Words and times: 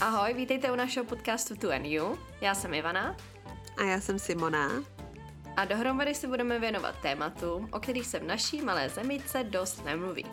Ahoj, 0.00 0.34
vítejte 0.34 0.72
u 0.72 0.76
našeho 0.76 1.06
podcastu 1.06 1.56
Tu 1.56 1.72
and 1.72 1.84
You. 1.86 2.18
Já 2.40 2.54
jsem 2.54 2.74
Ivana. 2.74 3.16
A 3.76 3.82
já 3.82 4.00
jsem 4.00 4.18
Simona. 4.18 4.70
A 5.56 5.64
dohromady 5.64 6.14
se 6.14 6.26
budeme 6.26 6.58
věnovat 6.58 6.94
tématům, 7.02 7.68
o 7.72 7.80
kterých 7.80 8.06
se 8.06 8.18
v 8.18 8.24
naší 8.24 8.62
malé 8.62 8.88
zemice 8.88 9.44
dost 9.44 9.84
nemluví. 9.84 10.26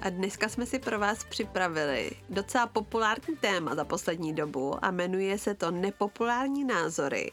A 0.00 0.10
dneska 0.10 0.48
jsme 0.48 0.66
si 0.66 0.78
pro 0.78 0.98
vás 0.98 1.24
připravili 1.24 2.10
docela 2.28 2.66
populární 2.66 3.36
téma 3.36 3.74
za 3.74 3.84
poslední 3.84 4.34
dobu 4.34 4.84
a 4.84 4.90
jmenuje 4.90 5.38
se 5.38 5.54
to 5.54 5.70
Nepopulární 5.70 6.64
názory. 6.64 7.30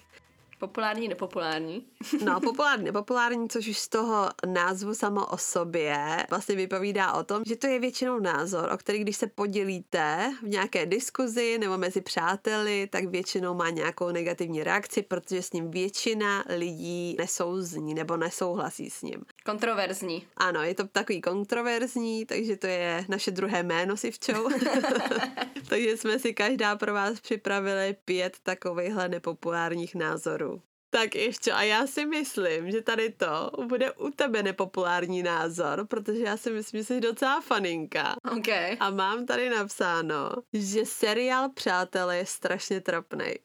Populární, 0.59 1.07
nepopulární. 1.07 1.85
No, 2.25 2.39
populární, 2.43 2.85
nepopulární, 2.85 3.49
což 3.49 3.67
už 3.67 3.77
z 3.77 3.87
toho 3.87 4.29
názvu 4.45 4.93
samo 4.93 5.25
o 5.25 5.37
sobě 5.37 6.25
vlastně 6.29 6.55
vypovídá 6.55 7.13
o 7.13 7.23
tom, 7.23 7.43
že 7.45 7.55
to 7.55 7.67
je 7.67 7.79
většinou 7.79 8.19
názor, 8.19 8.71
o 8.73 8.77
který 8.77 8.99
když 8.99 9.17
se 9.17 9.27
podělíte 9.27 10.33
v 10.43 10.47
nějaké 10.47 10.85
diskuzi 10.85 11.57
nebo 11.57 11.77
mezi 11.77 12.01
přáteli, 12.01 12.87
tak 12.91 13.05
většinou 13.05 13.53
má 13.53 13.69
nějakou 13.69 14.11
negativní 14.11 14.63
reakci, 14.63 15.01
protože 15.01 15.41
s 15.41 15.53
ním 15.53 15.71
většina 15.71 16.43
lidí 16.49 17.15
nesouzní 17.19 17.93
nebo 17.93 18.17
nesouhlasí 18.17 18.89
s 18.89 19.01
ním. 19.01 19.25
Kontroverzní. 19.47 20.27
Ano, 20.37 20.63
je 20.63 20.75
to 20.75 20.87
takový 20.87 21.21
kontroverzní, 21.21 22.25
takže 22.25 22.57
to 22.57 22.67
je 22.67 23.05
naše 23.07 23.31
druhé 23.31 23.63
jméno 23.63 23.97
si 23.97 24.11
včou. 24.11 24.49
takže 25.69 25.97
jsme 25.97 26.19
si 26.19 26.33
každá 26.33 26.75
pro 26.75 26.93
vás 26.93 27.19
připravili 27.19 27.95
pět 28.05 28.37
takovýchhle 28.43 29.09
nepopulárních 29.09 29.95
názorů. 29.95 30.61
Tak 30.89 31.15
ještě, 31.15 31.51
a 31.51 31.63
já 31.63 31.87
si 31.87 32.05
myslím, 32.05 32.71
že 32.71 32.81
tady 32.81 33.09
to 33.09 33.51
bude 33.65 33.91
u 33.91 34.09
tebe 34.09 34.43
nepopulární 34.43 35.23
názor, 35.23 35.87
protože 35.87 36.23
já 36.23 36.37
si 36.37 36.51
myslím, 36.51 36.81
že 36.81 36.85
jsi 36.85 37.01
docela 37.01 37.41
faninka. 37.41 38.15
OK. 38.31 38.47
A 38.79 38.89
mám 38.89 39.25
tady 39.25 39.49
napsáno, 39.49 40.31
že 40.53 40.85
seriál 40.85 41.49
Přátelé 41.49 42.17
je 42.17 42.25
strašně 42.25 42.81
trapnej. 42.81 43.39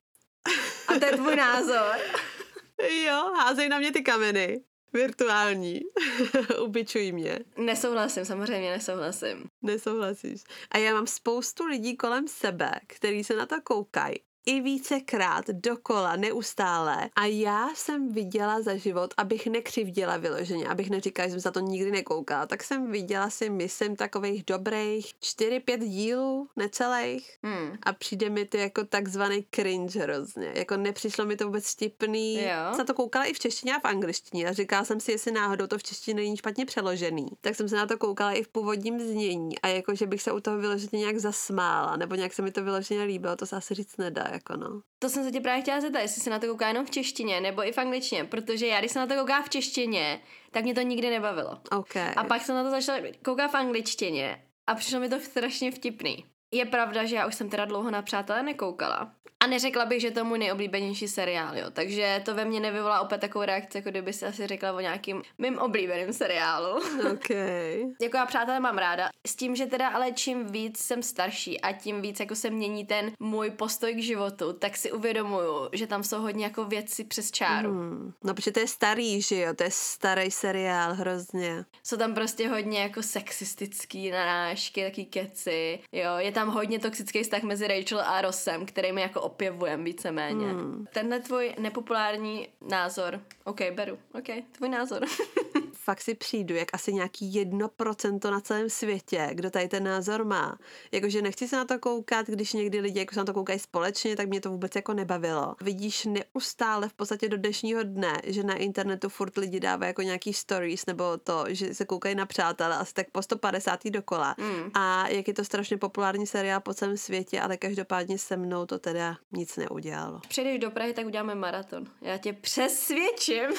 A 0.88 0.98
to 0.98 1.04
je 1.04 1.12
tvůj 1.12 1.36
názor? 1.36 1.96
jo, 3.06 3.32
házej 3.36 3.68
na 3.68 3.78
mě 3.78 3.92
ty 3.92 4.02
kameny. 4.02 4.60
Virtuální. 4.92 5.80
Ubičuj 6.62 7.12
mě. 7.12 7.38
Nesouhlasím, 7.56 8.24
samozřejmě 8.24 8.70
nesouhlasím. 8.70 9.44
Nesouhlasíš. 9.62 10.44
A 10.70 10.78
já 10.78 10.94
mám 10.94 11.06
spoustu 11.06 11.66
lidí 11.66 11.96
kolem 11.96 12.28
sebe, 12.28 12.72
který 12.86 13.24
se 13.24 13.36
na 13.36 13.46
to 13.46 13.60
koukají 13.60 14.16
i 14.46 14.60
vícekrát 14.60 15.48
dokola, 15.48 16.16
neustále. 16.16 17.08
A 17.16 17.26
já 17.26 17.68
jsem 17.74 18.12
viděla 18.12 18.62
za 18.62 18.76
život, 18.76 19.14
abych 19.16 19.46
nekřivděla 19.46 20.16
vyloženě, 20.16 20.68
abych 20.68 20.90
neříkala, 20.90 21.28
že 21.28 21.32
jsem 21.32 21.40
za 21.40 21.50
to 21.50 21.60
nikdy 21.60 21.90
nekoukala, 21.90 22.46
tak 22.46 22.62
jsem 22.62 22.90
viděla 22.90 23.30
si, 23.30 23.50
myslím, 23.50 23.96
takových 23.96 24.44
dobrých 24.44 25.06
4-5 25.22 25.78
dílů, 25.78 26.48
necelých. 26.56 27.36
Hmm. 27.42 27.76
A 27.82 27.92
přijde 27.92 28.30
mi 28.30 28.44
to 28.44 28.56
jako 28.56 28.84
takzvaný 28.84 29.46
cringe 29.50 30.00
hrozně. 30.00 30.52
Jako 30.54 30.76
nepřišlo 30.76 31.24
mi 31.26 31.36
to 31.36 31.46
vůbec 31.46 31.72
vtipný. 31.72 32.42
Jo. 32.42 32.76
Jsem 32.76 32.86
to 32.86 32.94
koukala 32.94 33.24
i 33.24 33.32
v 33.32 33.38
češtině 33.38 33.76
a 33.76 33.80
v 33.80 33.84
angličtině 33.84 34.48
a 34.48 34.52
říkala 34.52 34.84
jsem 34.84 35.00
si, 35.00 35.12
jestli 35.12 35.32
náhodou 35.32 35.66
to 35.66 35.78
v 35.78 35.82
češtině 35.82 36.14
není 36.14 36.36
špatně 36.36 36.66
přeložený. 36.66 37.26
Tak 37.40 37.54
jsem 37.54 37.68
se 37.68 37.76
na 37.76 37.86
to 37.86 37.98
koukala 37.98 38.32
i 38.32 38.42
v 38.42 38.48
původním 38.48 39.00
znění 39.00 39.58
a 39.58 39.68
jako, 39.68 39.94
že 39.94 40.06
bych 40.06 40.22
se 40.22 40.32
u 40.32 40.40
toho 40.40 40.58
vyloženě 40.58 40.98
nějak 40.98 41.18
zasmála, 41.18 41.96
nebo 41.96 42.14
nějak 42.14 42.32
se 42.32 42.42
mi 42.42 42.50
to 42.50 42.64
vyloženě 42.64 43.02
líbilo, 43.02 43.36
to 43.36 43.46
se 43.46 43.56
asi 43.56 43.74
říct 43.74 43.96
nedá 43.96 44.31
jako 44.32 44.56
no. 44.56 44.80
To 44.98 45.08
jsem 45.08 45.24
se 45.24 45.32
tě 45.32 45.40
právě 45.40 45.62
chtěla 45.62 45.80
zeptat, 45.80 46.00
jestli 46.00 46.22
se 46.22 46.30
na 46.30 46.38
to 46.38 46.46
kouká 46.46 46.68
jenom 46.68 46.86
v 46.86 46.90
češtině 46.90 47.40
nebo 47.40 47.68
i 47.68 47.72
v 47.72 47.78
angličtině, 47.78 48.24
protože 48.24 48.66
já, 48.66 48.80
když 48.80 48.92
jsem 48.92 49.00
na 49.00 49.14
to 49.14 49.20
koukala 49.20 49.42
v 49.42 49.48
češtině, 49.48 50.20
tak 50.50 50.64
mě 50.64 50.74
to 50.74 50.80
nikdy 50.80 51.10
nebavilo. 51.10 51.60
OK. 51.70 51.96
A 51.96 52.24
pak 52.24 52.42
jsem 52.42 52.54
na 52.54 52.64
to 52.64 52.70
začala 52.70 52.98
koukat 53.24 53.50
v 53.50 53.54
angličtině 53.54 54.46
a 54.66 54.74
přišlo 54.74 55.00
mi 55.00 55.08
to 55.08 55.20
strašně 55.20 55.70
vtipný. 55.70 56.26
Je 56.54 56.64
pravda, 56.64 57.04
že 57.04 57.16
já 57.16 57.26
už 57.26 57.34
jsem 57.34 57.50
teda 57.50 57.64
dlouho 57.64 57.90
na 57.90 58.02
Přátelé 58.02 58.42
nekoukala. 58.42 59.14
A 59.42 59.46
neřekla 59.46 59.84
bych, 59.84 60.00
že 60.00 60.10
to 60.10 60.20
je 60.20 60.24
můj 60.24 60.38
nejoblíbenější 60.38 61.08
seriál, 61.08 61.58
jo. 61.58 61.70
Takže 61.72 62.22
to 62.24 62.34
ve 62.34 62.44
mně 62.44 62.60
nevyvolá 62.60 63.00
opět 63.00 63.20
takovou 63.20 63.44
reakci, 63.44 63.78
jako 63.78 63.90
kdyby 63.90 64.12
si 64.12 64.26
asi 64.26 64.46
řekla 64.46 64.72
o 64.72 64.80
nějakým 64.80 65.22
mým 65.38 65.58
oblíbeným 65.58 66.12
seriálu. 66.12 66.76
OK. 67.12 67.30
jako 68.02 68.16
já 68.16 68.26
přátelé 68.26 68.60
mám 68.60 68.78
ráda. 68.78 69.08
S 69.26 69.36
tím, 69.36 69.56
že 69.56 69.66
teda 69.66 69.88
ale 69.88 70.12
čím 70.12 70.46
víc 70.46 70.78
jsem 70.78 71.02
starší 71.02 71.60
a 71.60 71.72
tím 71.72 72.02
víc 72.02 72.20
jako 72.20 72.34
se 72.34 72.50
mění 72.50 72.86
ten 72.86 73.12
můj 73.20 73.50
postoj 73.50 73.94
k 73.94 74.02
životu, 74.02 74.52
tak 74.52 74.76
si 74.76 74.92
uvědomuju, 74.92 75.68
že 75.72 75.86
tam 75.86 76.02
jsou 76.02 76.20
hodně 76.20 76.44
jako 76.44 76.64
věci 76.64 77.04
přes 77.04 77.30
čáru. 77.30 77.70
Hmm. 77.70 78.12
No, 78.24 78.34
protože 78.34 78.52
to 78.52 78.60
je 78.60 78.68
starý, 78.68 79.22
že 79.22 79.40
jo, 79.40 79.54
to 79.54 79.62
je 79.62 79.70
starý 79.72 80.30
seriál 80.30 80.94
hrozně. 80.94 81.64
Jsou 81.82 81.96
tam 81.96 82.14
prostě 82.14 82.48
hodně 82.48 82.80
jako 82.80 83.02
sexistický 83.02 84.10
narážky, 84.10 84.84
taky 84.84 85.04
keci, 85.04 85.78
jo. 85.92 86.10
Je 86.18 86.32
tam 86.32 86.50
hodně 86.50 86.78
toxický 86.78 87.22
vztah 87.22 87.42
mezi 87.42 87.68
Rachel 87.68 88.00
a 88.00 88.20
Rossem, 88.20 88.66
který 88.66 88.92
mi 88.92 89.00
jako 89.00 89.31
opěvujem 89.32 89.84
víceméně. 89.84 90.46
Hmm. 90.46 90.86
Tenhle 90.92 91.20
tvůj 91.20 91.54
nepopulární 91.58 92.48
názor, 92.70 93.20
OK, 93.44 93.60
beru, 93.74 93.98
OK, 94.14 94.28
tvůj 94.52 94.68
názor. 94.68 95.02
Fakt 95.84 96.00
si 96.00 96.14
přijdu, 96.14 96.54
jak 96.54 96.68
asi 96.72 96.92
nějaký 96.92 97.34
jedno 97.34 97.68
procento 97.68 98.30
na 98.30 98.40
celém 98.40 98.70
světě, 98.70 99.28
kdo 99.32 99.50
tady 99.50 99.68
ten 99.68 99.84
názor 99.84 100.24
má. 100.24 100.58
Jakože 100.92 101.22
nechci 101.22 101.48
se 101.48 101.56
na 101.56 101.64
to 101.64 101.78
koukat, 101.78 102.26
když 102.26 102.52
někdy 102.52 102.80
lidi 102.80 102.98
jako 102.98 103.14
se 103.14 103.20
na 103.20 103.24
to 103.24 103.34
koukají 103.34 103.58
společně, 103.58 104.16
tak 104.16 104.28
mě 104.28 104.40
to 104.40 104.50
vůbec 104.50 104.76
jako 104.76 104.94
nebavilo. 104.94 105.54
Vidíš 105.60 106.04
neustále 106.04 106.88
v 106.88 106.92
podstatě 106.92 107.28
do 107.28 107.36
dnešního 107.36 107.82
dne, 107.82 108.20
že 108.24 108.42
na 108.42 108.54
internetu 108.54 109.08
furt 109.08 109.36
lidi 109.36 109.60
dávají 109.60 109.88
jako 109.88 110.02
nějaký 110.02 110.32
stories 110.32 110.86
nebo 110.86 111.16
to, 111.16 111.44
že 111.48 111.74
se 111.74 111.84
koukají 111.84 112.14
na 112.14 112.26
přátelé 112.26 112.76
asi 112.76 112.94
tak 112.94 113.06
po 113.12 113.22
150. 113.22 113.84
dokola. 113.90 114.34
Mm. 114.38 114.70
A 114.74 115.08
jak 115.08 115.28
je 115.28 115.34
to 115.34 115.44
strašně 115.44 115.76
populární 115.76 116.26
seriál 116.26 116.60
po 116.60 116.74
celém 116.74 116.96
světě, 116.96 117.40
ale 117.40 117.56
každopádně 117.56 118.18
se 118.18 118.36
mnou 118.36 118.66
to 118.66 118.78
teda 118.78 119.16
nic 119.32 119.56
neudělalo. 119.56 120.20
Přijdeš 120.28 120.58
do 120.58 120.70
Prahy, 120.70 120.92
tak 120.92 121.06
uděláme 121.06 121.34
maraton. 121.34 121.86
Já 122.00 122.18
tě 122.18 122.32
přesvědčím. 122.32 123.50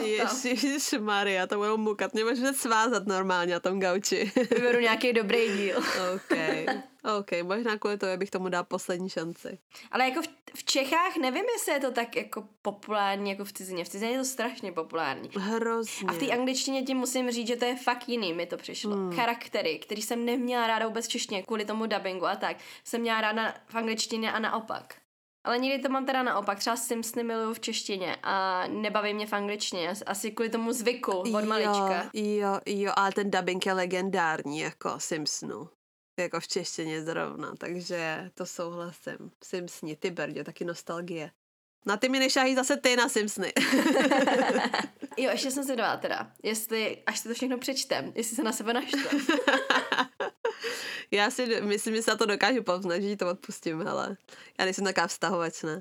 Ježíš 0.44 0.94
Maria, 1.00 1.46
to 1.46 1.59
budou 1.60 1.76
mukat. 1.76 2.14
Mě 2.14 2.24
můžeš 2.24 2.56
svázat 2.56 3.06
normálně 3.06 3.52
na 3.52 3.60
tom 3.60 3.80
gauči. 3.80 4.32
Vyberu 4.50 4.80
nějaký 4.80 5.12
dobrý 5.12 5.48
díl. 5.56 5.78
OK. 6.14 6.38
OK, 7.18 7.30
možná 7.42 7.78
kvůli 7.78 7.98
toho 7.98 8.16
bych 8.16 8.30
tomu 8.30 8.48
dal 8.48 8.64
poslední 8.64 9.08
šanci. 9.08 9.58
Ale 9.90 10.08
jako 10.08 10.22
v, 10.22 10.28
v 10.54 10.64
Čechách 10.64 11.16
nevím, 11.16 11.44
jestli 11.52 11.72
je 11.72 11.80
to 11.80 11.90
tak 11.90 12.16
jako 12.16 12.44
populární 12.62 13.30
jako 13.30 13.44
v 13.44 13.52
cizině. 13.52 13.84
V 13.84 13.88
cizině 13.88 14.12
je 14.12 14.18
to 14.18 14.24
strašně 14.24 14.72
populární. 14.72 15.30
Hrozně. 15.36 16.08
A 16.08 16.12
v 16.12 16.18
té 16.18 16.26
angličtině 16.26 16.82
ti 16.82 16.94
musím 16.94 17.30
říct, 17.30 17.48
že 17.48 17.56
to 17.56 17.64
je 17.64 17.76
fakt 17.76 18.08
jiný, 18.08 18.32
mi 18.32 18.46
to 18.46 18.56
přišlo. 18.56 18.96
Hmm. 18.96 19.12
Charaktery, 19.12 19.78
který 19.78 20.02
jsem 20.02 20.24
neměla 20.24 20.66
ráda 20.66 20.86
vůbec 20.86 21.06
v 21.06 21.08
češtině, 21.08 21.42
kvůli 21.42 21.64
tomu 21.64 21.86
dubbingu 21.86 22.26
a 22.26 22.36
tak, 22.36 22.56
jsem 22.84 23.00
měla 23.00 23.20
ráda 23.20 23.54
v 23.66 23.74
angličtině 23.74 24.32
a 24.32 24.38
naopak. 24.38 24.99
Ale 25.44 25.58
někdy 25.58 25.82
to 25.82 25.88
mám 25.88 26.06
teda 26.06 26.22
naopak, 26.22 26.58
třeba 26.58 26.76
Simpsony 26.76 27.24
miluju 27.24 27.54
v 27.54 27.60
češtině 27.60 28.16
a 28.22 28.64
nebaví 28.66 29.14
mě 29.14 29.26
v 29.26 29.32
angličtině, 29.32 29.94
asi 30.06 30.30
kvůli 30.30 30.50
tomu 30.50 30.72
zvyku 30.72 31.12
od 31.12 31.44
malička. 31.44 32.10
Jo, 32.14 32.60
jo, 32.66 32.92
ale 32.96 33.12
ten 33.12 33.30
dubbing 33.30 33.66
je 33.66 33.72
legendární, 33.72 34.58
jako 34.58 35.00
Simpsonu. 35.00 35.68
Jako 36.18 36.40
v 36.40 36.48
češtině 36.48 37.02
zrovna, 37.02 37.52
takže 37.58 38.30
to 38.34 38.46
souhlasím. 38.46 39.30
Simpsoni, 39.44 39.96
ty 39.96 40.10
Berdě, 40.10 40.44
taky 40.44 40.64
nostalgie. 40.64 41.30
Na 41.86 41.96
ty 41.96 42.08
mi 42.08 42.18
nešají 42.18 42.54
zase 42.54 42.76
ty 42.76 42.96
na 42.96 43.08
Simpsony. 43.08 43.52
jo, 45.16 45.30
ještě 45.30 45.50
jsem 45.50 45.76
dala 45.76 45.96
teda, 45.96 46.32
jestli, 46.42 47.02
až 47.06 47.18
si 47.18 47.28
to 47.28 47.34
všechno 47.34 47.58
přečtem, 47.58 48.12
jestli 48.14 48.36
se 48.36 48.42
na 48.42 48.52
sebe 48.52 48.72
naštve. 48.72 49.02
Já 51.10 51.30
si 51.30 51.60
myslím, 51.60 51.94
že 51.94 52.02
se 52.02 52.10
na 52.10 52.16
to 52.16 52.26
dokážu 52.26 52.62
povznat, 52.62 53.00
že 53.00 53.16
to 53.16 53.30
odpustím, 53.30 53.82
hele. 53.82 54.16
Já 54.58 54.64
nejsem 54.64 54.84
taková 54.84 55.06
vztahovačná. 55.06 55.80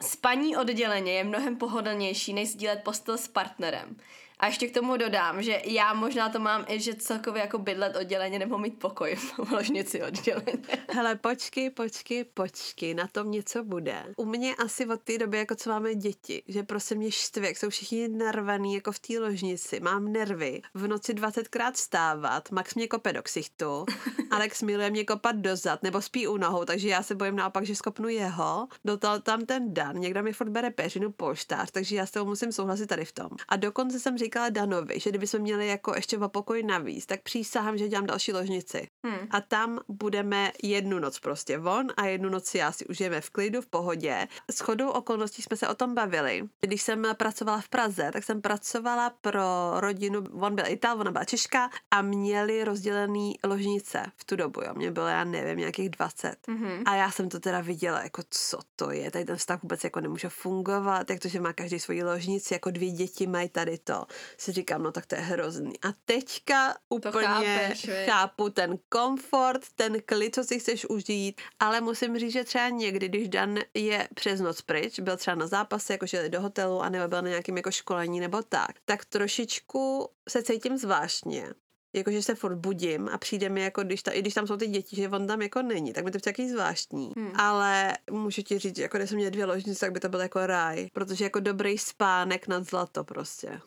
Spaní 0.00 0.56
odděleně 0.56 1.12
je 1.12 1.24
mnohem 1.24 1.56
pohodlnější, 1.56 2.32
než 2.32 2.52
sdílet 2.52 2.82
postel 2.84 3.18
s 3.18 3.28
partnerem. 3.28 3.96
A 4.42 4.46
ještě 4.46 4.68
k 4.68 4.74
tomu 4.74 4.96
dodám, 4.96 5.42
že 5.42 5.62
já 5.64 5.94
možná 5.94 6.28
to 6.28 6.40
mám 6.40 6.64
i, 6.68 6.80
že 6.80 6.94
celkově 6.94 7.42
jako 7.42 7.58
bydlet 7.58 7.96
odděleně 7.96 8.38
nebo 8.38 8.58
mít 8.58 8.78
pokoj 8.78 9.14
v 9.14 9.50
ložnici 9.52 10.02
odděleně. 10.02 10.52
Hele, 10.90 11.16
počkej, 11.16 11.70
počkej, 11.70 12.24
počkej, 12.24 12.94
na 12.94 13.06
tom 13.06 13.30
něco 13.30 13.64
bude. 13.64 14.04
U 14.16 14.24
mě 14.24 14.54
asi 14.54 14.86
od 14.86 15.02
té 15.02 15.18
doby, 15.18 15.38
jako 15.38 15.54
co 15.54 15.70
máme 15.70 15.94
děti, 15.94 16.42
že 16.48 16.62
prostě 16.62 16.94
mě 16.94 17.10
štve, 17.10 17.46
jak 17.46 17.56
jsou 17.56 17.70
všichni 17.70 18.08
narvaný 18.08 18.74
jako 18.74 18.92
v 18.92 18.98
té 18.98 19.18
ložnici, 19.18 19.80
mám 19.80 20.12
nervy, 20.12 20.62
v 20.74 20.86
noci 20.86 21.14
20krát 21.14 21.72
vstávat, 21.72 22.50
Max 22.50 22.74
mě 22.74 22.88
kope 22.88 23.12
do 23.12 23.22
ksichtu, 23.22 23.86
Alex 24.30 24.62
miluje 24.62 24.90
mě 24.90 25.04
kopat 25.04 25.36
dozad, 25.36 25.82
nebo 25.82 26.02
spí 26.02 26.26
u 26.26 26.36
nohou, 26.36 26.64
takže 26.64 26.88
já 26.88 27.02
se 27.02 27.14
bojím 27.14 27.36
naopak, 27.36 27.66
že 27.66 27.76
skopnu 27.76 28.08
jeho, 28.08 28.68
do 28.84 28.96
toho 28.96 29.20
tam 29.20 29.46
ten 29.46 29.74
Dan, 29.74 29.96
někdo 29.96 30.22
mi 30.22 30.32
furt 30.32 30.48
bere 30.48 30.70
peřinu 30.70 31.12
polštář, 31.12 31.70
takže 31.70 31.96
já 31.96 32.06
s 32.06 32.10
toho 32.10 32.24
musím 32.24 32.52
souhlasit 32.52 32.86
tady 32.86 33.04
v 33.04 33.12
tom. 33.12 33.28
A 33.48 33.56
dokonce 33.56 34.00
jsem 34.00 34.18
říkala 34.18 34.31
Danovi, 34.50 35.00
že 35.00 35.10
kdybychom 35.10 35.40
měli 35.40 35.66
jako 35.66 35.92
ještě 35.96 36.18
o 36.18 36.28
pokoj 36.28 36.62
navíc, 36.62 37.06
tak 37.06 37.22
přísahám, 37.22 37.78
že 37.78 37.88
dělám 37.88 38.06
další 38.06 38.32
ložnici. 38.32 38.86
Hmm. 39.06 39.26
A 39.30 39.40
tam 39.40 39.78
budeme 39.88 40.52
jednu 40.62 40.98
noc 40.98 41.18
prostě 41.18 41.58
von 41.58 41.86
a 41.96 42.06
jednu 42.06 42.28
noc 42.28 42.54
já 42.54 42.72
si 42.72 42.86
užijeme 42.86 43.20
v 43.20 43.30
klidu, 43.30 43.60
v 43.60 43.66
pohodě. 43.66 44.28
S 44.50 44.60
chodou 44.60 44.90
okolností 44.90 45.42
jsme 45.42 45.56
se 45.56 45.68
o 45.68 45.74
tom 45.74 45.94
bavili. 45.94 46.42
Když 46.60 46.82
jsem 46.82 47.06
pracovala 47.16 47.60
v 47.60 47.68
Praze, 47.68 48.10
tak 48.12 48.24
jsem 48.24 48.42
pracovala 48.42 49.10
pro 49.20 49.72
rodinu, 49.76 50.24
on 50.32 50.54
byl 50.54 50.64
Ital, 50.68 51.00
ona 51.00 51.10
byla 51.10 51.24
Češka 51.24 51.70
a 51.90 52.02
měli 52.02 52.64
rozdělený 52.64 53.38
ložnice 53.44 54.02
v 54.16 54.24
tu 54.24 54.36
dobu, 54.36 54.60
jo. 54.60 54.74
Mě 54.74 54.90
bylo, 54.90 55.06
já 55.06 55.24
nevím, 55.24 55.58
nějakých 55.58 55.90
20. 55.90 56.36
Mhm. 56.48 56.82
A 56.86 56.94
já 56.94 57.10
jsem 57.10 57.28
to 57.28 57.40
teda 57.40 57.60
viděla, 57.60 58.02
jako 58.02 58.22
co 58.30 58.58
to 58.76 58.90
je, 58.90 59.10
tady 59.10 59.24
ten 59.24 59.36
vztah 59.36 59.62
vůbec 59.62 59.84
jako 59.84 60.00
nemůže 60.00 60.28
fungovat, 60.28 61.10
jak 61.10 61.20
to, 61.20 61.28
že 61.28 61.40
má 61.40 61.52
každý 61.52 61.78
svoji 61.80 62.02
ložnici, 62.04 62.54
jako 62.54 62.70
dvě 62.70 62.90
děti 62.90 63.26
mají 63.26 63.48
tady 63.48 63.78
to. 63.78 64.06
Si 64.38 64.52
říkám, 64.52 64.82
no 64.82 64.92
tak 64.92 65.06
to 65.06 65.14
je 65.14 65.20
hrozný. 65.20 65.72
A 65.82 65.88
teďka 66.04 66.74
úplně 66.88 67.26
chápeš, 67.26 67.90
chápu 68.04 68.50
ten 68.50 68.78
komfort, 68.88 69.62
ten 69.74 70.00
klid, 70.06 70.34
co 70.34 70.44
si 70.44 70.58
chceš 70.58 70.84
užít, 70.84 71.40
ale 71.58 71.80
musím 71.80 72.18
říct, 72.18 72.32
že 72.32 72.44
třeba 72.44 72.68
někdy, 72.68 73.08
když 73.08 73.28
Dan 73.28 73.58
je 73.74 74.08
přes 74.14 74.40
noc 74.40 74.62
pryč, 74.62 75.00
byl 75.00 75.16
třeba 75.16 75.34
na 75.34 75.46
zápase, 75.46 75.92
jakože 75.92 76.16
jeli 76.16 76.28
do 76.28 76.40
hotelu, 76.40 76.82
a 76.82 76.88
nebo 76.88 77.08
byl 77.08 77.22
na 77.22 77.28
nějakém 77.28 77.56
jako 77.56 77.70
školení 77.70 78.20
nebo 78.20 78.42
tak, 78.42 78.70
tak 78.84 79.04
trošičku 79.04 80.08
se 80.28 80.42
cítím 80.42 80.76
zvláštně. 80.76 81.48
Jakože 81.94 82.22
se 82.22 82.34
furt 82.34 82.56
budím 82.56 83.08
a 83.08 83.18
přijde 83.18 83.48
mi, 83.48 83.62
jako 83.62 83.82
když, 83.82 84.02
ta, 84.02 84.10
i 84.10 84.20
když 84.20 84.34
tam 84.34 84.46
jsou 84.46 84.56
ty 84.56 84.66
děti, 84.66 84.96
že 84.96 85.08
on 85.08 85.26
tam 85.26 85.42
jako 85.42 85.62
není, 85.62 85.92
tak 85.92 86.04
mi 86.04 86.10
to 86.10 86.18
takový 86.18 86.50
zvláštní. 86.50 87.12
Hmm. 87.16 87.32
Ale 87.36 87.92
můžu 88.10 88.42
ti 88.42 88.58
říct, 88.58 88.76
že 88.76 88.82
jako 88.82 88.96
když 88.98 89.08
jsem 89.08 89.16
měla 89.16 89.30
dvě 89.30 89.44
ložnice, 89.44 89.80
tak 89.80 89.92
by 89.92 90.00
to 90.00 90.08
byl 90.08 90.20
jako 90.20 90.46
ráj, 90.46 90.88
protože 90.92 91.24
jako 91.24 91.40
dobrý 91.40 91.78
spánek 91.78 92.48
nad 92.48 92.64
zlato 92.64 93.04
prostě. 93.04 93.60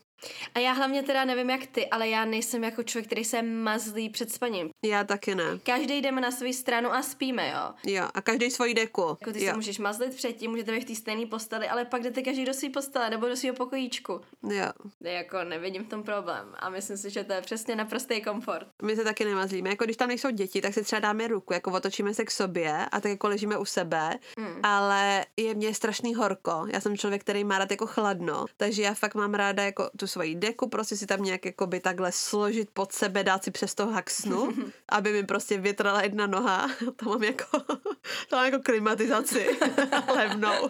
A 0.56 0.60
já 0.60 0.72
hlavně 0.72 1.04
teda 1.04 1.26
nevím 1.26 1.50
jak 1.50 1.66
ty, 1.66 1.88
ale 1.90 2.08
já 2.10 2.26
nejsem 2.26 2.64
jako 2.64 2.84
člověk, 2.84 3.06
který 3.06 3.26
se 3.26 3.42
mazlí 3.42 4.10
před 4.10 4.32
spaním. 4.32 4.70
Já 4.86 5.04
taky 5.04 5.36
ne. 5.36 5.44
Každý 5.64 6.02
jdeme 6.02 6.22
na 6.22 6.32
svou 6.32 6.54
stranu 6.54 6.94
a 6.94 7.04
spíme, 7.04 7.50
jo. 7.50 7.94
Jo, 7.94 8.08
a 8.14 8.22
každý 8.22 8.52
svoji 8.52 8.74
deku. 8.74 9.02
Jako 9.22 9.32
ty 9.32 9.44
jo. 9.44 9.50
se 9.52 9.56
můžeš 9.56 9.80
mazlit 9.80 10.16
předtím, 10.16 10.52
můžete 10.52 10.72
být 10.72 10.82
v 10.82 10.86
té 10.88 10.96
stejné 10.96 11.26
posteli, 11.26 11.70
ale 11.70 11.86
pak 11.86 12.02
jdete 12.04 12.22
každý 12.22 12.46
do 12.46 12.54
své 12.54 12.70
postele 12.70 13.10
nebo 13.10 13.28
do 13.28 13.36
svého 13.36 13.56
pokojíčku. 13.56 14.22
jo. 14.44 14.66
Jako 15.02 15.44
nevidím 15.44 15.84
v 15.86 15.90
tom 15.90 16.04
problém 16.04 16.46
a 16.60 16.70
myslím 16.70 16.98
si, 16.98 17.10
že 17.10 17.24
to 17.24 17.34
je 17.34 17.42
přesně 17.42 17.76
naprostý 17.76 18.22
komfort. 18.22 18.68
My 18.82 18.96
se 18.96 19.04
taky 19.04 19.26
nemazlíme. 19.26 19.70
Jako 19.70 19.84
když 19.84 19.98
tam 19.98 20.08
nejsou 20.08 20.30
děti, 20.30 20.62
tak 20.62 20.74
si 20.74 20.84
třeba 20.84 21.00
dáme 21.00 21.28
ruku, 21.28 21.54
jako 21.54 21.72
otočíme 21.72 22.14
se 22.14 22.26
k 22.26 22.32
sobě 22.32 22.86
a 22.92 23.02
tak 23.02 23.10
jako 23.12 23.28
ležíme 23.28 23.58
u 23.58 23.66
sebe, 23.66 24.20
Hmm. 24.38 24.60
ale 24.64 25.26
je 25.38 25.54
mě 25.54 25.74
strašný 25.74 26.16
horko. 26.16 26.66
Já 26.74 26.80
jsem 26.82 26.98
člověk, 26.98 27.22
který 27.22 27.44
má 27.44 27.60
rád 27.60 27.72
jako 27.72 27.88
chladno, 27.88 28.46
takže 28.58 28.84
já 28.84 28.94
fakt 28.94 29.16
mám 29.16 29.34
ráda 29.34 29.64
jako 29.64 29.90
tu 30.00 30.05
svoji 30.08 30.36
deku, 30.36 30.70
prostě 30.70 30.98
si 30.98 31.06
tam 31.06 31.24
nějak 31.24 31.46
jako 31.46 31.68
by 31.68 31.80
takhle 31.80 32.12
složit 32.12 32.70
pod 32.74 32.92
sebe, 32.92 33.24
dát 33.24 33.44
si 33.44 33.52
přes 33.52 33.76
to 33.76 33.88
haxnu, 33.88 34.54
aby 34.90 35.14
mi 35.14 35.24
prostě 35.24 35.58
větrala 35.58 36.02
jedna 36.02 36.28
noha. 36.28 36.68
To 36.96 37.10
mám 37.10 37.24
jako, 37.24 37.60
to 38.30 38.36
mám 38.36 38.46
jako 38.46 38.60
klimatizaci 38.64 39.58
levnou. 40.16 40.70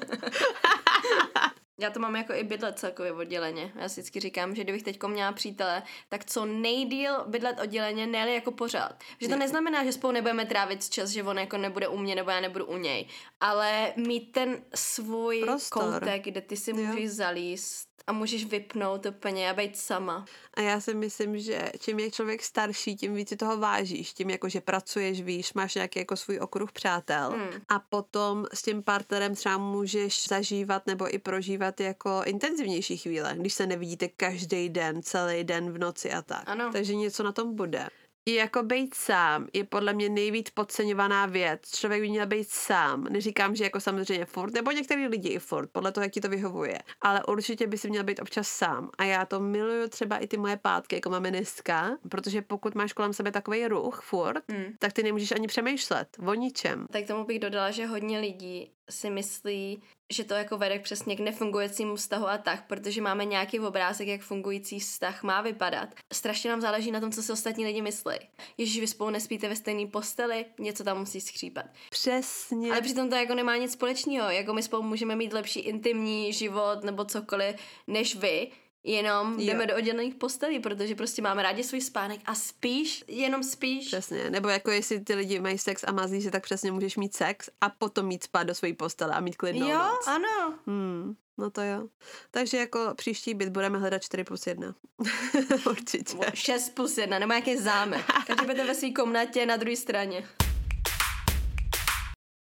Já 1.79 1.89
to 1.89 1.99
mám 1.99 2.15
jako 2.15 2.33
i 2.33 2.43
bydlet 2.43 2.79
celkově 2.79 3.11
odděleně. 3.11 3.71
Já 3.75 3.89
si 3.89 4.01
vždycky 4.01 4.19
říkám, 4.19 4.55
že 4.55 4.63
kdybych 4.63 4.83
teď 4.83 5.03
měla 5.03 5.31
přítele, 5.31 5.83
tak 6.09 6.25
co 6.25 6.45
nejdíl 6.45 7.23
bydlet 7.27 7.59
odděleně, 7.59 8.07
ne 8.07 8.33
jako 8.33 8.51
pořád. 8.51 8.95
Že 9.21 9.27
to 9.27 9.35
neznamená, 9.35 9.83
že 9.83 9.91
spolu 9.91 10.13
nebudeme 10.13 10.45
trávit 10.45 10.89
čas, 10.89 11.09
že 11.09 11.23
on 11.23 11.39
jako 11.39 11.57
nebude 11.57 11.87
u 11.87 11.97
mě 11.97 12.15
nebo 12.15 12.29
já 12.31 12.39
nebudu 12.39 12.65
u 12.65 12.77
něj. 12.77 13.07
Ale 13.39 13.93
mít 13.95 14.31
ten 14.31 14.61
svůj 14.75 15.41
Prostor. 15.41 15.83
koutek, 15.93 16.23
kde 16.23 16.41
ty 16.41 16.57
si 16.57 16.71
Jo. 16.71 16.77
můžeš 16.77 17.09
zalíst 17.09 17.94
a 18.07 18.11
můžeš 18.13 18.45
vypnout 18.45 19.05
úplně 19.05 19.49
a 19.49 19.53
být 19.53 19.77
sama. 19.77 20.25
A 20.53 20.61
já 20.61 20.79
si 20.79 20.93
myslím, 20.93 21.39
že 21.39 21.71
čím 21.79 21.99
je 21.99 22.11
člověk 22.11 22.43
starší, 22.43 22.95
tím 22.95 23.15
víc 23.15 23.29
si 23.29 23.35
toho 23.35 23.57
vážíš. 23.57 24.13
Tím 24.13 24.29
jako, 24.29 24.49
že 24.49 24.61
pracuješ, 24.61 25.21
víš, 25.21 25.53
máš 25.53 25.75
nějaký 25.75 25.99
jako 25.99 26.15
svůj 26.15 26.39
okruh 26.39 26.71
přátel 26.71 27.31
Hmm. 27.31 27.61
a 27.69 27.79
potom 27.79 28.45
s 28.53 28.61
tím 28.61 28.83
partnerem 28.83 29.35
třeba 29.35 29.57
můžeš 29.57 30.27
zažívat 30.27 30.87
nebo 30.87 31.13
i 31.15 31.17
prožívat 31.19 31.79
jako 31.79 32.21
intenzivnější 32.25 32.97
chvíle, 32.97 33.35
když 33.37 33.53
se 33.53 33.67
nevidíte 33.67 34.07
každý 34.07 34.69
den, 34.69 35.03
celý 35.03 35.43
den 35.43 35.71
v 35.71 35.77
noci 35.77 36.11
a 36.11 36.21
tak. 36.21 36.43
Ano. 36.45 36.69
Takže 36.71 36.95
něco 36.95 37.23
na 37.23 37.31
tom 37.31 37.55
bude. 37.55 37.87
I 38.27 38.33
jako 38.33 38.63
být 38.63 38.93
sám 38.93 39.47
je 39.53 39.63
podle 39.63 39.93
mě 39.93 40.09
nejvíc 40.09 40.49
podceňovaná 40.49 41.25
věc. 41.25 41.61
Člověk 41.71 42.01
by 42.01 42.09
měl 42.09 42.25
být 42.25 42.49
sám. 42.49 43.03
Neříkám, 43.03 43.55
že 43.55 43.63
jako 43.63 43.79
samozřejmě 43.79 44.25
furt, 44.25 44.53
nebo 44.53 44.71
některý 44.71 45.07
lidi 45.07 45.29
i 45.29 45.39
furt, 45.39 45.69
podle 45.71 45.91
toho, 45.91 46.03
jak 46.03 46.11
ti 46.11 46.21
to 46.21 46.29
vyhovuje. 46.29 46.79
Ale 47.01 47.23
určitě 47.23 47.67
by 47.67 47.77
si 47.77 47.89
měl 47.89 48.03
být 48.03 48.19
občas 48.19 48.47
sám. 48.47 48.89
A 48.97 49.03
já 49.03 49.25
to 49.25 49.39
miluju 49.39 49.87
třeba 49.89 50.17
i 50.17 50.27
ty 50.27 50.37
moje 50.37 50.57
pátky, 50.57 50.95
jako 50.95 51.09
máme 51.09 51.29
dneska, 51.31 51.97
protože 52.09 52.41
pokud 52.41 52.75
máš 52.75 52.93
kolem 52.93 53.13
sebe 53.13 53.31
takový 53.31 53.67
ruch 53.67 54.01
furt, 54.01 54.43
Hmm. 54.49 54.65
tak 54.79 54.93
ty 54.93 55.03
nemůžeš 55.03 55.31
ani 55.31 55.47
přemýšlet 55.47 56.07
o 56.27 56.33
ničem. 56.33 56.87
Tak 56.91 57.05
tomu 57.07 57.23
bych 57.23 57.39
dodala, 57.39 57.71
že 57.71 57.85
hodně 57.85 58.19
lidí 58.19 58.71
si 58.89 59.09
myslí, 59.09 59.81
že 60.13 60.23
to 60.23 60.33
jako 60.33 60.57
vede 60.57 60.79
přesně 60.79 61.15
k 61.15 61.19
nefungujícímu 61.19 61.95
vztahu 61.95 62.27
a 62.27 62.37
tak, 62.37 62.67
protože 62.67 63.01
máme 63.01 63.25
nějaký 63.25 63.59
obrázek, 63.59 64.07
jak 64.07 64.21
fungující 64.21 64.79
vztah 64.79 65.23
má 65.23 65.41
vypadat. 65.41 65.89
Strašně 66.13 66.49
nám 66.49 66.61
záleží 66.61 66.91
na 66.91 66.99
tom, 66.99 67.11
co 67.11 67.23
si 67.23 67.31
ostatní 67.31 67.65
lidi 67.65 67.81
myslí. 67.81 68.15
Ježíš, 68.57 68.79
vy 68.79 68.87
spolu 68.87 69.09
nespíte 69.09 69.49
ve 69.49 69.55
stejné 69.55 69.87
posteli, 69.87 70.45
něco 70.59 70.83
tam 70.83 70.99
musí 70.99 71.21
skřípat. 71.21 71.65
Přesně. 71.89 72.71
Ale 72.71 72.81
přitom 72.81 73.09
to 73.09 73.15
jako 73.15 73.35
nemá 73.35 73.57
nic 73.57 73.71
společného, 73.71 74.29
jako 74.29 74.53
my 74.53 74.63
spolu 74.63 74.83
můžeme 74.83 75.15
mít 75.15 75.33
lepší 75.33 75.59
intimní 75.59 76.33
život 76.33 76.83
nebo 76.83 77.05
cokoliv 77.05 77.55
než 77.87 78.15
vy, 78.15 78.51
jenom 78.85 79.33
Jo. 79.39 79.45
jdeme 79.45 79.65
do 79.67 79.75
oddělených 79.75 80.15
postelí, 80.15 80.59
protože 80.59 80.95
prostě 80.95 81.21
máme 81.21 81.43
rádi 81.43 81.63
svůj 81.63 81.81
spánek 81.81 82.19
a 82.25 82.35
spíš, 82.35 83.03
jenom 83.07 83.43
spíš. 83.43 83.87
Přesně, 83.87 84.29
nebo 84.29 84.49
jako 84.49 84.71
jestli 84.71 84.99
ty 84.99 85.15
lidi 85.15 85.39
mají 85.39 85.57
sex 85.57 85.83
a 85.87 85.91
mazlí 85.91 86.21
se, 86.21 86.31
tak 86.31 86.43
přesně 86.43 86.71
můžeš 86.71 86.97
mít 86.97 87.15
sex 87.15 87.49
a 87.61 87.69
potom 87.69 88.05
mít 88.05 88.23
spát 88.23 88.43
do 88.43 88.55
své 88.55 88.73
postele 88.73 89.13
a 89.13 89.19
mít 89.19 89.35
klidnou 89.37 89.67
Jo, 89.67 89.77
noc. 89.77 90.07
ano. 90.07 90.53
Hmm, 90.67 91.15
no 91.37 91.49
to 91.51 91.61
jo. 91.61 91.87
Takže 92.31 92.57
jako 92.57 92.93
příští 92.95 93.33
byt 93.33 93.49
budeme 93.49 93.77
hledat 93.79 94.03
4 94.03 94.23
plus 94.23 94.47
1. 94.47 94.75
Určitě. 95.69 96.17
6 96.33 96.69
plus 96.69 96.97
1, 96.97 97.19
nebo 97.19 97.31
nějaký 97.33 97.57
zámek. 97.57 98.05
Každý 98.27 98.45
budete 98.45 98.63
ve 98.67 98.75
své 98.75 98.91
komnatě 98.91 99.45
na 99.45 99.57
druhé 99.57 99.75
straně. 99.75 100.27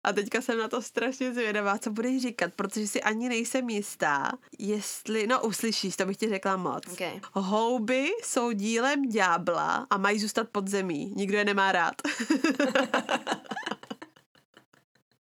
A 0.05 0.13
teďka 0.13 0.41
jsem 0.41 0.59
na 0.59 0.69
to 0.69 0.83
strašně 0.83 1.35
zvědavá, 1.35 1.79
co 1.79 1.91
budeš 1.91 2.23
říkat, 2.23 2.53
protože 2.57 2.87
si 2.87 3.03
ani 3.03 3.29
nejsem 3.29 3.71
jistá, 3.71 4.33
jestli, 4.59 5.27
no 5.27 5.43
uslyšíš, 5.43 5.97
to 5.97 6.07
bych 6.07 6.17
ti 6.17 6.29
řekla 6.29 6.57
moc. 6.57 6.87
Okay. 6.93 7.21
Houby 7.33 8.11
jsou 8.23 8.53
dílem 8.53 9.03
ďábla 9.03 9.87
a 9.91 9.97
mají 9.97 10.19
zůstat 10.19 10.49
pod 10.49 10.69
zemí. 10.69 11.13
Nikdo 11.17 11.39
je 11.39 11.45
nemá 11.45 11.73
rád. 11.73 11.95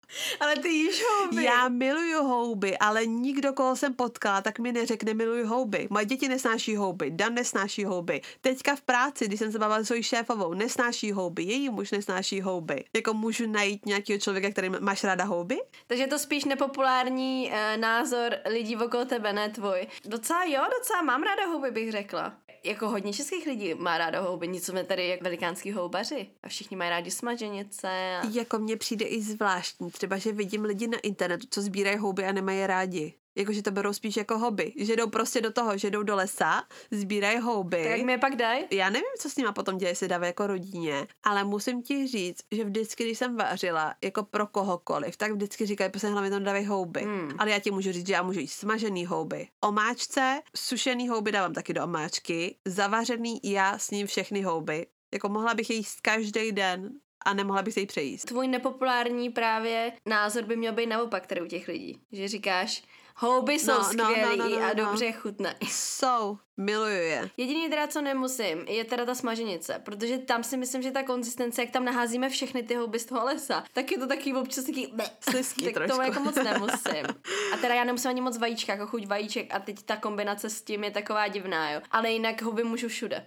Ale 0.40 0.56
ty 0.56 0.70
jíš 0.70 1.04
houby. 1.04 1.44
Já 1.44 1.70
miluju 1.70 2.24
houby, 2.24 2.78
ale 2.78 3.06
nikdo, 3.06 3.54
koho 3.54 3.76
jsem 3.76 3.94
potkala, 3.94 4.42
tak 4.42 4.60
mi 4.60 4.72
neřekne 4.72 5.14
miluju 5.14 5.48
houby. 5.48 5.88
Moje 5.90 6.06
děti 6.06 6.28
nesnáší 6.28 6.76
houby, 6.76 7.12
Dan 7.12 7.34
nesnáší 7.34 7.86
houby. 7.86 8.22
Teďka 8.42 8.76
v 8.76 8.82
práci, 8.82 9.26
když 9.26 9.40
jsem 9.40 9.52
se 9.52 9.60
bavila 9.60 9.84
s 9.84 9.88
svojí 9.88 10.04
šéfovou, 10.04 10.54
nesnáší 10.54 11.12
houby, 11.12 11.44
její 11.44 11.70
muž 11.70 11.92
nesnáší 11.92 12.42
houby. 12.42 12.84
Jako 12.96 13.14
můžu 13.14 13.48
najít 13.48 13.86
nějakého 13.86 14.20
člověka, 14.20 14.52
který 14.52 14.70
má- 14.70 14.80
máš 14.80 15.04
ráda 15.04 15.24
houby? 15.24 15.58
Takže 15.88 16.04
je 16.04 16.08
to 16.08 16.20
spíš 16.20 16.46
nepopulární 16.46 17.52
uh, 17.52 17.82
názor 17.82 18.36
lidí 18.50 18.76
okolo 18.76 19.06
tebe, 19.06 19.34
ne 19.34 19.50
tvoj. 19.50 19.88
Docela 20.06 20.44
jo, 20.44 20.64
docela 20.80 21.02
mám 21.02 21.24
ráda 21.24 21.46
houby, 21.46 21.72
bych 21.72 21.92
řekla. 21.92 22.34
Jako 22.64 22.90
hodně 22.90 23.14
českých 23.14 23.46
lidí 23.46 23.74
má 23.74 23.98
ráda 23.98 24.22
houby, 24.22 24.48
nic 24.48 24.66
jsme 24.66 24.84
tady 24.84 25.08
jak 25.08 25.22
velikánský 25.22 25.72
houbaři. 25.72 26.28
A 26.44 26.48
všichni 26.48 26.78
mají 26.78 26.90
rádi 26.90 27.12
smaženice. 27.12 27.88
A... 27.88 28.28
Jako 28.32 28.60
mně 28.60 28.78
přijde 28.78 29.06
i 29.06 29.22
zvláštní, 29.22 29.92
třeba, 29.92 30.18
že 30.18 30.32
vidím 30.32 30.64
lidi 30.64 30.88
na 30.88 30.98
internetu, 30.98 31.48
co 31.50 31.62
sbírají 31.62 31.98
houby 31.98 32.26
a 32.26 32.32
nemají 32.32 32.68
rádi. 32.68 33.14
Jakože 33.38 33.62
to 33.62 33.72
berou 33.72 33.94
spíš 33.94 34.18
jako 34.18 34.38
hobby. 34.38 34.74
Že 34.78 34.96
jdou 34.96 35.10
prostě 35.10 35.42
do 35.42 35.52
toho, 35.52 35.78
že 35.78 35.90
jdou 35.90 36.04
do 36.04 36.16
lesa, 36.16 36.64
sbírají 36.92 37.40
houby. 37.40 37.84
Tak 37.84 37.92
jak 37.92 38.02
mi 38.02 38.12
je 38.12 38.18
pak 38.18 38.36
daj? 38.36 38.66
Já 38.72 38.90
nevím, 38.90 39.06
co 39.20 39.30
s 39.30 39.36
nima 39.36 39.52
potom 39.52 39.78
děje, 39.78 39.96
se 39.96 40.08
dávají 40.08 40.30
jako 40.30 40.48
rodině, 40.48 41.08
ale 41.24 41.44
musím 41.44 41.82
ti 41.84 42.08
říct, 42.08 42.44
že 42.52 42.64
vždycky, 42.64 43.04
když 43.04 43.18
jsem 43.18 43.36
vařila 43.36 43.96
jako 44.04 44.24
pro 44.24 44.48
kohokoliv, 44.48 45.18
tak 45.18 45.32
vždycky 45.32 45.66
říkají, 45.66 45.92
prostě 45.92 46.08
hlavně 46.08 46.30
tam 46.30 46.44
dávají 46.44 46.66
houby. 46.66 47.02
Hmm. 47.02 47.32
Ale 47.38 47.52
já 47.52 47.60
ti 47.60 47.72
můžu 47.72 47.92
říct, 47.92 48.08
že 48.08 48.14
já 48.14 48.24
můžu 48.24 48.40
jíst 48.40 48.54
smažený 48.54 49.06
houby. 49.06 49.48
Omáčce, 49.62 50.42
sušený 50.56 51.08
houby 51.08 51.32
dávám 51.32 51.54
taky 51.54 51.74
do 51.74 51.84
omáčky, 51.84 52.56
zavařený 52.66 53.40
já 53.44 53.78
s 53.78 53.92
ním 53.92 54.08
všechny 54.08 54.42
houby. 54.42 54.86
Jako 55.14 55.30
mohla 55.30 55.54
bych 55.54 55.70
je 55.70 55.76
jíst 55.76 56.02
každý 56.02 56.52
den 56.52 56.90
a 57.26 57.34
nemohla 57.34 57.62
bych 57.62 57.74
se 57.74 57.80
jí 57.80 57.86
přejíst. 57.86 58.26
Tvůj 58.26 58.48
nepopulární 58.48 59.30
právě 59.30 59.92
názor 60.06 60.44
by 60.44 60.56
měl 60.56 60.74
být 60.74 60.86
naopak 60.86 61.28
tady 61.28 61.42
u 61.42 61.46
těch 61.46 61.68
lidí. 61.68 62.02
Že 62.12 62.28
říkáš, 62.28 62.84
houby 63.18 63.60
jsou 63.60 63.72
No, 63.72 63.78
no, 63.78 63.84
no, 63.84 64.10
skvělý 64.10 64.38
no, 64.38 64.60
no, 64.60 64.66
a 64.66 64.68
no. 64.68 64.86
dobře 64.86 65.12
chutnají. 65.12 65.56
Jsou, 65.62 66.38
miluju 66.58 67.02
je. 67.02 67.30
Jediný 67.38 67.70
teda, 67.70 67.88
co 67.88 68.02
nemusím, 68.02 68.66
je 68.68 68.84
teda 68.84 69.06
ta 69.06 69.16
smaženice, 69.16 69.82
protože 69.86 70.18
tam 70.18 70.44
si 70.44 70.58
myslím, 70.58 70.82
že 70.82 70.92
ta 70.92 71.04
konzistence, 71.04 71.62
jak 71.62 71.72
tam 71.72 71.86
naházíme 71.86 72.30
všechny 72.30 72.64
ty 72.64 72.76
houby 72.76 73.00
z 73.00 73.06
toho 73.06 73.26
lesa, 73.26 73.64
tak 73.74 73.92
je 73.92 73.98
to 73.98 74.08
taky 74.08 74.34
občas 74.34 74.64
taky. 74.64 74.94
Slizký 75.30 75.66
tak 75.66 75.74
trošku. 75.74 75.98
to 75.98 76.04
jako 76.04 76.20
moc 76.20 76.36
nemusím. 76.36 77.06
A 77.54 77.58
teda 77.62 77.76
já 77.76 77.84
nemusím 77.84 78.10
ani 78.10 78.22
moc 78.22 78.38
vajíčka, 78.38 78.74
jako 78.74 78.88
chuť 78.88 79.08
vajíček 79.08 79.56
a 79.56 79.60
teď 79.60 79.84
ta 79.84 79.98
kombinace 79.98 80.50
s 80.50 80.62
tím 80.62 80.84
je 80.84 80.92
taková 80.92 81.28
divná, 81.28 81.72
jo. 81.72 81.82
Ale 81.92 82.12
jinak 82.12 82.42
houby 82.42 82.64
můžu 82.64 82.88
všude. 82.88 83.26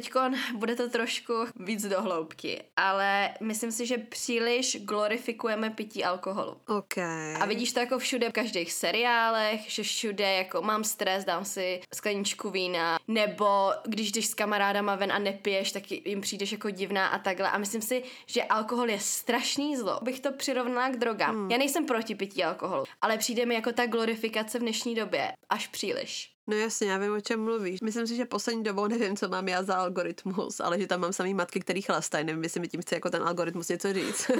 Teď 0.00 0.12
bude 0.54 0.76
to 0.76 0.88
trošku 0.88 1.32
víc 1.56 1.86
do 1.86 2.02
hloubky, 2.02 2.62
ale 2.76 3.30
myslím 3.40 3.72
si, 3.72 3.86
že 3.86 3.98
příliš 3.98 4.84
glorifikujeme 4.84 5.70
pití 5.70 6.04
alkoholu. 6.04 6.56
Okay. 6.68 7.34
A 7.40 7.46
vidíš 7.46 7.72
to 7.72 7.80
jako 7.80 7.98
všude 7.98 8.30
v 8.30 8.32
každých 8.32 8.72
seriálech, 8.72 9.70
že 9.70 9.82
všude 9.82 10.32
jako 10.32 10.62
mám 10.62 10.84
stres, 10.84 11.24
dám 11.24 11.44
si 11.44 11.80
skleničku 11.94 12.50
vína, 12.50 12.98
nebo 13.08 13.70
když 13.84 14.12
jdeš 14.12 14.26
s 14.26 14.34
kamarádama 14.34 14.94
ven 14.94 15.12
a 15.12 15.18
nepiješ, 15.18 15.72
tak 15.72 15.90
jim 15.90 16.20
přijdeš 16.20 16.52
jako 16.52 16.70
divná 16.70 17.06
a 17.06 17.18
takhle. 17.18 17.50
A 17.50 17.58
myslím 17.58 17.82
si, 17.82 18.02
že 18.26 18.42
alkohol 18.42 18.90
je 18.90 19.00
strašný 19.00 19.76
zlo. 19.76 19.98
Bych 20.02 20.20
to 20.20 20.32
přirovnala 20.32 20.88
k 20.88 20.96
drogám. 20.96 21.34
Hmm. 21.34 21.50
Já 21.50 21.58
nejsem 21.58 21.86
proti 21.86 22.14
pití 22.14 22.44
alkoholu, 22.44 22.84
ale 23.02 23.18
přijde 23.18 23.46
mi 23.46 23.54
jako 23.54 23.72
ta 23.72 23.86
glorifikace 23.86 24.58
v 24.58 24.62
dnešní 24.62 24.94
době 24.94 25.32
až 25.50 25.66
příliš. 25.66 26.35
No 26.48 26.56
jasně, 26.56 26.90
já 26.90 26.98
vím, 26.98 27.12
o 27.12 27.20
čem 27.20 27.44
mluvíš. 27.44 27.80
Myslím 27.80 28.06
si, 28.06 28.16
že 28.16 28.24
poslední 28.24 28.62
dobou 28.62 28.86
nevím, 28.86 29.16
co 29.16 29.28
mám 29.28 29.48
já 29.48 29.62
za 29.62 29.76
algoritmus, 29.76 30.60
ale 30.60 30.80
že 30.80 30.86
tam 30.86 31.00
mám 31.00 31.12
samý 31.12 31.34
matky, 31.34 31.60
který 31.60 31.82
chlastají. 31.82 32.24
Nevím, 32.24 32.42
jestli 32.42 32.60
mi 32.60 32.68
tím 32.68 32.82
chce 32.82 32.94
jako 32.94 33.10
ten 33.10 33.22
algoritmus 33.22 33.68
něco 33.68 33.92
říct. 33.92 34.30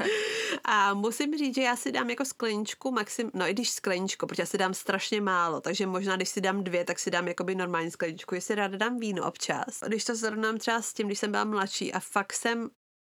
a 0.64 0.94
musím 0.94 1.38
říct, 1.38 1.54
že 1.54 1.62
já 1.62 1.76
si 1.76 1.92
dám 1.92 2.10
jako 2.10 2.24
skleničku 2.24 2.90
maxim, 2.90 3.30
no 3.34 3.48
i 3.48 3.52
když 3.52 3.70
skleničku, 3.70 4.26
protože 4.26 4.42
já 4.42 4.46
si 4.46 4.58
dám 4.58 4.74
strašně 4.74 5.20
málo, 5.20 5.60
takže 5.60 5.86
možná, 5.86 6.16
když 6.16 6.28
si 6.28 6.40
dám 6.40 6.64
dvě, 6.64 6.84
tak 6.84 6.98
si 6.98 7.10
dám 7.10 7.28
jakoby 7.28 7.54
normální 7.54 7.90
skleničku. 7.90 8.34
Jestli 8.34 8.54
ráda 8.54 8.76
dám 8.76 8.98
víno 8.98 9.26
občas. 9.28 9.80
Když 9.86 10.04
to 10.04 10.16
zrovnám 10.16 10.58
třeba 10.58 10.82
s 10.82 10.92
tím, 10.92 11.06
když 11.06 11.18
jsem 11.18 11.30
byla 11.30 11.44
mladší 11.44 11.92
a 11.92 12.00
fakt 12.00 12.32
jsem 12.32 12.70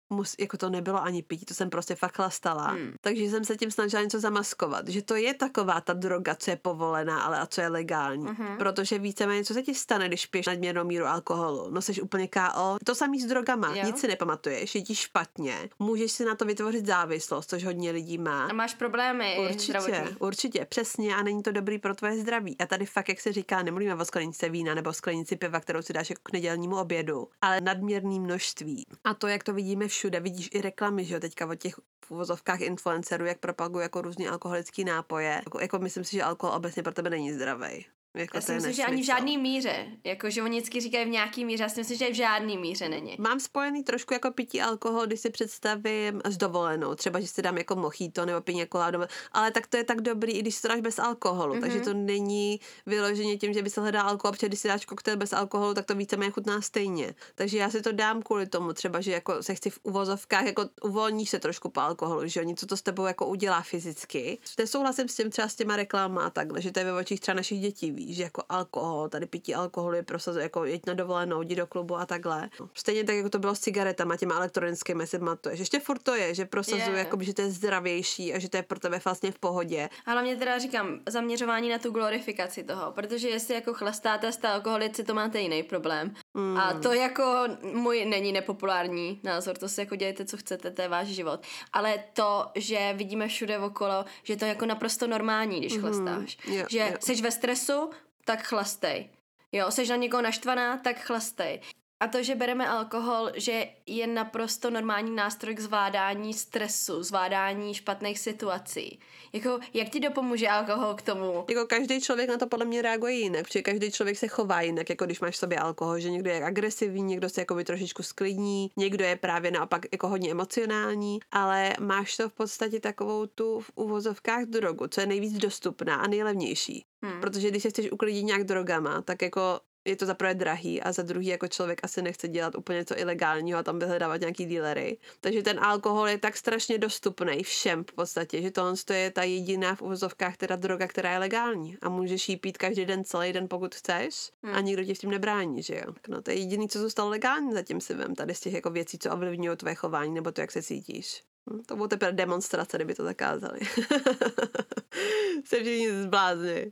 mus, 0.10 0.36
jako 0.40 0.58
to 0.58 0.70
nebylo 0.70 1.04
ani 1.04 1.24
pití, 1.24 1.46
to 1.46 1.54
jsem 1.54 1.70
prostě 1.70 1.96
fakt 1.96 2.16
chlastala. 2.16 2.68
Hmm. 2.68 2.94
Takže 3.02 3.24
jsem 3.24 3.46
se 3.46 3.58
tím 3.58 3.72
snažila 3.72 4.04
něco 4.04 4.20
zamaskovat, 4.20 4.88
že 4.88 5.02
to 5.02 5.16
je 5.16 5.34
taková 5.34 5.82
ta 5.82 5.94
droga, 5.94 6.36
co 6.36 6.52
je 6.52 6.56
povolená, 6.56 7.22
ale 7.22 7.40
a 7.40 7.46
co 7.46 7.62
je 7.62 7.68
legální. 7.68 8.26
Uh-huh. 8.26 8.58
Protože 8.58 9.00
víceméně, 9.00 9.44
co 9.44 9.54
se 9.54 9.64
ti 9.64 9.76
stane, 9.76 10.08
když 10.08 10.26
piješ 10.26 10.46
nadměrnou 10.46 10.84
míru 10.84 11.06
alkoholu? 11.06 11.70
No 11.70 11.82
jsi 11.82 12.02
úplně 12.02 12.28
KO. 12.28 12.78
To 12.84 12.96
samý 12.96 13.22
s 13.22 13.26
drogama, 13.26 13.76
jo. 13.76 13.86
nic 13.86 14.00
si 14.00 14.08
nepamatuješ, 14.08 14.76
je 14.76 14.82
ti 14.82 14.96
špatně. 14.96 15.70
Můžeš 15.80 16.12
si 16.12 16.26
na 16.26 16.36
to 16.36 16.46
vytvořit 16.46 16.86
závislost, 16.86 17.50
což 17.50 17.64
hodně 17.64 17.92
lidí 17.92 18.18
má. 18.18 18.46
A 18.46 18.54
máš 18.54 18.74
problémy 18.74 19.38
Určitě, 19.50 19.82
zdravotní. 19.82 20.16
určitě, 20.20 20.66
přesně 20.66 21.16
a 21.16 21.24
není 21.24 21.44
to 21.44 21.52
dobrý 21.52 21.80
pro 21.80 21.96
tvoje 21.96 22.18
zdraví. 22.18 22.58
A 22.60 22.66
tady 22.66 22.86
fakt, 22.86 23.10
jak 23.10 23.20
se 23.20 23.34
říká, 23.34 23.64
nemluvíme 23.64 23.96
o 23.96 24.06
sklenici 24.06 24.50
vína 24.50 24.74
nebo 24.74 24.94
sklenici 24.94 25.36
piva, 25.36 25.60
kterou 25.60 25.82
si 25.82 25.94
dáš 25.94 26.10
jako 26.10 26.22
k 26.24 26.34
nedělnímu 26.34 26.78
obědu, 26.78 27.28
ale 27.42 27.62
nadměrný 27.62 28.20
množství. 28.20 28.86
A 29.04 29.14
to, 29.14 29.28
jak 29.28 29.44
to 29.44 29.54
vidíme 29.54 29.88
všude, 29.88 29.96
vidíš 30.20 30.50
i 30.54 30.62
reklamy, 30.62 31.06
že 31.06 31.14
jo, 31.14 31.20
teďka 31.20 31.48
o 31.48 31.56
těch 31.56 31.80
uvozovkách 32.10 32.62
influencerů, 32.62 33.26
jak 33.26 33.40
propagují 33.40 33.84
jako 33.84 34.02
různý 34.02 34.28
alkoholický 34.28 34.84
nápoje. 34.84 35.42
Jako, 35.46 35.60
jako 35.60 35.80
myslím 35.80 36.04
si, 36.04 36.12
že 36.12 36.24
alkohol 36.24 36.56
obecně 36.56 36.84
pro 36.84 36.94
tebe 36.94 37.10
není 37.10 37.34
zdravý. 37.34 37.86
Jako 38.16 38.38
já 38.38 38.42
si 38.42 38.54
myslím, 38.54 38.74
že 38.74 38.84
ani 38.84 39.02
v 39.02 39.06
žádný 39.06 39.38
míře. 39.38 39.88
Jako, 40.04 40.30
že 40.30 40.44
oni 40.44 40.60
vždycky 40.60 40.82
říkají 40.82 41.06
v 41.06 41.10
nějaký 41.10 41.46
míře. 41.46 41.64
Já 41.64 41.70
si 41.70 41.80
myslím, 41.80 41.98
že 41.98 42.10
v 42.10 42.16
žádný 42.16 42.58
míře 42.58 42.90
není. 42.90 43.16
Mám 43.20 43.40
spojený 43.40 43.84
trošku 43.84 44.14
jako 44.14 44.32
pití 44.32 44.62
alkohol, 44.62 45.06
když 45.06 45.20
si 45.20 45.30
představím 45.30 46.22
s 46.26 46.38
dovolenou. 46.38 46.96
Třeba, 46.96 47.20
že 47.20 47.28
si 47.28 47.42
dám 47.42 47.58
jako 47.58 47.76
mochito 47.76 48.26
nebo 48.26 48.42
pině 48.42 48.66
koládu. 48.66 49.00
Ale 49.32 49.52
tak 49.52 49.68
to 49.68 49.78
je 49.78 49.84
tak 49.84 50.02
dobrý, 50.02 50.34
i 50.34 50.40
když 50.40 50.56
si 50.56 50.62
to 50.62 50.68
dáš 50.68 50.82
bez 50.82 51.00
alkoholu. 51.00 51.56
Mm-hmm. 51.56 51.62
Takže 51.62 51.80
to 51.80 51.94
není 51.94 52.60
vyloženě 52.86 53.38
tím, 53.38 53.54
že 53.54 53.62
by 53.62 53.70
se 53.70 53.82
hledá 53.82 54.02
alkohol, 54.02 54.32
protože 54.32 54.48
když 54.48 54.60
si 54.60 54.68
dáš 54.68 54.86
koktejl 54.86 55.18
bez 55.18 55.34
alkoholu, 55.34 55.74
tak 55.74 55.86
to 55.86 55.96
víceméně 55.96 56.32
chutná 56.32 56.62
stejně. 56.62 57.16
Takže 57.36 57.58
já 57.58 57.70
si 57.70 57.82
to 57.82 57.92
dám 57.92 58.22
kvůli 58.22 58.48
tomu, 58.48 58.74
třeba, 58.74 59.02
že 59.02 59.12
jako 59.12 59.44
se 59.44 59.56
chci 59.56 59.70
v 59.70 59.80
uvozovkách, 59.84 60.46
jako 60.46 60.66
uvolníš 60.84 61.30
se 61.30 61.40
trošku 61.40 61.70
po 61.70 61.80
alkoholu, 61.80 62.28
že 62.28 62.46
něco 62.46 62.66
to 62.66 62.78
s 62.78 62.82
tebou 62.82 63.06
jako 63.06 63.28
udělá 63.28 63.62
fyzicky. 63.62 64.38
Nesouhlasím 64.60 65.08
s 65.08 65.16
tím 65.16 65.30
třeba 65.30 65.48
s 65.48 65.56
těma 65.56 65.76
reklamama 65.76 66.26
a 66.26 66.30
takhle, 66.30 66.62
že 66.62 66.72
to 66.72 66.80
je 66.80 66.86
ve 66.86 66.94
očích 66.94 67.20
třeba 67.20 67.36
našich 67.36 67.60
dětí 67.60 67.92
že 68.14 68.24
jako 68.24 68.44
alkohol, 68.50 69.10
tady 69.10 69.26
pití 69.26 69.56
alkoholu 69.56 69.96
je 69.96 70.04
prosazuje, 70.04 70.44
jako 70.44 70.66
jeď 70.66 70.86
na 70.88 70.94
dovolenou, 70.94 71.42
jdi 71.42 71.56
do 71.56 71.68
klubu 71.68 71.98
a 71.98 72.06
takhle. 72.06 72.50
No. 72.60 72.70
Stejně 72.74 73.04
tak, 73.04 73.16
jako 73.16 73.30
to 73.30 73.40
bylo 73.40 73.56
s 73.56 73.60
cigaretama, 73.60 74.18
těma 74.18 74.36
elektronickými, 74.36 75.08
si 75.08 75.20
pamatuješ. 75.20 75.60
Ještě 75.60 75.80
furt 75.80 76.04
to 76.04 76.16
je, 76.16 76.36
že 76.36 76.46
prosazuje, 76.46 76.86
yeah. 76.86 76.98
jako, 76.98 77.24
že 77.24 77.34
to 77.34 77.42
je 77.42 77.52
zdravější 77.52 78.34
a 78.34 78.40
že 78.40 78.50
to 78.50 78.58
je 78.58 78.64
pro 78.64 78.80
tebe 78.80 79.02
vlastně 79.06 79.32
v 79.32 79.40
pohodě. 79.40 79.90
A 80.06 80.12
hlavně 80.12 80.36
teda 80.36 80.60
říkám, 80.60 81.00
zaměřování 81.10 81.70
na 81.70 81.80
tu 81.80 81.92
glorifikaci 81.92 82.64
toho, 82.64 82.92
protože 82.92 83.30
jestli 83.30 83.54
jako 83.54 83.74
chlastáte 83.74 84.32
jste 84.32 84.48
alkoholici, 84.48 85.04
to 85.04 85.14
máte 85.14 85.40
jiný 85.40 85.64
problém. 85.64 86.14
Mm. 86.36 86.58
A 86.58 86.74
to 86.74 86.94
jako 86.94 87.48
můj 87.74 88.06
není 88.06 88.32
nepopulární 88.32 89.20
názor, 89.24 89.58
to 89.58 89.70
si 89.70 89.82
jako 89.82 89.96
dějte, 89.96 90.26
co 90.26 90.38
chcete, 90.38 90.72
to 90.72 90.82
je 90.82 90.88
váš 90.88 91.08
život. 91.08 91.44
Ale 91.74 92.04
to, 92.14 92.52
že 92.56 92.94
vidíme 92.94 93.28
všude 93.28 93.60
okolo, 93.60 94.06
že 94.24 94.36
to 94.36 94.46
je 94.46 94.50
jako 94.50 94.66
naprosto 94.66 95.08
normální, 95.08 95.60
když 95.60 95.74
mm. 95.74 95.82
chlastáš. 95.82 96.38
Yeah, 96.48 96.70
že 96.70 96.78
yeah. 96.78 97.02
jsi 97.02 97.22
ve 97.22 97.32
stresu, 97.32 97.90
tak 98.26 98.44
chlastej. 98.44 99.10
Jo, 99.52 99.72
seš 99.72 99.90
na 99.90 99.96
někoho 99.96 100.22
naštvaná, 100.22 100.78
tak 100.78 101.00
chlastej. 101.00 101.62
A 102.00 102.08
to, 102.08 102.24
že 102.24 102.36
bereme 102.36 102.68
alkohol, 102.68 103.32
že 103.36 103.66
je 103.86 104.08
naprosto 104.08 104.70
normální 104.70 105.16
nástroj 105.16 105.56
k 105.56 105.60
zvládání 105.60 106.34
stresu, 106.34 107.04
zvládání 107.04 107.74
špatných 107.74 108.20
situací. 108.20 109.00
Jako, 109.34 109.60
jak 109.74 109.90
ti 109.90 110.00
dopomůže 110.00 110.48
alkohol 110.48 110.94
k 110.94 111.02
tomu? 111.02 111.46
Jako 111.50 111.66
každý 111.66 112.02
člověk 112.02 112.30
na 112.30 112.38
to 112.38 112.48
podle 112.48 112.66
mě 112.66 112.82
reaguje 112.82 113.14
jinak, 113.14 113.44
protože 113.44 113.62
každý 113.62 113.92
člověk 113.92 114.18
se 114.18 114.28
chová 114.28 114.62
jinak, 114.62 114.90
jako 114.90 115.06
když 115.06 115.20
máš 115.20 115.36
v 115.36 115.38
sobě 115.38 115.58
alkohol, 115.58 116.00
že 116.00 116.10
někdo 116.10 116.30
je 116.30 116.44
agresivní, 116.44 117.04
někdo 117.04 117.30
se 117.30 117.42
jako 117.42 117.56
by 117.56 117.64
trošičku 117.64 118.04
sklidní, 118.04 118.72
někdo 118.78 119.06
je 119.06 119.16
právě 119.16 119.52
naopak 119.52 119.86
jako 119.92 120.08
hodně 120.08 120.32
emocionální, 120.32 121.20
ale 121.32 121.74
máš 121.80 122.18
to 122.18 122.30
v 122.30 122.34
podstatě 122.34 122.80
takovou 122.80 123.26
tu 123.26 123.60
v 123.60 123.72
uvozovkách 123.76 124.44
drogu, 124.44 124.88
co 124.88 125.02
je 125.02 125.08
nejvíc 125.08 125.34
dostupná 125.34 125.96
a 125.96 126.08
nejlevnější. 126.08 126.86
Hmm. 127.04 127.22
Protože 127.22 127.50
když 127.50 127.64
se 127.64 127.70
chceš 127.70 127.92
uklidit 127.92 128.26
nějak 128.26 128.44
drogama, 128.44 129.02
tak 129.02 129.22
jako 129.22 129.60
je 129.86 129.96
to 129.96 130.06
za 130.06 130.14
prvé 130.14 130.34
drahý 130.34 130.82
a 130.82 130.92
za 130.92 131.04
druhý 131.04 131.28
jako 131.28 131.48
člověk 131.48 131.80
asi 131.84 132.02
nechce 132.02 132.28
dělat 132.28 132.56
úplně 132.56 132.80
něco 132.80 133.00
ilegálního 133.00 133.60
a 133.60 133.64
tam 133.64 133.80
vyhledávat 133.80 134.22
nějaký 134.22 134.46
dílery. 134.46 134.98
Takže 135.22 135.44
ten 135.44 135.60
alkohol 135.60 136.08
je 136.08 136.18
tak 136.18 136.38
strašně 136.38 136.78
dostupný 136.78 137.44
všem 137.44 137.84
v 137.84 137.94
podstatě, 137.94 138.42
že 138.42 138.52
tohle 138.52 138.74
je 138.94 139.12
ta 139.12 139.24
jediná 139.24 139.76
v 139.76 139.82
uvozovkách 139.82 140.38
teda 140.38 140.56
droga, 140.56 140.88
která 140.88 141.12
je 141.12 141.20
legální 141.20 141.78
a 141.82 141.90
můžeš 141.90 142.30
jí 142.30 142.38
pít 142.38 142.58
každý 142.58 142.86
den, 142.86 143.04
celý 143.04 143.34
den, 143.34 143.48
pokud 143.48 143.76
chceš 143.76 144.32
hmm. 144.44 144.56
a 144.56 144.62
nikdo 144.62 144.84
ti 144.84 144.94
v 144.94 145.00
tím 145.00 145.10
nebrání, 145.10 145.64
že 145.64 145.76
jo. 145.76 145.94
No 146.08 146.22
to 146.22 146.32
je 146.32 146.38
jediný, 146.38 146.70
co 146.70 146.80
zůstalo 146.80 147.10
legální 147.10 147.54
zatím 147.54 147.82
si 147.82 147.94
vem 147.94 148.16
tady 148.16 148.34
z 148.34 148.40
těch 148.40 148.54
jako 148.54 148.70
věcí, 148.70 148.98
co 148.98 149.12
ovlivňují 149.12 149.58
tvoje 149.58 149.76
chování 149.76 150.14
nebo 150.14 150.32
to, 150.32 150.42
jak 150.42 150.52
se 150.52 150.64
cítíš. 150.64 151.24
Hm, 151.50 151.64
to 151.66 151.76
bylo 151.76 151.88
teprve 151.88 152.12
demonstrace, 152.12 152.78
kdyby 152.78 152.96
to 152.96 153.04
zakázali. 153.04 153.60
Se 155.46 155.56
všichni 155.56 155.92
zblázni. 156.04 156.72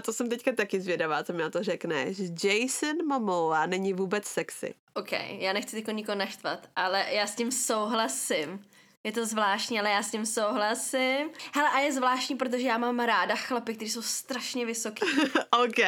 To 0.00 0.12
jsem 0.12 0.28
teďka 0.28 0.52
taky 0.52 0.80
zvědavá, 0.80 1.24
co 1.24 1.32
mi 1.32 1.42
na 1.42 1.50
to 1.50 1.62
řekneš. 1.62 2.18
Jason 2.44 3.06
Momoa 3.06 3.66
není 3.66 3.92
vůbec 3.92 4.24
sexy. 4.24 4.74
OK, 4.94 5.12
já 5.38 5.52
nechci 5.52 5.76
jako 5.76 5.90
nikoho 5.90 6.18
naštvat, 6.18 6.68
ale 6.76 7.06
já 7.10 7.26
s 7.26 7.34
tím 7.34 7.52
souhlasím. 7.52 8.64
Je 9.04 9.12
to 9.12 9.26
zvláštní, 9.26 9.80
ale 9.80 9.90
já 9.90 10.02
s 10.02 10.10
tím 10.10 10.26
souhlasím. 10.26 11.30
Hele, 11.54 11.68
a 11.68 11.78
je 11.78 11.92
zvláštní, 11.92 12.36
protože 12.36 12.66
já 12.66 12.78
mám 12.78 13.00
ráda 13.00 13.36
chlapy, 13.36 13.74
kteří 13.74 13.90
jsou 13.90 14.02
strašně 14.02 14.66
vysoký. 14.66 15.06
OK. 15.62 15.78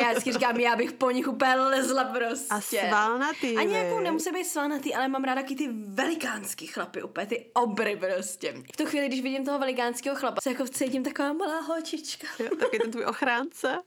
já 0.00 0.10
vždycky 0.10 0.32
říkám, 0.32 0.60
já 0.60 0.76
bych 0.76 0.92
po 0.92 1.10
nich 1.10 1.28
úplně 1.28 1.54
lezla 1.54 2.04
prostě. 2.04 2.80
A 2.80 2.88
svalnatý. 2.88 3.56
Ani 3.56 3.74
jako 3.74 4.00
nemusí 4.00 4.30
být 4.30 4.44
svalnatý, 4.44 4.94
ale 4.94 5.08
mám 5.08 5.24
ráda 5.24 5.42
taky 5.42 5.54
ty 5.54 5.68
velikánský 5.86 6.66
chlapy, 6.66 7.02
úplně 7.02 7.26
ty 7.26 7.50
obry 7.54 7.96
prostě. 7.96 8.54
V 8.72 8.76
tu 8.76 8.86
chvíli, 8.86 9.08
když 9.08 9.22
vidím 9.22 9.44
toho 9.44 9.58
velikánského 9.58 10.16
chlapa, 10.16 10.40
se 10.40 10.50
jako 10.50 10.68
cítím 10.68 11.02
taková 11.02 11.32
malá 11.32 11.60
holčička. 11.60 12.26
jo, 12.38 12.56
taky 12.56 12.78
ten 12.78 12.90
tvůj 12.90 13.04
ochránce. 13.04 13.78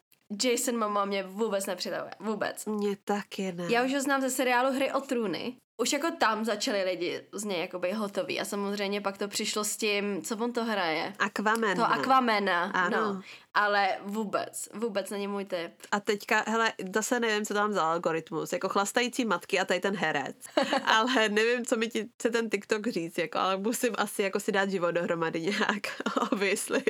Jason 0.44 0.78
Momoa 0.80 1.06
mě 1.06 1.24
vůbec 1.24 1.66
nepřitahuje. 1.66 2.12
Vůbec. 2.20 2.66
Mě 2.66 2.98
taky 3.06 3.52
ne. 3.52 3.66
Já 3.70 3.84
už 3.84 3.94
ho 3.94 4.02
znám 4.02 4.22
ze 4.22 4.30
seriálu 4.30 4.74
Hry 4.74 4.92
o 4.92 5.02
trůny 5.02 5.58
už 5.82 5.94
jako 5.94 6.12
tam 6.12 6.46
začali 6.46 6.84
lidi 6.84 7.22
z 7.34 7.44
něj 7.44 7.60
jako 7.60 7.80
být 7.80 7.94
hotoví 7.94 8.40
a 8.40 8.46
samozřejmě 8.46 9.02
pak 9.02 9.18
to 9.18 9.28
přišlo 9.28 9.64
s 9.64 9.78
tím, 9.78 10.22
co 10.22 10.38
on 10.38 10.54
to 10.54 10.64
hraje. 10.64 11.14
Aquaman. 11.20 11.76
To 11.76 11.86
Aquamena, 11.86 12.64
ano. 12.64 12.98
no. 12.98 13.22
Ale 13.54 13.98
vůbec, 14.02 14.70
vůbec 14.74 15.10
není 15.10 15.28
můj 15.28 15.46
typ. 15.46 15.72
A 15.92 16.00
teďka, 16.00 16.44
hele, 16.48 16.74
zase 16.96 17.20
nevím, 17.20 17.46
co 17.46 17.54
tam 17.54 17.74
za 17.74 17.92
algoritmus, 17.92 18.54
jako 18.54 18.70
chlastající 18.70 19.26
matky 19.26 19.60
a 19.60 19.66
tady 19.66 19.80
ten 19.80 19.96
herec. 19.96 20.36
ale 20.86 21.30
nevím, 21.30 21.66
co 21.66 21.78
mi 21.78 21.90
ti 21.90 22.10
chce 22.16 22.30
ten 22.30 22.50
TikTok 22.50 22.88
říct, 22.88 23.18
jako, 23.18 23.38
ale 23.38 23.58
musím 23.58 23.94
asi 23.98 24.24
jako 24.24 24.40
si 24.40 24.52
dát 24.52 24.70
život 24.70 24.92
dohromady 24.92 25.42
nějak, 25.42 26.02
obviously 26.32 26.84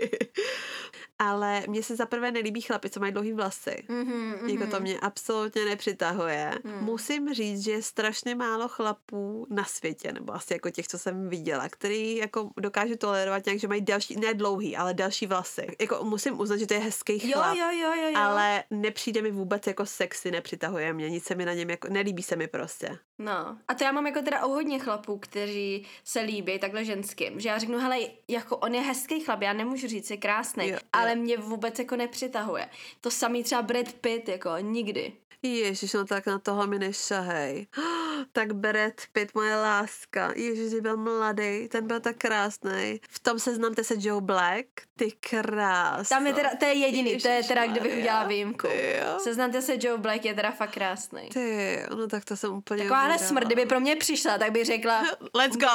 ale 1.20 1.64
mně 1.68 1.84
se 1.84 1.96
zaprvé 1.96 2.32
nelíbí 2.32 2.62
chlapi, 2.62 2.90
co 2.90 3.00
mají 3.00 3.12
dlouhý 3.12 3.34
vlasy. 3.34 3.84
Mm-hmm, 3.90 4.60
Jako 4.60 4.72
to 4.72 4.80
mě 4.80 5.00
absolutně 5.00 5.66
nepřitahuje. 5.66 6.52
Mm. 6.64 6.84
Musím 6.84 7.34
říct, 7.34 7.64
že 7.64 7.72
je 7.72 7.82
strašně 7.82 8.36
málo 8.36 8.68
chlapů 8.68 9.48
na 9.50 9.64
světě, 9.64 10.14
nebo 10.14 10.34
asi 10.34 10.54
jako 10.54 10.70
těch, 10.70 10.88
co 10.88 10.98
jsem 10.98 11.30
viděla, 11.30 11.70
který 11.70 12.16
jako 12.16 12.50
dokáže 12.58 12.98
tolerovat 12.98 13.46
nějak, 13.46 13.60
že 13.60 13.68
mají 13.68 13.82
další, 13.82 14.20
ne 14.20 14.34
dlouhý, 14.34 14.78
ale 14.78 14.94
další 14.94 15.28
vlasy. 15.28 15.68
Jako 15.82 16.04
musím 16.04 16.40
uznat, 16.40 16.58
že 16.58 16.68
to 16.68 16.74
je 16.74 16.80
hezký 16.80 17.20
chlap, 17.20 17.58
jo, 17.58 17.66
jo, 17.66 17.80
jo, 17.82 17.94
jo, 18.02 18.10
jo. 18.10 18.18
ale 18.20 18.64
nepřijde 18.72 19.22
mi 19.22 19.32
vůbec 19.32 19.68
jako 19.68 19.86
sexy, 19.86 20.32
nepřitahuje 20.32 20.94
mě, 20.94 21.10
nic 21.10 21.24
se 21.24 21.36
mi 21.36 21.46
na 21.46 21.54
něm 21.54 21.70
jako, 21.70 21.88
nelíbí 21.90 22.24
se 22.24 22.36
mi 22.36 22.48
prostě. 22.48 22.98
No, 23.20 23.58
a 23.68 23.74
to 23.74 23.84
já 23.84 23.92
mám 23.92 24.08
jako 24.08 24.22
teda 24.22 24.46
o 24.46 24.50
hodně 24.50 24.80
chlapů, 24.80 25.18
kteří 25.18 25.86
se 26.04 26.20
líbí 26.20 26.60
takhle 26.60 26.86
ženským, 26.86 27.40
že 27.40 27.50
já 27.50 27.58
řeknu, 27.58 27.80
hele, 27.80 28.00
jako 28.28 28.58
on 28.58 28.76
je 28.76 28.82
hezký 28.82 29.20
chlap, 29.20 29.42
já 29.42 29.54
nemůžu 29.54 29.88
říct, 29.88 30.12
je 30.12 30.18
krásný, 30.18 30.74
ale 30.94 31.16
mě 31.16 31.38
vůbec 31.38 31.80
jako 31.80 31.96
nepřitahuje. 31.96 32.70
To 33.02 33.12
samý 33.12 33.44
třeba 33.44 33.62
Brad 33.62 33.94
Pitt, 33.94 34.30
jako 34.30 34.50
nikdy. 34.60 35.14
Ježiš, 35.44 35.94
no 35.94 36.06
tak 36.06 36.26
na 36.26 36.40
toho 36.40 36.68
mi 36.68 36.80
nešahej. 36.80 37.68
Tak 38.32 38.54
Brad 38.54 38.94
Pitt, 39.14 39.36
moje 39.36 39.56
láska. 39.56 40.34
Ježiš, 40.36 40.72
že 40.72 40.82
byl 40.82 40.98
mladý, 40.98 41.68
ten 41.70 41.88
byl 41.88 42.00
tak 42.00 42.18
krásný. 42.18 43.02
V 43.10 43.20
tom 43.20 43.40
seznamte 43.40 43.84
se 43.84 43.94
Joe 43.98 44.22
Black, 44.22 44.66
ty 44.96 45.12
krás. 45.12 46.10
Tam 46.10 46.28
je 46.28 46.34
teda, 46.34 46.50
to 46.60 46.66
je 46.66 46.74
jediný, 46.74 47.18
to 47.18 47.28
je 47.28 47.44
teda, 47.44 47.66
kdybych 47.68 47.98
udělala 47.98 48.28
výjimku. 48.28 48.68
ty 48.68 48.96
jo. 49.02 49.20
Seznamte 49.20 49.62
se, 49.62 49.74
Joe 49.80 49.98
Black 49.98 50.26
je 50.26 50.34
teda 50.34 50.52
fakt 50.52 50.74
krásný. 50.74 51.30
Ty, 51.30 51.80
no 51.96 52.08
tak 52.08 52.26
to 52.26 52.38
jsem 52.38 52.54
úplně 52.54 52.84
Takováhle 52.84 53.20
smrt, 53.20 53.46
kdyby 53.46 53.66
pro 53.66 53.80
mě 53.80 53.96
přišla, 53.96 54.38
tak 54.38 54.52
bych 54.52 54.66
řekla, 54.66 55.04
Let's 55.34 55.58
go. 55.58 55.68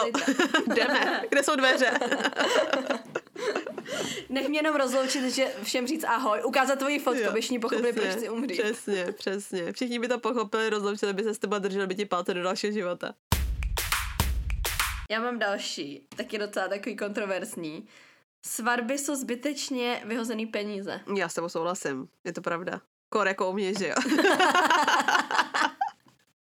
Jdeme. 0.74 1.22
Kde 1.28 1.42
jsou 1.42 1.56
dveře? 1.56 1.90
nech 4.28 4.48
mě 4.48 4.58
jenom 4.58 4.76
rozloučit, 4.76 5.34
že 5.34 5.52
všem 5.62 5.86
říct 5.86 6.04
ahoj, 6.04 6.40
ukázat 6.44 6.78
tvoji 6.78 6.98
fotku, 6.98 7.22
Jo, 7.22 7.32
byš 7.32 7.50
ní 7.50 7.58
pochopili, 7.58 7.92
přesně, 7.92 8.10
proč 8.10 8.18
chci 8.18 8.30
umřít. 8.30 8.62
Přesně, 8.62 9.06
přesně. 9.12 9.72
Všichni 9.72 9.98
by 9.98 10.08
to 10.08 10.18
pochopili, 10.18 10.70
rozloučili 10.70 11.12
by 11.12 11.22
se 11.22 11.34
s 11.34 11.38
teba 11.38 11.58
drželi 11.58 11.86
by 11.86 11.94
ti 11.94 12.04
palce 12.04 12.34
do 12.34 12.42
dalšího 12.42 12.72
života. 12.72 13.14
Já 15.10 15.20
mám 15.20 15.38
další, 15.38 16.06
taky 16.16 16.38
docela 16.38 16.68
takový 16.68 16.96
kontroverzní. 16.96 17.86
Svatby 18.46 18.98
jsou 18.98 19.14
zbytečně 19.14 20.02
vyhozený 20.04 20.46
peníze. 20.46 21.00
Já 21.16 21.28
s 21.28 21.34
tebou 21.34 21.48
souhlasím, 21.48 22.08
je 22.24 22.32
to 22.32 22.40
pravda. 22.40 22.80
Kor 23.08 23.28
jako 23.28 23.50
u 23.50 23.52
mě, 23.52 23.74
že 23.74 23.88
jo? 23.88 23.94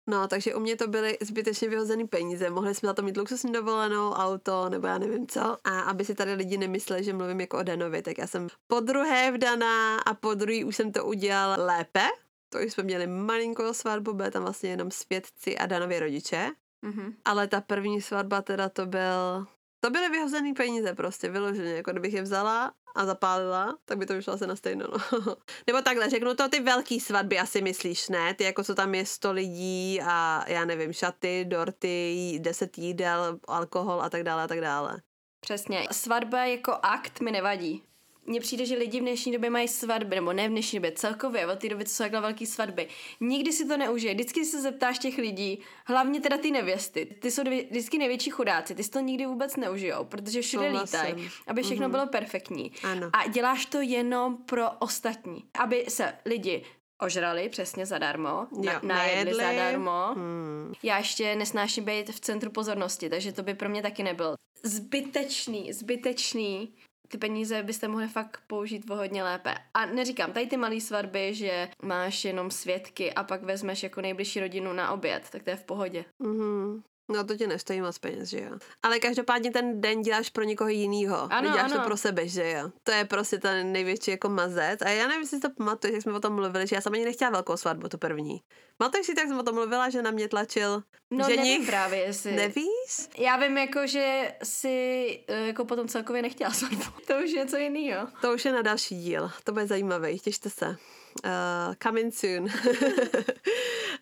No, 0.10 0.28
takže 0.28 0.56
u 0.56 0.60
mě 0.60 0.76
to 0.76 0.88
byly 0.88 1.18
zbytečně 1.22 1.70
vyhozený 1.70 2.08
peníze. 2.08 2.50
Mohli 2.50 2.76
jsme 2.76 2.88
za 2.88 2.94
to 2.94 3.02
mít 3.02 3.18
luxusní 3.18 3.52
dovolenou, 3.52 4.12
auto, 4.12 4.70
nebo 4.70 4.88
já 4.88 4.98
nevím 4.98 5.28
co. 5.28 5.58
A 5.64 5.80
aby 5.80 6.06
si 6.06 6.16
tady 6.16 6.34
lidi 6.34 6.58
nemysleli, 6.58 7.04
že 7.04 7.14
mluvím 7.14 7.42
jako 7.42 7.58
o 7.58 7.64
Danovi, 7.64 8.02
tak 8.02 8.18
já 8.18 8.28
jsem 8.28 8.48
po 8.68 8.80
druhé 8.80 9.32
vdaná 9.32 10.00
a 10.00 10.14
po 10.14 10.34
druhý 10.34 10.64
už 10.64 10.76
jsem 10.76 10.92
to 10.92 11.06
udělal 11.06 11.66
lépe. 11.66 12.04
To 12.50 12.60
už 12.66 12.74
jsme 12.74 12.84
měli 12.84 13.08
malinkou 13.08 13.74
svatbu, 13.74 14.14
byly 14.14 14.32
tam 14.32 14.44
vlastně 14.44 14.70
jenom 14.70 14.92
svědci 14.92 15.58
a 15.58 15.66
Danovi 15.66 16.00
rodiče. 16.00 16.52
Mhm. 16.82 17.14
Ale 17.26 17.48
ta 17.48 17.62
první 17.62 18.02
svatba 18.02 18.42
teda 18.42 18.70
to 18.70 18.86
byl... 18.86 19.46
To 19.80 19.90
byly 19.90 20.10
vyhozený 20.10 20.54
peníze 20.54 20.94
prostě, 20.94 21.30
vyloženě. 21.30 21.72
Jako 21.72 21.92
kdybych 21.92 22.14
je 22.14 22.22
vzala 22.22 22.74
a 22.98 23.06
zapálila, 23.06 23.78
tak 23.86 23.98
by 23.98 24.06
to 24.06 24.14
vyšlo 24.14 24.34
asi 24.34 24.48
na 24.48 24.56
stejno, 24.56 24.86
no. 24.92 25.36
Nebo 25.68 25.82
takhle, 25.82 26.10
řeknu 26.10 26.36
to 26.36 26.50
ty 26.50 26.60
velký 26.60 27.00
svatby 27.00 27.40
asi 27.40 27.62
myslíš, 27.62 28.10
ne? 28.10 28.34
Ty 28.34 28.44
jako 28.44 28.64
co 28.64 28.76
tam 28.76 28.96
je 28.96 29.06
100 29.06 29.32
lidí 29.32 30.02
a 30.02 30.44
já 30.48 30.66
nevím, 30.66 30.94
šaty, 30.94 31.46
dorty, 31.48 32.40
10 32.42 32.78
jídel, 32.78 33.40
alkohol 33.48 34.02
a 34.02 34.10
tak 34.10 34.24
dále 34.24 34.44
a 34.44 34.48
tak 34.48 34.62
dále. 34.62 35.02
Přesně. 35.40 35.88
Svatba 35.92 36.46
jako 36.46 36.72
akt 36.82 37.20
mi 37.20 37.32
nevadí. 37.32 37.84
Mně 38.28 38.40
přijde, 38.40 38.66
že 38.66 38.76
lidi 38.76 39.00
v 39.00 39.02
dnešní 39.02 39.32
době 39.32 39.50
mají 39.50 39.68
svatby, 39.68 40.16
nebo 40.16 40.34
ne 40.34 40.48
v 40.48 40.52
dnešní 40.52 40.80
době, 40.80 40.92
celkově, 40.92 41.48
od 41.48 41.60
té 41.60 41.70
doby, 41.70 41.86
co 41.86 41.96
jsou 41.96 42.04
takhle 42.04 42.22
velké 42.22 42.46
svatby. 42.46 42.88
Nikdy 43.20 43.54
si 43.54 43.68
to 43.68 43.78
neužije. 43.78 44.14
Vždycky 44.14 44.46
se 44.46 44.62
zeptáš 44.62 45.00
těch 45.00 45.18
lidí, 45.18 45.60
hlavně 45.86 46.22
teda 46.22 46.38
ty 46.38 46.52
nevěsty. 46.52 47.06
Ty 47.06 47.32
jsou 47.32 47.44
dvě, 47.44 47.64
vždycky 47.64 47.98
největší 47.98 48.30
chudáci, 48.30 48.76
ty 48.76 48.84
si 48.84 48.92
to 48.92 49.00
nikdy 49.00 49.26
vůbec 49.26 49.56
neužijou, 49.56 50.04
protože 50.04 50.42
všude 50.42 50.70
lítají, 50.70 51.30
aby 51.48 51.64
všechno 51.64 51.88
mm-hmm. 51.88 51.92
bylo 51.92 52.08
perfektní. 52.08 52.72
Ano. 52.84 53.10
A 53.14 53.28
děláš 53.28 53.66
to 53.66 53.82
jenom 53.82 54.38
pro 54.38 54.72
ostatní. 54.72 55.44
Aby 55.60 55.86
se 55.88 56.14
lidi 56.26 56.64
ožrali 57.02 57.50
přesně 57.50 57.86
zadarmo, 57.86 58.48
Jo, 58.52 58.64
na, 58.64 58.80
najedli 58.84 58.88
najedli. 58.88 59.34
zadarmo. 59.34 60.14
Hmm. 60.16 60.74
Já 60.84 60.98
ještě 60.98 61.36
nesnáším 61.36 61.84
být 61.84 62.10
v 62.10 62.20
centru 62.20 62.52
pozornosti, 62.52 63.10
takže 63.10 63.32
to 63.32 63.44
by 63.44 63.54
pro 63.54 63.70
mě 63.70 63.82
taky 63.82 64.04
nebyl. 64.04 64.36
Zbytečný, 64.64 65.74
zbytečný. 65.74 66.74
Ty 67.08 67.18
peníze 67.18 67.64
byste 67.64 67.88
mohli 67.88 68.08
fakt 68.08 68.42
použít 68.48 68.92
o 68.92 68.96
hodně 68.96 69.24
lépe. 69.24 69.56
A 69.74 69.86
neříkám, 69.86 70.34
tady 70.34 70.48
ty 70.48 70.58
malé 70.58 70.82
svatby, 70.82 71.34
že 71.34 71.70
máš 71.82 72.26
jenom 72.26 72.52
svědky 72.52 73.14
a 73.14 73.24
pak 73.24 73.44
vezmeš 73.44 73.84
jako 73.84 74.02
nejbližší 74.02 74.40
rodinu 74.40 74.74
na 74.74 74.92
oběd, 74.92 75.30
tak 75.30 75.44
to 75.44 75.50
je 75.50 75.56
v 75.56 75.64
pohodě. 75.64 76.06
Mhm. 76.20 76.84
No 77.10 77.24
to 77.24 77.38
tě 77.38 77.48
nestojí 77.48 77.82
moc 77.82 77.98
peněz, 77.98 78.30
že 78.30 78.42
jo. 78.42 78.52
Ale 78.84 79.00
každopádně 79.00 79.52
ten 79.52 79.82
den 79.82 80.02
děláš 80.02 80.30
pro 80.30 80.44
někoho 80.44 80.68
jinýho. 80.70 81.34
Ano, 81.34 81.52
Děláš 81.52 81.72
to 81.72 81.78
ano. 81.78 81.86
pro 81.86 81.98
sebe, 81.98 82.28
že 82.28 82.52
jo. 82.52 82.72
To 82.84 82.92
je 82.92 83.06
prostě 83.06 83.38
ten 83.38 83.72
největší 83.72 84.12
jako 84.12 84.30
mazec. 84.30 84.82
A 84.82 84.90
já 84.90 85.08
nevím, 85.08 85.22
jestli 85.22 85.38
si 85.38 85.42
to 85.42 85.50
pamatuješ, 85.50 85.94
jak 85.94 86.04
jsme 86.04 86.14
o 86.14 86.20
tom 86.20 86.34
mluvili, 86.34 86.68
že 86.68 86.76
já 86.76 86.82
jsem 86.82 86.94
ani 86.94 87.06
nechtěla 87.06 87.32
velkou 87.32 87.58
svatbu, 87.58 87.90
tu 87.90 87.98
první. 87.98 88.42
Pamatuješ 88.78 89.06
si, 89.06 89.14
tak 89.16 89.28
jsem 89.28 89.40
o 89.40 89.44
tom 89.44 89.56
mluvila, 89.56 89.90
že 89.90 90.02
na 90.02 90.12
mě 90.12 90.28
tlačil 90.28 90.84
No 91.12 91.26
ženich? 91.30 91.38
nevím 91.38 91.66
právě, 91.66 92.00
jestli... 92.00 92.32
Nevíš? 92.32 93.08
Já 93.18 93.38
vím 93.38 93.58
jako, 93.58 93.88
že 93.88 94.36
si 94.44 95.20
eh, 95.28 95.48
jako 95.48 95.66
potom 95.66 95.88
celkově 95.88 96.22
nechtěla 96.22 96.52
svatbu. 96.52 96.84
to 97.08 97.14
už 97.24 97.32
je 97.32 97.44
něco 97.44 97.58
jiného. 97.58 98.08
To 98.22 98.34
už 98.34 98.46
je 98.46 98.52
na 98.52 98.62
další 98.62 98.96
díl. 98.96 99.32
To 99.44 99.52
bude 99.52 99.68
zajímavý, 99.68 100.20
těšte 100.20 100.50
se. 100.50 100.78
Uh, 101.26 101.76
coming 101.84 102.14
soon. 102.14 102.48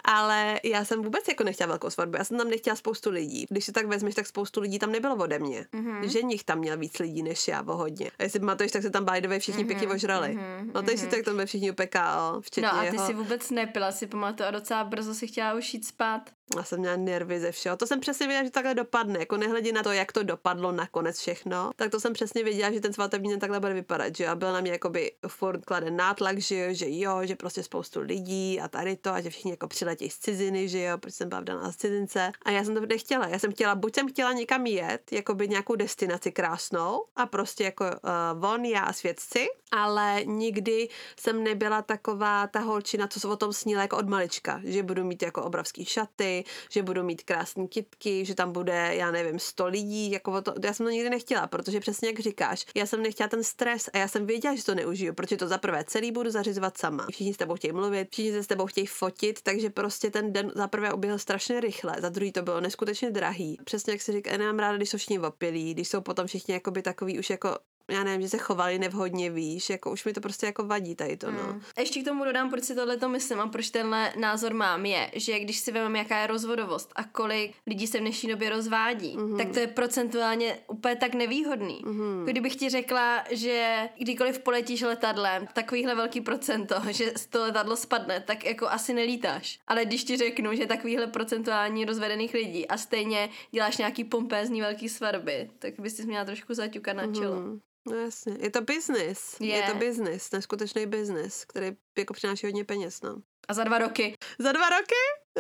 Ale 0.04 0.60
já 0.64 0.86
jsem 0.86 1.04
vůbec 1.04 1.28
jako 1.28 1.44
nechtěla 1.44 1.68
velkou 1.68 1.90
svatbu. 1.90 2.18
Já 2.18 2.24
jsem 2.24 2.38
tam 2.38 2.50
nechtěla 2.50 2.76
spoustu 2.76 3.10
lidí. 3.10 3.46
Když 3.50 3.66
si 3.66 3.72
tak 3.72 3.86
vezmeš, 3.86 4.16
tak 4.16 4.28
spoustu 4.28 4.62
lidí 4.62 4.80
tam 4.80 4.92
nebylo 4.92 5.16
ode 5.16 5.40
mě. 5.40 5.66
Mhm. 5.74 5.86
Mm-hmm. 5.86 6.08
Ženich 6.08 6.44
tam 6.44 6.60
měl 6.60 6.78
víc 6.78 7.00
lidí 7.00 7.24
než 7.24 7.48
já, 7.48 7.62
o 7.62 7.78
hodně. 7.78 8.12
A 8.20 8.24
jestli 8.24 8.40
pamatuješ, 8.40 8.72
tak 8.72 8.82
se 8.82 8.90
tam 8.90 9.06
by 9.06 9.40
všichni 9.40 9.64
mm-hmm. 9.64 9.68
pěkně 9.68 9.88
ožrali. 9.88 10.28
Mm-hmm. 10.28 10.72
No 10.74 10.82
teď 10.82 11.00
si 11.00 11.08
tak 11.08 11.24
tam 11.24 11.36
byli 11.36 11.46
všichni 11.46 11.72
včetně 12.42 12.68
No 12.68 12.76
a 12.76 12.80
ty 12.80 12.86
jeho. 12.86 13.08
si 13.08 13.14
vůbec 13.14 13.50
nepila, 13.50 13.92
si 13.92 14.08
pamatuju 14.08 14.48
a 14.48 14.52
docela 14.52 14.84
brzo 14.84 15.14
si 15.14 15.28
chtěla 15.28 15.54
už 15.54 15.74
jít 15.74 15.86
spát. 15.86 16.30
Já 16.56 16.64
jsem 16.64 16.80
měla 16.80 16.96
nervy 16.96 17.40
ze 17.40 17.52
všeho. 17.52 17.78
To 17.78 17.88
jsem 17.88 18.00
přesně 18.00 18.28
věděla, 18.28 18.44
že 18.44 18.52
takhle 18.52 18.76
dopadne. 18.76 19.20
Jako 19.20 19.38
nehledě 19.38 19.72
na 19.72 19.84
to, 19.84 19.92
jak 19.92 20.12
to 20.12 20.24
dopadlo 20.24 20.72
nakonec 20.72 21.20
všechno, 21.20 21.72
tak 21.76 21.92
to 21.92 22.00
jsem 22.00 22.14
přesně 22.14 22.44
věděla, 22.44 22.72
že 22.72 22.82
ten 22.82 22.94
svatební 22.94 23.30
den 23.30 23.40
takhle 23.40 23.60
bude 23.60 23.74
vypadat, 23.74 24.16
že. 24.16 24.28
A 24.28 24.36
byl 24.36 24.54
na 24.54 24.62
mě 24.62 24.72
jakoby 24.72 25.12
furt 25.28 25.66
kladen 25.66 25.96
nátlak, 25.96 26.38
že 26.38 26.58
jo, 26.58 26.74
že 26.74 26.86
jo, 26.90 27.20
že 27.26 27.36
prostě 27.36 27.64
spoustu 27.64 28.00
lidí 28.00 28.62
a 28.62 28.68
tady 28.68 28.96
to 28.96 29.10
a 29.10 29.22
že 29.22 29.30
všichni 29.30 29.52
jako 29.52 29.68
přiletí 29.68 30.10
z 30.10 30.18
ciziny, 30.18 30.70
že 30.70 30.82
jo, 30.82 30.98
protože 30.98 31.12
jsem 31.12 31.30
byla 31.30 31.72
z 31.72 31.76
cizince. 31.76 32.32
A 32.46 32.52
já 32.52 32.64
jsem 32.64 32.76
to 32.76 32.86
nechtěla. 32.86 33.28
Já 33.28 33.40
jsem 33.40 33.52
chtěla, 33.52 33.76
buď 33.76 33.96
jsem 33.96 34.10
chtěla 34.10 34.34
někam 34.34 34.66
jet, 34.66 35.12
jako 35.12 35.36
by 35.36 35.48
nějakou 35.48 35.76
destinaci 35.76 36.32
krásnou 36.32 37.06
a 37.16 37.26
prostě 37.26 37.64
jako 37.64 37.86
uh, 37.86 38.42
von, 38.42 38.66
já 38.66 38.82
a 38.82 38.94
svědci, 38.94 39.48
ale 39.72 40.22
nikdy 40.26 40.90
jsem 41.20 41.44
nebyla 41.44 41.82
taková 41.82 42.48
ta 42.48 42.60
holčina, 42.60 43.08
co 43.08 43.20
se 43.20 43.28
o 43.28 43.36
tom 43.36 43.54
snila 43.54 43.82
jako 43.82 43.98
od 43.98 44.10
malička, 44.10 44.62
že 44.64 44.84
budu 44.84 45.04
mít 45.04 45.24
jako 45.24 45.44
obrovský 45.44 45.86
šaty, 45.86 46.35
že 46.70 46.84
budu 46.84 47.04
mít 47.04 47.24
krásné 47.24 47.68
kitky, 47.68 48.26
že 48.26 48.36
tam 48.36 48.52
bude, 48.52 48.96
já 48.96 49.12
nevím, 49.12 49.40
100 49.40 49.68
lidí, 49.68 50.12
jako 50.12 50.42
to, 50.42 50.54
já 50.64 50.74
jsem 50.74 50.86
to 50.86 50.90
nikdy 50.90 51.10
nechtěla, 51.10 51.48
protože 51.48 51.80
přesně 51.80 52.10
jak 52.10 52.20
říkáš, 52.20 52.66
já 52.76 52.86
jsem 52.86 53.02
nechtěla 53.02 53.30
ten 53.30 53.44
stres 53.44 53.90
a 53.94 53.98
já 53.98 54.08
jsem 54.08 54.26
věděla, 54.26 54.56
že 54.56 54.64
to 54.64 54.76
neužiju, 54.76 55.14
protože 55.14 55.38
to 55.38 55.48
za 55.48 55.58
prvé 55.58 55.84
celý 55.88 56.12
budu 56.12 56.30
zařizovat 56.30 56.78
sama. 56.78 57.08
Všichni 57.12 57.34
s 57.34 57.38
tebou 57.38 57.56
chtějí 57.56 57.72
mluvit, 57.72 58.08
všichni 58.12 58.32
se 58.32 58.44
s 58.44 58.48
tebou 58.48 58.66
chtějí 58.66 58.88
fotit, 58.88 59.42
takže 59.42 59.70
prostě 59.70 60.12
ten 60.12 60.34
den 60.34 60.52
za 60.56 60.68
prvé 60.68 60.94
uběhl 60.94 61.20
strašně 61.20 61.60
rychle, 61.60 61.96
za 62.00 62.10
druhý 62.10 62.32
to 62.32 62.42
bylo 62.42 62.62
neskutečně 62.62 63.12
drahý. 63.12 63.58
Přesně 63.64 63.94
jak 63.94 64.02
si 64.02 64.12
říká, 64.12 64.32
já 64.32 64.38
nemám 64.38 64.60
ráda, 64.60 64.78
když 64.78 64.90
jsou 64.90 64.98
všichni 64.98 65.20
opilí, 65.20 65.74
když 65.74 65.88
jsou 65.88 66.02
potom 66.02 66.28
všichni 66.28 66.54
jakoby 66.54 66.82
takový 66.82 67.20
už 67.20 67.30
jako 67.30 67.58
já 67.92 68.04
nevím, 68.04 68.22
že 68.22 68.30
se 68.30 68.38
chovali 68.38 68.80
nevhodně, 68.80 69.32
víš, 69.32 69.70
jako 69.70 69.92
už 69.92 70.06
mi 70.06 70.14
to 70.14 70.22
prostě 70.22 70.46
jako 70.46 70.66
vadí 70.66 70.96
tady 70.96 71.18
to, 71.18 71.32
no. 71.32 71.44
Mm. 71.44 71.62
Ještě 71.80 72.02
k 72.02 72.06
tomu 72.06 72.26
dodám, 72.26 72.50
proč 72.50 72.64
si 72.64 72.76
tohle 72.76 72.98
to 72.98 73.10
myslím 73.10 73.40
a 73.40 73.48
proč 73.48 73.70
tenhle 73.70 74.14
názor 74.20 74.54
mám, 74.54 74.86
je, 74.86 75.12
že 75.14 75.40
když 75.40 75.58
si 75.58 75.72
vezmeme, 75.72 76.00
jaká 76.00 76.22
je 76.22 76.28
rozvodovost 76.28 76.92
a 76.96 77.04
kolik 77.04 77.54
lidí 77.68 77.88
se 77.88 77.98
v 77.98 78.02
dnešní 78.02 78.30
době 78.30 78.50
rozvádí, 78.50 79.18
mm-hmm. 79.18 79.38
tak 79.38 79.50
to 79.50 79.60
je 79.60 79.68
procentuálně 79.68 80.58
úplně 80.68 80.96
tak 80.96 81.14
nevýhodný. 81.14 81.82
Mm-hmm. 81.86 82.26
Kdybych 82.26 82.56
ti 82.56 82.70
řekla, 82.70 83.24
že 83.30 83.90
kdykoliv 83.98 84.40
poletíš 84.40 84.82
letadlem, 84.82 85.48
takovýhle 85.54 85.96
velký 85.96 86.22
procento, 86.22 86.76
že 86.90 87.12
to 87.30 87.42
letadlo 87.42 87.76
spadne, 87.76 88.20
tak 88.20 88.46
jako 88.46 88.68
asi 88.68 88.94
nelítáš. 88.94 89.60
Ale 89.68 89.86
když 89.86 90.04
ti 90.04 90.18
řeknu, 90.18 90.56
že 90.56 90.66
takovýhle 90.66 91.08
procentuální 91.08 91.86
rozvedených 91.86 92.34
lidí 92.34 92.68
a 92.68 92.78
stejně 92.78 93.30
děláš 93.52 93.78
nějaký 93.78 94.04
pompézní 94.04 94.62
velký 94.62 94.90
svatby, 94.90 95.50
tak 95.60 95.80
bys 95.80 95.96
si 95.96 96.06
měla 96.06 96.26
trošku 96.26 96.54
zaťukat 96.54 96.98
na 96.98 97.14
čelo. 97.14 97.36
Mm-hmm. 97.36 97.60
No 97.88 97.96
jasně, 97.96 98.38
je 98.40 98.50
to 98.50 98.62
business. 98.62 99.36
Je, 99.40 99.56
je 99.56 99.64
to 99.64 99.76
business, 99.76 100.32
neskutečný 100.32 100.86
business, 100.86 101.46
který 101.46 101.72
jako 101.98 102.14
přináší 102.14 102.48
hodně 102.48 102.66
peněz, 102.66 103.02
no. 103.02 103.16
A 103.48 103.54
za 103.54 103.64
dva 103.64 103.78
roky. 103.78 104.18
Za 104.40 104.52
dva 104.52 104.70
roky? 104.70 104.96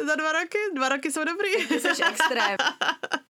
Za 0.08 0.16
dva 0.16 0.32
roky? 0.32 0.58
Dva 0.74 0.90
roky 0.90 1.12
jsou 1.12 1.24
dobrý. 1.24 1.68
Ty 1.68 1.80
jsi 1.80 1.88
extrém. 1.88 2.58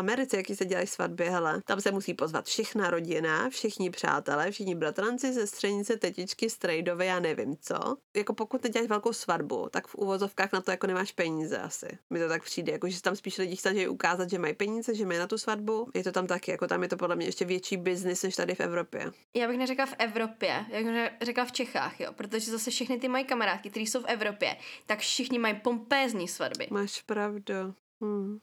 Americe, 0.00 0.36
jaký 0.36 0.56
se 0.56 0.64
dělají 0.64 0.86
svatby, 0.86 1.24
hele, 1.24 1.62
tam 1.64 1.80
se 1.80 1.90
musí 1.90 2.14
pozvat 2.14 2.46
všechna 2.46 2.90
rodina, 2.90 3.50
všichni 3.50 3.90
přátelé, 3.90 4.50
všichni 4.50 4.74
bratranci, 4.74 5.32
sestřenice, 5.32 5.96
tetičky, 5.96 6.50
strejdové, 6.50 7.06
já 7.06 7.20
nevím 7.20 7.56
co. 7.56 7.96
Jako 8.16 8.34
pokud 8.34 8.64
neděláš 8.64 8.88
velkou 8.88 9.12
svatbu, 9.12 9.68
tak 9.70 9.86
v 9.86 9.94
uvozovkách 9.94 10.52
na 10.52 10.60
to 10.60 10.70
jako 10.70 10.86
nemáš 10.86 11.12
peníze 11.12 11.58
asi. 11.58 11.98
Mi 12.10 12.18
to 12.18 12.28
tak 12.28 12.42
přijde, 12.42 12.72
jako 12.72 12.88
že 12.88 12.96
se 12.96 13.02
tam 13.02 13.16
spíš 13.16 13.38
lidi 13.38 13.56
snaží 13.56 13.88
ukázat, 13.88 14.30
že 14.30 14.38
mají 14.38 14.54
peníze, 14.54 14.94
že 14.94 15.06
mají 15.06 15.18
na 15.18 15.26
tu 15.26 15.38
svatbu. 15.38 15.90
Je 15.94 16.04
to 16.04 16.12
tam 16.12 16.26
taky, 16.26 16.50
jako 16.50 16.66
tam 16.66 16.82
je 16.82 16.88
to 16.88 16.96
podle 16.96 17.16
mě 17.16 17.26
ještě 17.26 17.44
větší 17.44 17.76
biznis 17.76 18.22
než 18.22 18.36
tady 18.36 18.54
v 18.54 18.60
Evropě. 18.60 19.12
Já 19.34 19.48
bych 19.48 19.58
neřekla 19.58 19.86
v 19.86 19.94
Evropě, 19.98 20.64
jak 20.68 20.84
bych 20.84 21.10
řekla 21.22 21.44
v 21.44 21.52
Čechách, 21.52 22.00
jo, 22.00 22.12
protože 22.12 22.50
zase 22.50 22.70
všechny 22.70 22.98
ty 22.98 23.08
mají 23.08 23.24
kamarádky, 23.24 23.70
které 23.70 23.82
jsou 23.82 24.00
v 24.00 24.06
Evropě, 24.06 24.56
tak 24.86 24.98
všichni 24.98 25.38
mají 25.38 25.54
pompézní 25.54 26.28
svatby. 26.28 26.66
Máš 26.70 27.02
pravdu. 27.02 27.74
Hmm. 28.00 28.38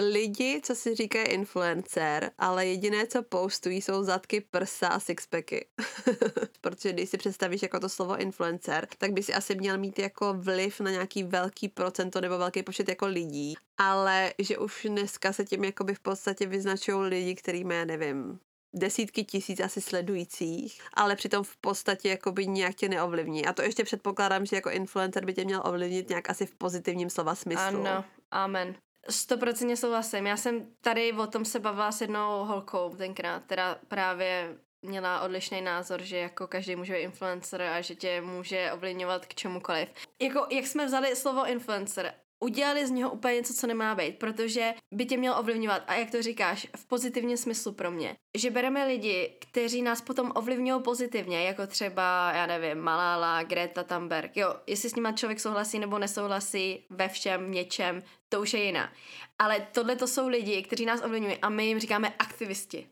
Lidi, 0.00 0.60
co 0.64 0.74
si 0.74 0.94
říkají 0.94 1.26
influencer, 1.26 2.30
ale 2.38 2.66
jediné, 2.66 3.06
co 3.06 3.22
postují, 3.22 3.82
jsou 3.82 4.02
zadky, 4.02 4.40
prsa 4.40 4.88
a 4.88 5.00
sixpacky. 5.00 5.66
Protože 6.60 6.92
když 6.92 7.10
si 7.10 7.18
představíš 7.18 7.62
jako 7.62 7.80
to 7.80 7.88
slovo 7.88 8.16
influencer, 8.16 8.88
tak 8.98 9.12
by 9.12 9.22
si 9.22 9.34
asi 9.34 9.54
měl 9.54 9.78
mít 9.78 9.98
jako 9.98 10.34
vliv 10.34 10.80
na 10.80 10.90
nějaký 10.90 11.22
velký 11.22 11.68
procento 11.68 12.20
nebo 12.20 12.38
velký 12.38 12.62
počet 12.62 12.88
jako 12.88 13.06
lidí. 13.06 13.54
Ale 13.78 14.34
že 14.38 14.58
už 14.58 14.86
dneska 14.90 15.32
se 15.32 15.44
tím 15.44 15.64
jakoby 15.64 15.94
v 15.94 16.00
podstatě 16.00 16.46
vyznačují 16.46 17.08
lidi, 17.08 17.34
který 17.34 17.64
má, 17.64 17.84
nevím, 17.84 18.40
desítky 18.74 19.24
tisíc 19.24 19.60
asi 19.60 19.80
sledujících, 19.80 20.80
ale 20.94 21.16
přitom 21.16 21.44
v 21.44 21.56
podstatě 21.56 22.08
jakoby 22.08 22.46
nějak 22.46 22.74
tě 22.74 22.88
neovlivní. 22.88 23.46
A 23.46 23.52
to 23.52 23.62
ještě 23.62 23.84
předpokládám, 23.84 24.46
že 24.46 24.56
jako 24.56 24.70
influencer 24.70 25.24
by 25.24 25.34
tě 25.34 25.44
měl 25.44 25.62
ovlivnit 25.64 26.08
nějak 26.08 26.30
asi 26.30 26.46
v 26.46 26.54
pozitivním 26.54 27.10
slova 27.10 27.34
smyslu. 27.34 27.80
Ano, 27.80 28.04
amen. 28.30 28.74
Stoprocentně 29.10 29.76
souhlasím. 29.76 30.26
Já 30.26 30.36
jsem 30.36 30.66
tady 30.80 31.12
o 31.12 31.26
tom 31.26 31.44
se 31.44 31.58
bavila 31.58 31.92
s 31.92 32.00
jednou 32.00 32.44
holkou 32.44 32.96
tenkrát, 32.96 33.42
která 33.44 33.78
právě 33.88 34.58
měla 34.82 35.20
odlišný 35.20 35.60
názor, 35.60 36.02
že 36.02 36.18
jako 36.18 36.46
každý 36.46 36.76
může 36.76 36.92
být 36.92 37.00
influencer 37.00 37.62
a 37.62 37.80
že 37.80 37.94
tě 37.94 38.20
může 38.20 38.72
ovlivňovat 38.72 39.26
k 39.26 39.34
čemukoliv. 39.34 39.88
Jako, 40.22 40.46
jak 40.50 40.66
jsme 40.66 40.86
vzali 40.86 41.16
slovo 41.16 41.46
influencer 41.46 42.14
udělali 42.40 42.86
z 42.86 42.90
něho 42.90 43.10
úplně 43.10 43.34
něco, 43.34 43.54
co 43.54 43.66
nemá 43.66 43.94
být, 43.94 44.18
protože 44.18 44.74
by 44.94 45.06
tě 45.06 45.16
měl 45.16 45.34
ovlivňovat, 45.38 45.82
a 45.86 45.94
jak 45.94 46.10
to 46.10 46.22
říkáš, 46.22 46.66
v 46.76 46.86
pozitivním 46.86 47.36
smyslu 47.36 47.72
pro 47.72 47.90
mě. 47.90 48.16
Že 48.36 48.50
bereme 48.50 48.86
lidi, 48.86 49.36
kteří 49.38 49.82
nás 49.82 50.00
potom 50.00 50.32
ovlivňují 50.34 50.82
pozitivně, 50.82 51.44
jako 51.44 51.66
třeba, 51.66 52.32
já 52.34 52.46
nevím, 52.46 52.78
Malala, 52.78 53.42
Greta 53.42 53.84
Thunberg. 53.84 54.36
Jo, 54.36 54.54
jestli 54.66 54.90
s 54.90 54.94
nima 54.94 55.12
člověk 55.12 55.40
souhlasí 55.40 55.78
nebo 55.78 55.98
nesouhlasí 55.98 56.86
ve 56.90 57.08
všem, 57.08 57.50
něčem, 57.52 58.02
to 58.28 58.40
už 58.40 58.52
je 58.52 58.64
jiná. 58.64 58.92
Ale 59.38 59.66
tohle 59.72 59.96
to 59.96 60.06
jsou 60.06 60.28
lidi, 60.28 60.62
kteří 60.62 60.86
nás 60.86 61.02
ovlivňují 61.04 61.38
a 61.42 61.48
my 61.48 61.66
jim 61.66 61.80
říkáme 61.80 62.12
aktivisti. 62.18 62.88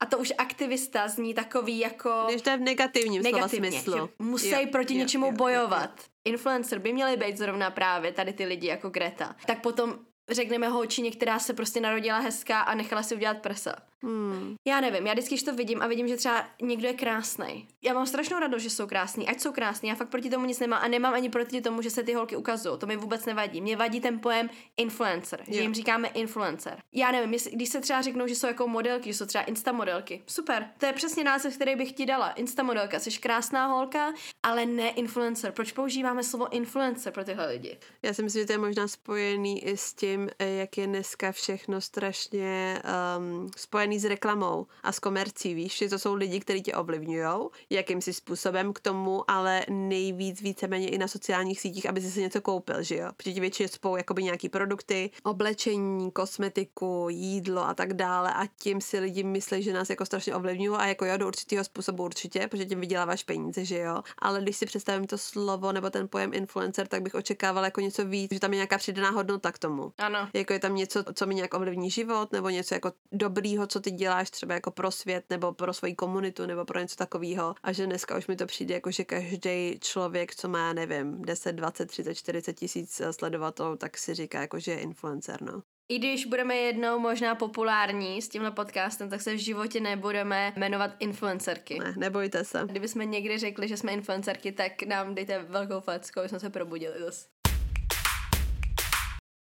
A 0.00 0.06
to 0.06 0.18
už 0.18 0.32
aktivista 0.38 1.08
zní 1.08 1.34
takový 1.34 1.78
jako... 1.78 2.24
Když 2.28 2.42
to 2.42 2.50
je 2.50 2.56
v 2.56 2.60
negativním 2.60 3.22
negativně, 3.22 3.72
slova 3.72 4.08
smyslu. 4.08 4.10
musí 4.18 4.50
jo, 4.50 4.66
proti 4.72 4.94
jo, 4.94 4.98
něčemu 4.98 5.26
jo, 5.26 5.32
bojovat. 5.32 5.90
Jo, 5.98 6.04
jo. 6.04 6.09
Influencer 6.24 6.78
by 6.78 6.92
měli 6.92 7.16
být 7.16 7.38
zrovna 7.38 7.70
právě 7.70 8.12
tady 8.12 8.32
ty 8.32 8.44
lidi 8.44 8.66
jako 8.66 8.90
Greta. 8.90 9.36
Tak 9.46 9.62
potom 9.62 9.98
řekneme 10.30 10.68
holčině, 10.68 11.10
která 11.10 11.38
se 11.38 11.54
prostě 11.54 11.80
narodila 11.80 12.18
hezká 12.18 12.60
a 12.60 12.74
nechala 12.74 13.02
si 13.02 13.14
udělat 13.14 13.38
prsa. 13.38 13.74
Hmm. 14.02 14.54
Já 14.66 14.80
nevím, 14.80 15.06
já 15.06 15.12
vždycky, 15.12 15.34
když 15.34 15.42
to 15.42 15.54
vidím 15.54 15.82
a 15.82 15.86
vidím, 15.86 16.08
že 16.08 16.16
třeba 16.16 16.46
někdo 16.62 16.88
je 16.88 16.94
krásný. 16.94 17.68
Já 17.82 17.94
mám 17.94 18.06
strašnou 18.06 18.38
radost, 18.38 18.62
že 18.62 18.70
jsou 18.70 18.86
krásní, 18.86 19.28
ať 19.28 19.40
jsou 19.40 19.52
krásní, 19.52 19.88
já 19.88 19.94
fakt 19.94 20.08
proti 20.08 20.30
tomu 20.30 20.46
nic 20.46 20.58
nemám 20.58 20.80
a 20.82 20.88
nemám 20.88 21.14
ani 21.14 21.28
proti 21.28 21.60
tomu, 21.60 21.82
že 21.82 21.90
se 21.90 22.02
ty 22.02 22.12
holky 22.12 22.36
ukazují. 22.36 22.78
To 22.78 22.86
mi 22.86 22.96
vůbec 22.96 23.24
nevadí. 23.24 23.60
Mě 23.60 23.76
vadí 23.76 24.00
ten 24.00 24.20
pojem 24.20 24.50
influencer, 24.76 25.44
že 25.48 25.60
jim 25.60 25.74
říkáme 25.74 26.08
influencer. 26.08 26.82
Já 26.92 27.12
nevím, 27.12 27.32
jestli, 27.32 27.50
když 27.50 27.68
se 27.68 27.80
třeba 27.80 28.02
řeknou, 28.02 28.26
že 28.26 28.34
jsou 28.34 28.46
jako 28.46 28.68
modelky, 28.68 29.12
že 29.12 29.18
jsou 29.18 29.26
třeba 29.26 29.44
insta 29.44 29.72
modelky. 29.72 30.22
Super, 30.26 30.70
to 30.78 30.86
je 30.86 30.92
přesně 30.92 31.24
název, 31.24 31.54
který 31.54 31.76
bych 31.76 31.92
ti 31.92 32.06
dala. 32.06 32.30
Insta 32.30 32.62
modelka, 32.62 32.98
jsi 32.98 33.10
krásná 33.10 33.66
holka, 33.66 34.12
ale 34.42 34.66
ne 34.66 34.90
influencer. 34.90 35.52
Proč 35.52 35.72
používáme 35.72 36.24
slovo 36.24 36.52
influencer 36.52 37.12
pro 37.12 37.24
tyhle 37.24 37.46
lidi? 37.46 37.78
Já 38.02 38.14
si 38.14 38.22
myslím, 38.22 38.42
že 38.42 38.46
to 38.46 38.52
je 38.52 38.58
možná 38.58 38.88
spojený 38.88 39.64
i 39.64 39.76
s 39.76 39.94
tím, 39.94 40.30
eh, 40.38 40.48
jak 40.48 40.78
je 40.78 40.86
dneska 40.86 41.32
všechno 41.32 41.80
strašně 41.80 42.82
um, 43.18 43.50
spojený 43.56 43.80
spojený 43.80 43.98
s 43.98 44.04
reklamou 44.04 44.66
a 44.82 44.92
s 44.92 44.98
komercí, 44.98 45.54
víš, 45.54 45.78
že 45.78 45.88
to 45.88 45.98
jsou 45.98 46.14
lidi, 46.14 46.40
kteří 46.40 46.62
tě 46.62 46.74
ovlivňují 46.74 47.48
jakýmsi 47.70 48.12
způsobem 48.12 48.72
k 48.72 48.80
tomu, 48.80 49.30
ale 49.30 49.66
nejvíc 49.70 50.40
víceméně 50.40 50.88
i 50.88 50.98
na 50.98 51.08
sociálních 51.08 51.60
sítích, 51.60 51.88
aby 51.88 52.00
si 52.00 52.10
si 52.10 52.20
něco 52.20 52.40
koupil, 52.40 52.82
že 52.82 52.96
jo? 52.96 53.08
Protože 53.16 53.32
ti 53.32 53.40
většině 53.40 53.68
spou 53.68 53.96
jakoby 53.96 54.24
nějaký 54.24 54.48
produkty, 54.48 55.10
oblečení, 55.22 56.10
kosmetiku, 56.10 57.06
jídlo 57.10 57.68
a 57.68 57.74
tak 57.74 57.92
dále 57.92 58.34
a 58.34 58.46
tím 58.46 58.80
si 58.80 58.98
lidi 58.98 59.22
myslí, 59.22 59.62
že 59.62 59.72
nás 59.72 59.90
jako 59.90 60.06
strašně 60.06 60.34
ovlivňují 60.34 60.78
a 60.78 60.86
jako 60.86 61.04
jo, 61.04 61.16
do 61.16 61.26
určitého 61.26 61.64
způsobu 61.64 62.04
určitě, 62.04 62.48
protože 62.48 62.66
tím 62.66 62.80
vyděláváš 62.80 63.24
peníze, 63.24 63.64
že 63.64 63.78
jo? 63.78 64.02
Ale 64.18 64.42
když 64.42 64.56
si 64.56 64.66
představím 64.66 65.06
to 65.06 65.18
slovo 65.18 65.72
nebo 65.72 65.90
ten 65.90 66.08
pojem 66.08 66.34
influencer, 66.34 66.86
tak 66.88 67.02
bych 67.02 67.14
očekávala 67.14 67.66
jako 67.66 67.80
něco 67.80 68.04
víc, 68.04 68.32
že 68.32 68.40
tam 68.40 68.52
je 68.52 68.56
nějaká 68.56 68.78
přidaná 68.78 69.10
hodnota 69.10 69.52
k 69.52 69.58
tomu. 69.58 69.92
Ano. 69.98 70.28
Jako 70.34 70.52
je 70.52 70.58
tam 70.58 70.74
něco, 70.74 71.04
co 71.14 71.26
mi 71.26 71.34
nějak 71.34 71.54
ovlivní 71.54 71.90
život, 71.90 72.32
nebo 72.32 72.48
něco 72.48 72.74
jako 72.74 72.92
dobrýho, 73.12 73.66
co 73.66 73.80
ty 73.80 73.90
děláš 73.90 74.30
třeba 74.30 74.54
jako 74.54 74.70
pro 74.70 74.90
svět 74.90 75.24
nebo 75.30 75.52
pro 75.52 75.72
svoji 75.72 75.94
komunitu 75.94 76.46
nebo 76.46 76.64
pro 76.64 76.80
něco 76.80 76.96
takového. 76.96 77.54
A 77.62 77.72
že 77.72 77.86
dneska 77.86 78.18
už 78.18 78.26
mi 78.26 78.36
to 78.36 78.46
přijde 78.46 78.74
jako, 78.74 78.90
že 78.90 79.04
každý 79.04 79.78
člověk, 79.80 80.34
co 80.34 80.48
má, 80.48 80.72
nevím, 80.72 81.22
10, 81.22 81.52
20, 81.52 81.86
30, 81.86 82.14
40 82.14 82.52
tisíc 82.52 83.02
sledovatelů, 83.10 83.76
tak 83.76 83.98
si 83.98 84.14
říká 84.14 84.40
jako, 84.40 84.58
že 84.58 84.72
je 84.72 84.80
influencer, 84.80 85.42
no. 85.42 85.62
I 85.92 85.98
když 85.98 86.26
budeme 86.26 86.56
jednou 86.56 86.98
možná 86.98 87.34
populární 87.34 88.22
s 88.22 88.28
tímhle 88.28 88.50
podcastem, 88.50 89.10
tak 89.10 89.20
se 89.20 89.34
v 89.34 89.38
životě 89.38 89.80
nebudeme 89.80 90.52
jmenovat 90.56 90.90
influencerky. 90.98 91.78
Ne, 91.78 91.94
nebojte 91.96 92.44
se. 92.44 92.62
Kdyby 92.66 92.88
jsme 92.88 93.04
někdy 93.04 93.38
řekli, 93.38 93.68
že 93.68 93.76
jsme 93.76 93.92
influencerky, 93.92 94.52
tak 94.52 94.82
nám 94.82 95.14
dejte 95.14 95.38
velkou 95.38 95.80
facku, 95.80 96.20
aby 96.20 96.28
jsme 96.28 96.40
se 96.40 96.50
probudili 96.50 96.94
zase. 97.00 97.28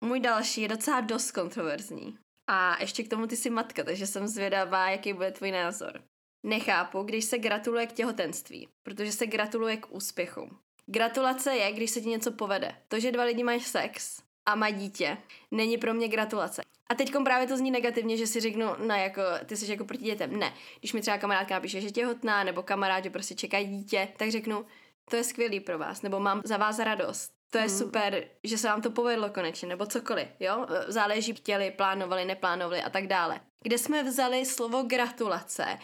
Můj 0.04 0.20
další 0.20 0.62
je 0.62 0.68
docela 0.68 1.00
dost 1.00 1.30
kontroverzní. 1.30 2.18
A 2.50 2.80
ještě 2.80 3.02
k 3.02 3.08
tomu 3.08 3.26
ty 3.26 3.36
jsi 3.36 3.50
matka, 3.50 3.84
takže 3.84 4.06
jsem 4.06 4.28
zvědavá, 4.28 4.90
jaký 4.90 5.12
bude 5.12 5.30
tvůj 5.30 5.50
názor. 5.50 6.02
Nechápu, 6.48 7.02
když 7.02 7.24
se 7.24 7.38
gratuluje 7.38 7.86
k 7.86 7.92
těhotenství, 7.92 8.68
protože 8.82 9.12
se 9.12 9.26
gratuluje 9.26 9.76
k 9.76 9.86
úspěchu. 9.90 10.50
Gratulace 10.86 11.56
je, 11.56 11.72
když 11.72 11.90
se 11.90 12.00
ti 12.00 12.08
něco 12.08 12.32
povede. 12.32 12.74
To, 12.88 13.00
že 13.00 13.12
dva 13.12 13.24
lidi 13.24 13.42
mají 13.42 13.60
sex 13.60 14.22
a 14.46 14.54
mají 14.54 14.74
dítě, 14.74 15.18
není 15.50 15.78
pro 15.78 15.94
mě 15.94 16.08
gratulace. 16.08 16.62
A 16.90 16.94
teď 16.94 17.12
právě 17.24 17.46
to 17.46 17.56
zní 17.56 17.70
negativně, 17.70 18.16
že 18.16 18.26
si 18.26 18.40
řeknu, 18.40 18.66
no 18.78 18.94
jako, 18.94 19.22
ty 19.46 19.56
jsi 19.56 19.70
jako 19.70 19.84
proti 19.84 20.04
dětem. 20.04 20.38
Ne. 20.38 20.54
Když 20.78 20.92
mi 20.92 21.00
třeba 21.00 21.18
kamarádka 21.18 21.54
napíše, 21.54 21.80
že 21.80 21.90
těhotná, 21.90 22.44
nebo 22.44 22.62
kamarád, 22.62 23.04
že 23.04 23.10
prostě 23.10 23.34
čekají 23.34 23.66
dítě, 23.66 24.08
tak 24.16 24.30
řeknu, 24.30 24.66
to 25.10 25.16
je 25.16 25.24
skvělý 25.24 25.60
pro 25.60 25.78
vás, 25.78 26.02
nebo 26.02 26.20
mám 26.20 26.42
za 26.44 26.56
vás 26.56 26.78
radost 26.78 27.38
to 27.50 27.58
je 27.58 27.64
hmm. 27.64 27.78
super, 27.78 28.24
že 28.44 28.58
se 28.58 28.68
vám 28.68 28.82
to 28.82 28.90
povedlo 28.90 29.30
konečně, 29.30 29.68
nebo 29.68 29.86
cokoliv, 29.86 30.28
jo? 30.40 30.66
Záleží, 30.88 31.34
chtěli, 31.34 31.70
plánovali, 31.70 32.24
neplánovali 32.24 32.82
a 32.82 32.90
tak 32.90 33.06
dále. 33.06 33.40
Kde 33.62 33.78
jsme 33.78 34.02
vzali 34.02 34.46
slovo 34.46 34.82
gratulace 34.82 35.78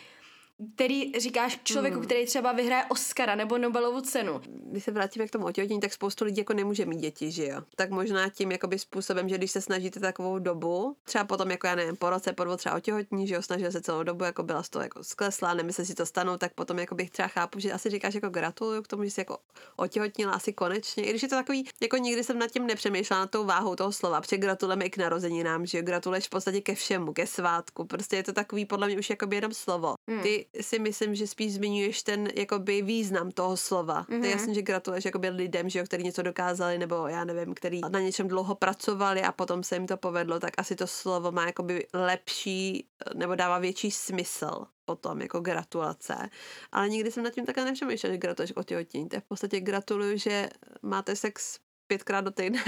který 0.74 1.12
říkáš 1.12 1.60
člověku, 1.64 1.98
mm. 1.98 2.04
který 2.04 2.26
třeba 2.26 2.52
vyhraje 2.52 2.84
Oscara 2.88 3.34
nebo 3.34 3.58
Nobelovu 3.58 4.00
cenu. 4.00 4.40
Když 4.46 4.84
se 4.84 4.90
vrátíme 4.90 5.26
k 5.26 5.30
tomu 5.30 5.46
otěhotnění, 5.46 5.80
tak 5.80 5.92
spoustu 5.92 6.24
lidí 6.24 6.38
jako 6.38 6.52
nemůže 6.52 6.86
mít 6.86 7.00
děti, 7.00 7.30
že 7.30 7.46
jo? 7.46 7.60
Tak 7.76 7.90
možná 7.90 8.28
tím 8.28 8.52
jakoby 8.52 8.78
způsobem, 8.78 9.28
že 9.28 9.38
když 9.38 9.50
se 9.50 9.60
snažíte 9.60 10.00
takovou 10.00 10.38
dobu, 10.38 10.96
třeba 11.04 11.24
potom 11.24 11.50
jako 11.50 11.66
já 11.66 11.74
nevím, 11.74 11.96
po 11.96 12.10
roce, 12.10 12.32
po 12.32 12.44
dvou 12.44 12.56
třeba 12.56 12.74
otěhotní, 12.74 13.26
že 13.26 13.34
jo, 13.34 13.42
snažil 13.42 13.72
se 13.72 13.80
celou 13.80 14.02
dobu, 14.02 14.24
jako 14.24 14.42
byla 14.42 14.62
z 14.62 14.68
toho 14.68 14.82
jako 14.82 15.04
skleslá, 15.04 15.54
nemyslel 15.54 15.84
si 15.84 15.94
to 15.94 16.06
stanou, 16.06 16.36
tak 16.36 16.54
potom 16.54 16.78
jako 16.78 16.94
bych 16.94 17.10
třeba 17.10 17.28
chápu, 17.28 17.58
že 17.60 17.72
asi 17.72 17.90
říkáš 17.90 18.14
jako 18.14 18.28
gratuluju 18.28 18.82
k 18.82 18.88
tomu, 18.88 19.04
že 19.04 19.10
jsi 19.10 19.20
jako 19.20 19.38
otěhotnila 19.76 20.32
asi 20.32 20.52
konečně. 20.52 21.04
I 21.04 21.10
když 21.10 21.22
je 21.22 21.28
to 21.28 21.36
takový, 21.36 21.68
jako 21.82 21.96
nikdy 21.96 22.24
jsem 22.24 22.38
nad 22.38 22.50
tím 22.50 22.66
nepřemýšlela 22.66 23.20
na 23.22 23.26
tou 23.26 23.44
váhou 23.44 23.76
toho 23.76 23.92
slova, 23.92 24.20
protože 24.20 24.36
gratulujeme 24.36 24.84
i 24.84 24.90
k 24.90 24.96
narozeninám, 24.96 25.66
že 25.66 25.78
jo, 25.78 25.84
gratuluješ 25.84 26.26
v 26.26 26.30
podstatě 26.30 26.60
ke 26.60 26.74
všemu, 26.74 27.12
ke 27.12 27.26
svátku. 27.26 27.84
Prostě 27.84 28.16
je 28.16 28.22
to 28.22 28.32
takový 28.32 28.66
podle 28.66 28.86
mě 28.86 28.98
už 28.98 29.10
jako 29.10 29.26
jenom 29.30 29.52
slovo. 29.52 29.94
Hmm. 30.08 30.22
Ty 30.22 30.43
si 30.60 30.78
myslím, 30.78 31.14
že 31.14 31.26
spíš 31.26 31.54
zmiňuješ 31.54 32.02
ten 32.02 32.28
jakoby 32.34 32.82
význam 32.82 33.30
toho 33.30 33.56
slova. 33.56 34.02
Mm-hmm. 34.02 34.06
To 34.06 34.12
je 34.12 34.18
mhm. 34.18 34.38
jasný, 34.38 34.54
že 34.54 34.62
gratuluješ 34.62 35.04
jakoby 35.04 35.28
lidem, 35.28 35.68
že 35.68 35.78
jo, 35.78 35.84
který 35.84 36.04
něco 36.04 36.22
dokázali, 36.22 36.78
nebo 36.78 37.06
já 37.06 37.24
nevím, 37.24 37.54
který 37.54 37.80
na 37.90 38.00
něčem 38.00 38.28
dlouho 38.28 38.54
pracovali 38.54 39.22
a 39.22 39.32
potom 39.32 39.62
se 39.62 39.76
jim 39.76 39.86
to 39.86 39.96
povedlo, 39.96 40.40
tak 40.40 40.54
asi 40.58 40.76
to 40.76 40.86
slovo 40.86 41.32
má 41.32 41.46
jakoby 41.46 41.86
lepší 41.92 42.88
nebo 43.14 43.34
dává 43.34 43.58
větší 43.58 43.90
smysl 43.90 44.66
potom 44.84 45.20
jako 45.20 45.40
gratulace. 45.40 46.30
Ale 46.72 46.88
nikdy 46.88 47.10
jsem 47.10 47.24
nad 47.24 47.34
tím 47.34 47.46
takhle 47.46 47.64
nepřemýšlela, 47.64 48.14
že 48.14 48.18
gratuluješ 48.18 48.56
o 48.56 48.62
těhotnění. 48.62 49.08
To 49.08 49.16
je 49.16 49.20
v 49.20 49.24
podstatě 49.24 49.60
gratuluju, 49.60 50.18
že 50.18 50.48
máte 50.82 51.16
sex 51.16 51.58
pětkrát 51.86 52.24
do 52.24 52.30
týdne. 52.30 52.64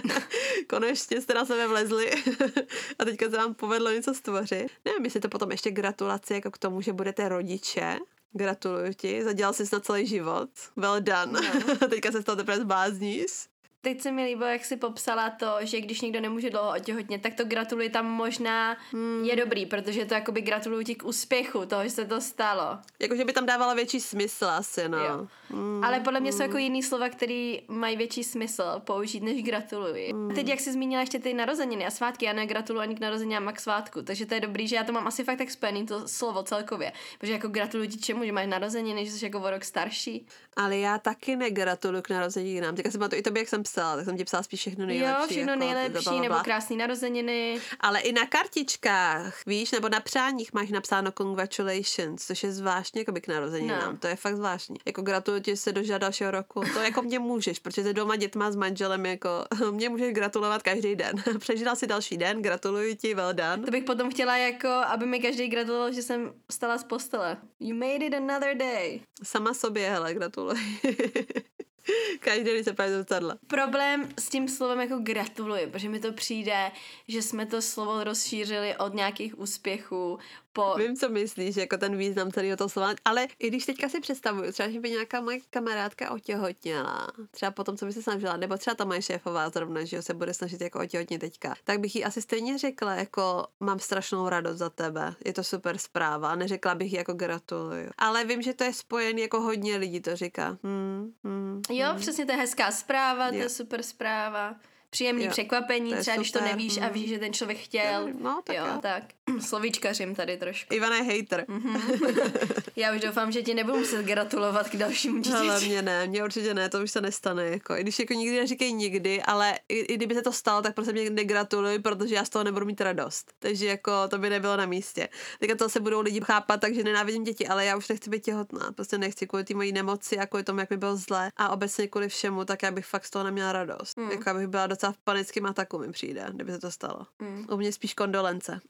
Konečně 0.68 1.20
jste 1.20 1.34
na 1.34 1.44
sebe 1.44 1.66
vlezli 1.66 2.10
a 2.98 3.04
teďka 3.04 3.30
se 3.30 3.36
vám 3.36 3.54
povedlo 3.54 3.90
něco 3.90 4.14
stvořit. 4.14 4.66
Nevím, 4.84 5.04
jestli 5.04 5.20
to 5.20 5.28
potom 5.28 5.50
ještě 5.50 5.70
gratulace 5.70 6.34
jako 6.34 6.50
k 6.50 6.58
tomu, 6.58 6.80
že 6.80 6.92
budete 6.92 7.28
rodiče. 7.28 7.98
Gratuluju 8.32 8.92
ti, 8.92 9.24
zadělal 9.24 9.52
jsi 9.52 9.64
na 9.72 9.80
celý 9.80 10.06
život. 10.06 10.50
Well 10.76 11.00
done. 11.00 11.32
No. 11.32 11.40
teďka 11.88 12.12
se 12.12 12.22
z 12.22 12.24
toho 12.24 12.36
teprve 12.36 12.60
zbázníš. 12.60 13.48
Teď 13.86 14.00
se 14.00 14.12
mi 14.12 14.24
líbilo, 14.24 14.48
jak 14.48 14.64
si 14.64 14.76
popsala 14.76 15.30
to, 15.30 15.56
že 15.60 15.80
když 15.80 16.00
někdo 16.00 16.20
nemůže 16.20 16.50
dlouho 16.50 16.74
otěhotnět, 16.76 17.22
tak 17.22 17.34
to 17.34 17.44
gratuluji 17.44 17.90
tam 17.90 18.06
možná 18.06 18.76
hmm. 18.92 19.24
je 19.24 19.36
dobrý, 19.36 19.66
protože 19.66 20.04
to 20.04 20.14
jakoby 20.14 20.40
gratuluju 20.40 20.82
ti 20.82 20.94
k 20.94 21.04
úspěchu 21.04 21.66
toho, 21.66 21.84
že 21.84 21.90
se 21.90 22.04
to 22.04 22.20
stalo. 22.20 22.78
Jakože 22.98 23.24
by 23.24 23.32
tam 23.32 23.46
dávala 23.46 23.74
větší 23.74 24.00
smysl 24.00 24.44
asi, 24.44 24.88
no. 24.88 24.98
Jo. 24.98 25.26
Hmm. 25.50 25.84
Ale 25.84 26.00
podle 26.00 26.20
mě 26.20 26.30
hmm. 26.30 26.36
jsou 26.36 26.42
jako 26.42 26.58
jiný 26.58 26.82
slova, 26.82 27.08
který 27.08 27.62
mají 27.68 27.96
větší 27.96 28.24
smysl 28.24 28.62
použít, 28.84 29.22
než 29.22 29.42
gratuluji. 29.42 30.12
A 30.30 30.34
teď, 30.34 30.48
jak 30.48 30.60
jsi 30.60 30.72
zmínila 30.72 31.00
ještě 31.00 31.18
ty 31.18 31.34
narozeniny 31.34 31.86
a 31.86 31.90
svátky, 31.90 32.24
já 32.24 32.32
negratuluji 32.32 32.82
ani 32.82 32.94
k 32.94 33.00
narozeninám 33.00 33.48
a 33.48 33.52
k 33.52 33.60
svátku, 33.60 34.02
takže 34.02 34.26
to 34.26 34.34
je 34.34 34.40
dobrý, 34.40 34.68
že 34.68 34.76
já 34.76 34.84
to 34.84 34.92
mám 34.92 35.06
asi 35.06 35.24
fakt 35.24 35.38
tak 35.38 35.50
spojený, 35.50 35.86
to 35.86 36.08
slovo 36.08 36.42
celkově. 36.42 36.92
Protože 37.18 37.32
jako 37.32 37.48
gratuluji 37.48 37.88
ti 37.88 37.98
čemu, 37.98 38.24
že 38.24 38.32
máš 38.32 38.46
narozeniny, 38.46 39.06
že 39.06 39.12
jsi 39.12 39.24
jako 39.24 39.40
o 39.40 39.50
rok 39.50 39.64
starší. 39.64 40.26
Ale 40.56 40.76
já 40.76 40.98
taky 40.98 41.36
negratuluji 41.36 42.02
k 42.02 42.10
narozeninám. 42.10 42.74
Teďka 42.74 42.90
jsem 42.90 43.10
to 43.10 43.16
i 43.16 43.22
tobě, 43.22 43.40
jak 43.40 43.48
jsem 43.48 43.64
napsala, 43.76 43.96
tak 43.96 44.04
jsem 44.04 44.16
ti 44.16 44.24
psala 44.24 44.42
spíš 44.42 44.60
všechno 44.60 44.86
nejlepší. 44.86 45.20
Jo, 45.20 45.26
všechno 45.26 45.52
jako, 45.52 45.64
nejlepší, 45.64 46.20
nebo 46.20 46.34
krásný 46.34 46.76
narozeniny. 46.76 47.60
Ale 47.80 48.00
i 48.00 48.12
na 48.12 48.26
kartičkách, 48.26 49.46
víš, 49.46 49.72
nebo 49.72 49.88
na 49.88 50.00
přáních 50.00 50.52
máš 50.52 50.70
napsáno 50.70 51.12
congratulations, 51.12 52.26
což 52.26 52.42
je 52.42 52.52
zvláštně 52.52 53.00
jako 53.00 53.12
k 53.20 53.28
narozeninám. 53.28 53.92
No. 53.92 53.98
To 53.98 54.06
je 54.06 54.16
fakt 54.16 54.36
zvláštní. 54.36 54.76
Jako 54.86 55.02
gratuluju 55.02 55.42
ti 55.42 55.56
se 55.56 55.72
do 55.72 55.98
dalšího 55.98 56.30
roku. 56.30 56.62
To 56.74 56.80
jako 56.80 57.02
mě 57.02 57.18
můžeš, 57.18 57.58
protože 57.58 57.92
doma 57.92 58.16
dětma 58.16 58.50
s 58.50 58.56
manželem 58.56 59.06
jako 59.06 59.28
mě 59.70 59.88
můžeš 59.88 60.14
gratulovat 60.14 60.62
každý 60.62 60.96
den. 60.96 61.16
Přežila 61.38 61.74
si 61.74 61.86
další 61.86 62.16
den, 62.16 62.42
gratuluju 62.42 62.96
ti, 62.96 63.14
well 63.14 63.34
done. 63.34 63.62
To 63.64 63.70
bych 63.70 63.84
potom 63.84 64.10
chtěla 64.10 64.36
jako, 64.36 64.68
aby 64.68 65.06
mi 65.06 65.20
každý 65.20 65.48
gratuloval, 65.48 65.92
že 65.92 66.02
jsem 66.02 66.32
stala 66.50 66.78
z 66.78 66.84
postele. 66.84 67.36
You 67.60 67.74
made 67.74 68.06
it 68.06 68.14
another 68.14 68.56
day. 68.56 69.00
Sama 69.22 69.54
sobě, 69.54 69.90
hele, 69.90 70.14
gratuluji. 70.14 70.80
Každý 72.20 72.44
den 72.44 72.64
se 72.64 72.72
pájí 72.72 72.92
zrcadla. 72.92 73.36
Problém 73.46 74.08
s 74.18 74.28
tím 74.28 74.48
slovem 74.48 74.80
jako 74.80 74.98
gratuluji, 74.98 75.66
protože 75.66 75.88
mi 75.88 76.00
to 76.00 76.12
přijde, 76.12 76.70
že 77.08 77.22
jsme 77.22 77.46
to 77.46 77.62
slovo 77.62 78.04
rozšířili 78.04 78.76
od 78.76 78.94
nějakých 78.94 79.38
úspěchů 79.38 80.18
po... 80.56 80.74
Vím, 80.78 80.96
co 80.96 81.08
myslíš, 81.08 81.56
jako 81.56 81.76
ten 81.76 81.96
význam 81.96 82.32
celého 82.32 82.56
toho 82.56 82.68
slova, 82.68 82.94
ale 83.04 83.26
i 83.38 83.48
když 83.48 83.66
teďka 83.66 83.88
si 83.88 84.00
představuju, 84.00 84.52
třeba, 84.52 84.68
že 84.70 84.80
by 84.80 84.90
nějaká 84.90 85.20
moje 85.20 85.38
kamarádka 85.50 86.10
otěhotněla, 86.10 87.08
třeba 87.30 87.50
potom, 87.50 87.76
co 87.76 87.86
by 87.86 87.92
se 87.92 88.02
snažila, 88.02 88.36
nebo 88.36 88.56
třeba 88.56 88.74
ta 88.74 88.84
moje 88.84 89.02
šéfová 89.02 89.50
zrovna, 89.50 89.84
že 89.84 90.02
se 90.02 90.14
bude 90.14 90.34
snažit 90.34 90.60
jako 90.60 90.80
otěhotnit 90.80 91.20
teďka, 91.20 91.54
tak 91.64 91.80
bych 91.80 91.96
jí 91.96 92.04
asi 92.04 92.22
stejně 92.22 92.58
řekla, 92.58 92.94
jako 92.94 93.46
mám 93.60 93.78
strašnou 93.78 94.28
radost 94.28 94.58
za 94.58 94.70
tebe, 94.70 95.14
je 95.24 95.32
to 95.32 95.44
super 95.44 95.78
zpráva, 95.78 96.34
neřekla 96.34 96.74
bych 96.74 96.92
jí 96.92 96.98
jako 96.98 97.12
gratuluju. 97.12 97.90
Ale 97.98 98.24
vím, 98.24 98.42
že 98.42 98.54
to 98.54 98.64
je 98.64 98.72
spojený, 98.72 99.22
jako 99.22 99.40
hodně 99.40 99.76
lidí 99.76 100.00
to 100.00 100.16
říká. 100.16 100.58
Hmm, 100.62 101.12
hmm, 101.24 101.62
jo, 101.70 101.88
hmm. 101.90 102.00
přesně, 102.00 102.26
to 102.26 102.32
je 102.32 102.38
hezká 102.38 102.70
zpráva, 102.70 103.26
jo. 103.26 103.32
to 103.32 103.38
je 103.38 103.48
super 103.48 103.82
zpráva 103.82 104.56
příjemný 104.96 105.24
jo, 105.24 105.30
překvapení, 105.30 105.90
třeba 105.90 106.02
super. 106.02 106.18
když 106.18 106.30
to 106.30 106.40
nevíš 106.40 106.78
a 106.78 106.88
víš, 106.88 107.08
že 107.08 107.18
ten 107.18 107.32
člověk 107.32 107.58
chtěl. 107.58 108.08
No, 108.20 108.40
tak 108.44 108.56
jo, 108.56 108.66
jo. 108.66 108.78
tak. 108.82 109.02
Slovíčkařím 109.40 110.14
tady 110.14 110.36
trošku. 110.36 110.74
Ivan 110.74 110.92
je 110.92 111.02
hater. 111.02 111.44
Mm-hmm. 111.48 112.62
Já 112.76 112.94
už 112.94 113.00
doufám, 113.00 113.32
že 113.32 113.42
ti 113.42 113.54
nebudu 113.54 113.78
muset 113.78 114.06
gratulovat 114.06 114.68
k 114.68 114.76
dalšímu 114.76 115.16
dítěti. 115.16 115.36
Ale 115.36 115.60
mě 115.60 115.82
ne, 115.82 116.06
mě 116.06 116.24
určitě 116.24 116.54
ne, 116.54 116.68
to 116.68 116.82
už 116.82 116.90
se 116.90 117.00
nestane. 117.00 117.44
Jako. 117.44 117.76
I 117.76 117.82
když 117.82 117.98
jako 117.98 118.14
nikdy 118.14 118.36
neříkej 118.36 118.72
nikdy, 118.72 119.22
ale 119.22 119.58
i, 119.68 119.78
i 119.78 119.94
kdyby 119.94 120.14
se 120.14 120.22
to 120.22 120.32
stalo, 120.32 120.62
tak 120.62 120.74
prostě 120.74 120.92
mě 120.92 121.10
negratuluj, 121.10 121.78
protože 121.78 122.14
já 122.14 122.24
z 122.24 122.28
toho 122.28 122.44
nebudu 122.44 122.66
mít 122.66 122.80
radost. 122.80 123.32
Takže 123.38 123.66
jako 123.66 124.08
to 124.08 124.18
by 124.18 124.30
nebylo 124.30 124.56
na 124.56 124.66
místě. 124.66 125.08
Teďka 125.40 125.56
to 125.56 125.68
se 125.68 125.80
budou 125.80 126.00
lidi 126.00 126.20
chápat, 126.20 126.60
takže 126.60 126.84
nenávidím 126.84 127.24
děti, 127.24 127.48
ale 127.48 127.64
já 127.64 127.76
už 127.76 127.88
nechci 127.88 128.10
být 128.10 128.24
těhotná. 128.24 128.72
Prostě 128.72 128.98
nechci 128.98 129.26
kvůli 129.26 129.44
té 129.44 129.54
mojí 129.54 129.72
nemoci 129.72 130.18
a 130.18 130.26
kvůli 130.26 130.44
tomu, 130.44 130.60
jak 130.60 130.70
mi 130.70 130.76
bylo 130.76 130.96
zle 130.96 131.30
a 131.36 131.48
obecně 131.48 131.88
kvůli 131.88 132.08
všemu, 132.08 132.44
tak 132.44 132.62
já 132.62 132.70
bych 132.70 132.86
fakt 132.86 133.04
z 133.04 133.10
toho 133.10 133.24
neměla 133.24 133.52
radost. 133.52 133.96
Mm. 133.96 134.10
Jako 134.10 134.30
abych 134.30 134.46
byla 134.46 134.66
docela 134.66 134.85
v 134.92 134.98
panickém 134.98 135.46
ataku 135.46 135.78
mi 135.78 135.92
přijde, 135.92 136.26
kdyby 136.30 136.52
se 136.52 136.58
to 136.58 136.70
stalo. 136.70 137.06
Mm. 137.18 137.46
U 137.50 137.56
mě 137.56 137.72
spíš 137.72 137.94
kondolence. 137.94 138.60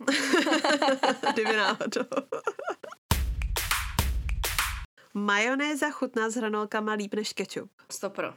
kdyby 1.33 1.57
náhodou. 1.57 2.05
Majonéza 5.15 5.91
chutná 5.91 6.31
s 6.31 6.35
hranolkama 6.35 6.93
líp 6.93 7.15
než 7.15 7.33
kečup. 7.33 7.71
Stopro. 7.91 8.35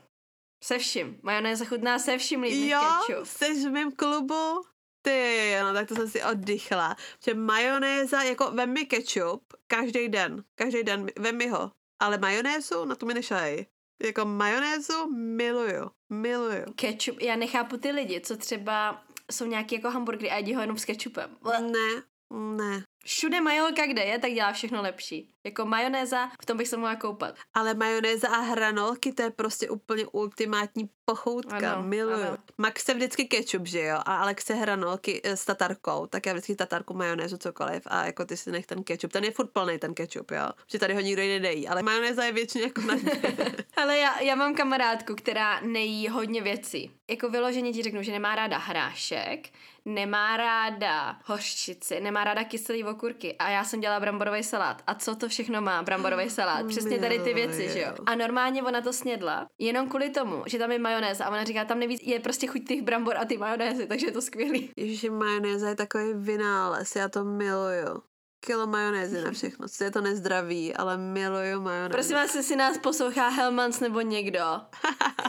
Se 0.64 0.78
vším. 0.78 1.20
Majonéza 1.24 1.66
chutná 1.66 2.00
se 2.00 2.18
vším 2.18 2.42
líp 2.42 2.60
než 2.62 2.72
jo, 2.72 2.82
kečup. 3.08 3.26
jsi 3.26 3.70
v 3.70 3.72
mém 3.72 3.92
klubu? 3.92 4.62
Ty, 5.02 5.52
no 5.62 5.74
tak 5.74 5.88
to 5.88 5.96
jsem 5.96 6.10
si 6.10 6.24
oddychla. 6.24 6.96
Že 7.26 7.34
majonéza, 7.34 8.22
jako 8.22 8.52
vem 8.52 8.74
mi 8.74 8.86
kečup 8.86 9.54
každý 9.68 10.10
den. 10.10 10.44
Každý 10.56 10.84
den, 10.84 11.08
vem 11.20 11.38
mi 11.38 11.48
ho. 11.48 11.72
Ale 12.02 12.18
majonézu, 12.18 12.86
na 12.86 12.96
to 12.96 13.06
mi 13.06 13.14
nešaj. 13.14 13.66
Jako 14.04 14.26
majonézu 14.26 15.10
miluju. 15.12 15.92
Miluju. 16.10 16.74
Ketchup, 16.76 17.22
já 17.22 17.36
nechápu 17.36 17.78
ty 17.78 17.92
lidi, 17.92 18.22
co 18.22 18.38
třeba 18.38 19.04
jsou 19.32 19.46
nějaký 19.46 19.76
jako 19.76 19.90
hamburgery 19.90 20.32
a 20.32 20.36
jedí 20.38 20.56
ho 20.56 20.62
jenom 20.62 20.78
s 20.78 20.86
ketchupem. 20.86 21.38
Ne, 21.44 22.04
ne. 22.30 22.84
Všude 23.10 23.42
majolka, 23.42 23.86
kde 23.86 24.04
je, 24.04 24.20
tak 24.20 24.32
dělá 24.32 24.54
všechno 24.54 24.82
lepší. 24.82 25.30
Jako 25.44 25.66
majonéza, 25.66 26.32
v 26.42 26.46
tom 26.46 26.58
bych 26.58 26.68
se 26.68 26.78
mohla 26.78 26.96
koupat. 26.96 27.36
Ale 27.54 27.74
majonéza 27.74 28.28
a 28.28 28.40
hranolky, 28.40 29.14
to 29.14 29.22
je 29.22 29.30
prostě 29.30 29.70
úplně 29.70 30.06
ultimátní 30.06 30.90
pochoutka. 31.06 31.74
Ano, 31.74 31.84
Miluju. 31.84 32.28
Ano. 32.28 32.38
Max 32.58 32.84
se 32.84 32.94
vždycky 32.94 33.26
ketchup, 33.26 33.68
že 33.68 33.82
jo? 33.82 33.96
A 33.96 34.16
Alex 34.16 34.46
se 34.46 34.54
hranolky 34.54 35.22
eh, 35.24 35.38
s 35.38 35.46
tatarkou, 35.46 36.08
tak 36.08 36.26
já 36.26 36.34
vždycky 36.34 36.56
tatarku, 36.56 36.94
majonézu, 36.94 37.38
cokoliv. 37.38 37.84
A 37.86 38.06
jako 38.06 38.26
ty 38.26 38.38
si 38.38 38.52
nech 38.52 38.66
ten 38.66 38.84
ketchup. 38.84 39.12
Ten 39.12 39.24
je 39.24 39.32
furt 39.32 39.50
plný, 39.54 39.80
ten 39.80 39.94
ketchup, 39.94 40.32
jo? 40.32 40.50
Že 40.72 40.80
tady 40.80 40.94
ho 40.94 41.00
nikdo 41.00 41.22
jiný 41.22 41.40
nejí. 41.40 41.68
Ale 41.68 41.84
majonéza 41.84 42.24
je 42.24 42.32
většině 42.32 42.64
jako 42.64 42.82
na 42.82 42.96
Ale 43.78 43.98
já, 43.98 44.22
já 44.22 44.36
mám 44.36 44.56
kamarádku, 44.56 45.16
která 45.16 45.60
nejí 45.62 46.08
hodně 46.08 46.42
věcí. 46.42 46.92
Jako 47.10 47.30
vyloženě 47.30 47.74
ti 47.74 47.84
řeknu, 47.84 48.04
že 48.04 48.12
nemá 48.12 48.36
ráda 48.36 48.58
hrášek, 48.58 49.50
nemá 49.94 50.38
ráda 50.38 51.20
hořčici, 51.26 52.02
nemá 52.02 52.24
ráda 52.24 52.44
kyselý 52.44 52.84
okurky 52.84 53.36
a 53.38 53.50
já 53.50 53.64
jsem 53.64 53.80
dělala 53.80 54.00
bramborový 54.00 54.44
salát. 54.44 54.82
A 54.88 54.96
co 54.96 55.16
to 55.16 55.30
všechno 55.30 55.62
má? 55.62 55.84
Bramborový 55.84 56.30
salát. 56.30 56.68
Přesně 56.68 57.00
tady 57.00 57.20
ty 57.20 57.34
věci, 57.34 57.70
že 57.70 57.80
jo? 57.80 57.94
A 58.06 58.16
normálně 58.16 58.64
ona 58.64 58.82
to 58.82 58.94
snědla, 58.94 59.48
jenom 59.60 59.90
kvůli 59.90 60.10
tomu, 60.10 60.44
že 60.46 60.58
tam 60.58 60.72
je 60.72 60.80
majonéza 60.80 61.26
a 61.26 61.30
ona 61.30 61.44
říká, 61.44 61.66
tam 61.66 61.80
nevíc 61.80 62.02
je 62.04 62.20
prostě 62.20 62.48
chuť 62.48 62.68
těch 62.68 62.82
brambor 62.82 63.18
a 63.18 63.26
ty 63.26 63.38
majonézy, 63.38 63.88
takže 63.88 64.06
je 64.06 64.12
to 64.12 64.22
skvělý. 64.22 64.72
Ježiši, 64.78 65.10
majonéza 65.10 65.70
je 65.70 65.76
takový 65.76 66.14
vynález, 66.14 66.96
já 66.96 67.10
to 67.10 67.24
miluju 67.24 68.04
kilo 68.46 68.68
majonézy 68.68 69.22
na 69.22 69.32
všechno. 69.32 69.68
Co 69.68 69.84
je 69.84 69.92
to 69.92 70.02
nezdravý, 70.02 70.76
ale 70.76 70.98
miluju 70.98 71.62
majonézu. 71.62 71.92
Prosím 71.92 72.16
vás, 72.16 72.36
jestli 72.36 72.56
nás 72.56 72.78
poslouchá 72.78 73.30
Helmans 73.30 73.80
nebo 73.80 74.02
někdo. 74.02 74.40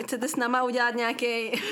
Chcete 0.04 0.28
s 0.28 0.36
náma 0.36 0.62
udělat 0.62 0.94
nějaký 0.94 1.62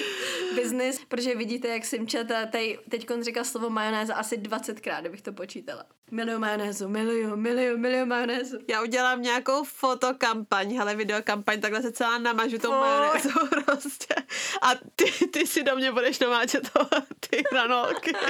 biznis, 0.55 1.05
protože 1.09 1.35
vidíte, 1.35 1.69
jak 1.69 1.85
Simčata 1.85 2.47
teď 2.89 3.07
říkal 3.21 3.45
slovo 3.45 3.71
majonéza 3.71 4.15
asi 4.15 4.37
20krát, 4.37 5.01
kdybych 5.01 5.23
to 5.23 5.33
počítala. 5.33 5.85
Miluju 6.11 6.39
majonézu, 6.39 6.89
miluju, 6.89 7.37
miluju, 7.37 7.79
miluju 7.79 8.07
majonézu. 8.07 8.59
Já 8.69 8.83
udělám 8.83 9.23
nějakou 9.23 9.65
fotokampaň, 9.65 10.77
hele, 10.77 10.97
videokampaň, 10.97 11.61
takhle 11.61 11.83
se 11.83 11.93
celá 11.93 12.19
namažu 12.19 12.59
tou 12.59 12.71
majonézu 12.71 13.29
prostě. 13.65 14.15
A 14.63 14.71
ty, 14.97 15.29
ty 15.29 15.47
si 15.47 15.63
do 15.63 15.77
mě 15.77 15.93
budeš 15.93 16.19
namáčet 16.19 16.71
to, 16.73 16.89
ty 17.21 17.43
hranolky. 17.53 18.13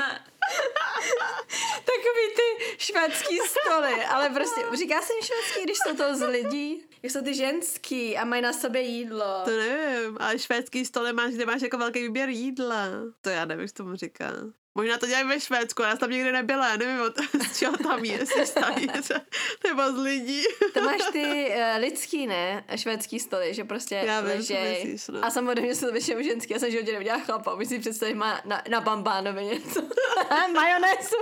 Takový 1.85 2.25
ty 2.37 2.77
švédský 2.79 3.39
stoly, 3.39 4.05
ale 4.05 4.31
prostě 4.31 4.61
říká 4.77 5.03
se 5.03 5.13
jim 5.13 5.23
švédský, 5.23 5.63
když 5.65 5.79
jsou 5.79 5.97
to 5.97 6.17
z 6.17 6.27
lidí. 6.27 6.85
Jak 7.03 7.13
jsou 7.13 7.23
ty 7.23 7.35
ženský 7.35 8.17
a 8.17 8.25
mají 8.25 8.43
na 8.43 8.53
sobě 8.53 8.83
jídlo. 8.83 9.43
To 9.45 9.51
nevím, 9.51 10.17
ale 10.21 10.39
švédský 10.39 10.85
stoly 10.85 11.13
máš, 11.13 11.33
kde 11.33 11.47
máš 11.47 11.63
jako 11.63 11.79
velký 11.79 12.03
výběr 12.03 12.29
jídla. 12.29 12.87
To 13.21 13.31
já 13.31 13.45
nevím, 13.45 13.69
co 13.69 13.75
tomu 13.75 13.97
říká. 13.97 14.33
Možná 14.79 14.99
to 14.99 15.07
dělají 15.07 15.29
ve 15.29 15.41
Švédsku, 15.41 15.83
já 15.83 15.97
tam 15.97 16.11
nikdy 16.11 16.33
nebyla, 16.33 16.69
já 16.69 16.77
nevím, 16.77 17.01
od, 17.01 17.19
z 17.53 17.59
čeho 17.59 17.77
tam 17.77 18.05
je, 18.05 18.27
z 18.27 18.51
talíře, 18.51 19.21
nebo 19.67 19.93
z 19.93 19.99
lidí. 20.03 20.43
To 20.75 20.81
máš 20.81 21.01
ty 21.13 21.53
uh, 21.57 21.81
lidský, 21.81 22.27
ne? 22.27 22.65
Švédský 22.77 23.21
stoly, 23.21 23.55
že 23.55 23.65
prostě 23.65 23.95
já 23.95 24.21
vím, 24.21 24.31
ležej. 24.31 24.85
Myslíš, 24.85 25.09
no. 25.09 25.25
A 25.25 25.31
samozřejmě 25.31 25.75
jsou 25.75 25.87
to 25.87 25.93
většinou 25.93 26.23
ženský, 26.23 26.53
já 26.53 26.59
jsem 26.59 26.71
životě 26.71 26.93
neviděla 26.93 27.19
chlapa, 27.19 27.57
my 27.57 27.67
si 27.67 27.79
představit 27.79 28.15
má 28.15 28.41
na, 28.45 28.63
na 28.69 28.81
bambánovi 28.81 29.45
něco. 29.45 29.83
Majonézu. 30.55 31.17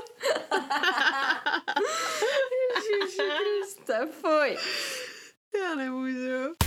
Ježiši 2.75 3.23
Kriste, 3.39 4.09
fuj. 4.21 4.57
Já 5.61 5.75
nemůžu. 5.75 6.66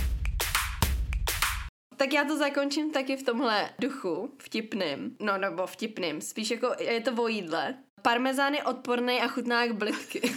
Tak 2.00 2.12
já 2.12 2.24
to 2.24 2.36
zakončím 2.36 2.90
taky 2.90 3.16
v 3.16 3.22
tomhle 3.22 3.70
duchu, 3.78 4.34
vtipným. 4.38 5.16
No 5.20 5.38
nebo 5.38 5.66
vtipným, 5.66 6.20
spíš 6.20 6.50
jako 6.50 6.74
je 6.78 7.00
to 7.00 7.12
o 7.22 7.28
jídle. 7.28 7.74
Parmezán 8.02 8.54
je 8.54 8.62
odporný 8.62 9.20
a 9.20 9.28
chutná 9.28 9.64
jak 9.64 9.74
blitky. 9.74 10.20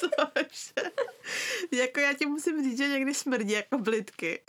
Cože? 0.00 0.90
jako 1.72 2.00
já 2.00 2.12
ti 2.12 2.26
musím 2.26 2.64
říct, 2.64 2.78
že 2.78 2.88
někdy 2.88 3.14
smrdí 3.14 3.52
jako 3.52 3.78
blitky. 3.78 4.42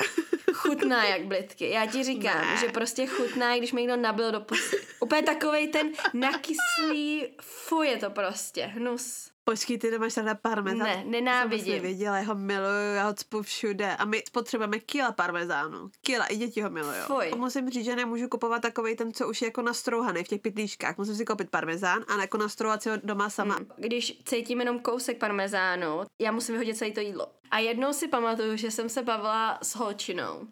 chutná 0.54 1.06
jak 1.10 1.25
blitky. 1.25 1.69
Já 1.69 1.86
ti 1.86 2.04
říkám, 2.04 2.41
ne. 2.41 2.58
že 2.58 2.67
prostě 2.67 3.08
chutná, 3.08 3.58
když 3.58 3.73
mi 3.73 3.82
někdo 3.82 3.97
nabil 3.97 4.32
do 4.32 4.41
pusy. 4.41 4.88
Úplně 4.99 5.23
takovej 5.23 5.67
ten 5.67 5.91
nakyslý, 6.13 7.27
fuj 7.41 7.88
je 7.88 7.97
to 7.97 8.10
prostě, 8.10 8.65
hnus. 8.65 9.31
Počkej, 9.52 9.78
ty 9.78 9.92
nemáš 9.92 10.14
tady 10.14 10.30
parmezán. 10.42 10.88
Ne, 10.88 11.04
nenávidím. 11.06 11.74
Jsem 11.74 11.82
viděla, 11.82 12.18
já 12.18 12.24
ho 12.24 12.36
miluju, 12.36 12.96
já 12.96 13.08
ho 13.08 13.14
cpu 13.14 13.42
všude. 13.42 13.96
A 13.96 14.06
my 14.06 14.24
potřebujeme 14.32 14.80
kila 14.80 15.12
parmezánu. 15.12 15.90
Kila, 16.02 16.26
i 16.26 16.38
děti 16.38 16.62
ho 16.62 16.70
milují. 16.70 16.98
Fuj. 17.06 17.32
Musím 17.36 17.70
říct, 17.70 17.86
že 17.86 17.96
nemůžu 17.96 18.28
kupovat 18.28 18.62
takový 18.62 18.96
ten, 18.96 19.14
co 19.14 19.30
už 19.30 19.42
je 19.42 19.46
jako 19.46 19.62
nastrouhaný 19.62 20.24
v 20.24 20.28
těch 20.28 20.42
pitlíčkách. 20.42 20.98
Musím 20.98 21.16
si 21.16 21.26
koupit 21.26 21.50
parmezán 21.50 22.06
a 22.08 22.22
jako 22.22 22.38
nastrouhat 22.38 22.84
si 22.84 22.90
ho 22.90 22.96
doma 23.04 23.30
sama. 23.30 23.56
Hmm. 23.56 23.68
Když 23.78 24.22
cítím 24.26 24.60
jenom 24.60 24.80
kousek 24.80 25.18
parmezánu, 25.18 26.02
já 26.20 26.32
musím 26.32 26.54
vyhodit 26.54 26.78
celé 26.78 26.92
to 26.92 27.00
jídlo. 27.00 27.28
A 27.52 27.60
jednou 27.60 27.94
si 27.94 28.08
pamatuju, 28.08 28.58
že 28.58 28.72
jsem 28.72 28.90
se 28.90 29.04
bavila 29.04 29.60
s 29.62 29.76
holčinou 29.76 30.48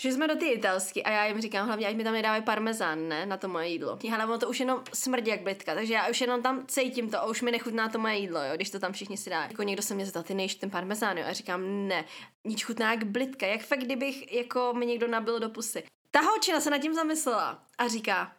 že 0.00 0.12
jsme 0.12 0.28
do 0.28 0.36
ty 0.36 0.46
italsky 0.46 1.02
a 1.02 1.10
já 1.10 1.26
jim 1.26 1.40
říkám, 1.40 1.66
hlavně 1.66 1.86
ať 1.86 1.96
mi 1.96 2.04
tam 2.04 2.12
nedávají 2.12 2.42
parmezán, 2.42 3.08
ne, 3.08 3.26
na 3.26 3.36
to 3.36 3.48
moje 3.48 3.68
jídlo. 3.68 3.98
Ale 4.14 4.24
ono 4.24 4.38
to 4.38 4.48
už 4.48 4.60
jenom 4.60 4.82
smrdí 4.94 5.30
jak 5.30 5.42
blitka, 5.42 5.74
takže 5.74 5.94
já 5.94 6.08
už 6.08 6.20
jenom 6.20 6.42
tam 6.42 6.66
cítím 6.66 7.10
to 7.10 7.18
a 7.18 7.26
už 7.26 7.42
mi 7.42 7.50
nechutná 7.50 7.88
to 7.88 7.98
moje 7.98 8.16
jídlo, 8.16 8.44
jo, 8.44 8.54
když 8.54 8.70
to 8.70 8.78
tam 8.78 8.92
všichni 8.92 9.16
si 9.16 9.30
dá. 9.30 9.44
Jako 9.44 9.62
někdo 9.62 9.82
se 9.82 9.94
mě 9.94 10.04
zeptal, 10.04 10.22
ty 10.22 10.34
nejš 10.34 10.54
ten 10.54 10.70
parmezán, 10.70 11.18
jo, 11.18 11.24
a 11.28 11.32
říkám, 11.32 11.88
ne, 11.88 12.04
nic 12.44 12.62
chutná 12.62 12.90
jak 12.90 13.04
blitka, 13.04 13.46
jak 13.46 13.62
fakt 13.62 13.80
kdybych 13.80 14.32
jako 14.32 14.72
mi 14.76 14.86
někdo 14.86 15.08
nabil 15.08 15.40
do 15.40 15.48
pusy. 15.48 15.82
Ta 16.10 16.20
holčina 16.20 16.60
se 16.60 16.70
nad 16.70 16.78
tím 16.78 16.94
zamyslela 16.94 17.64
a 17.78 17.88
říká, 17.88 18.32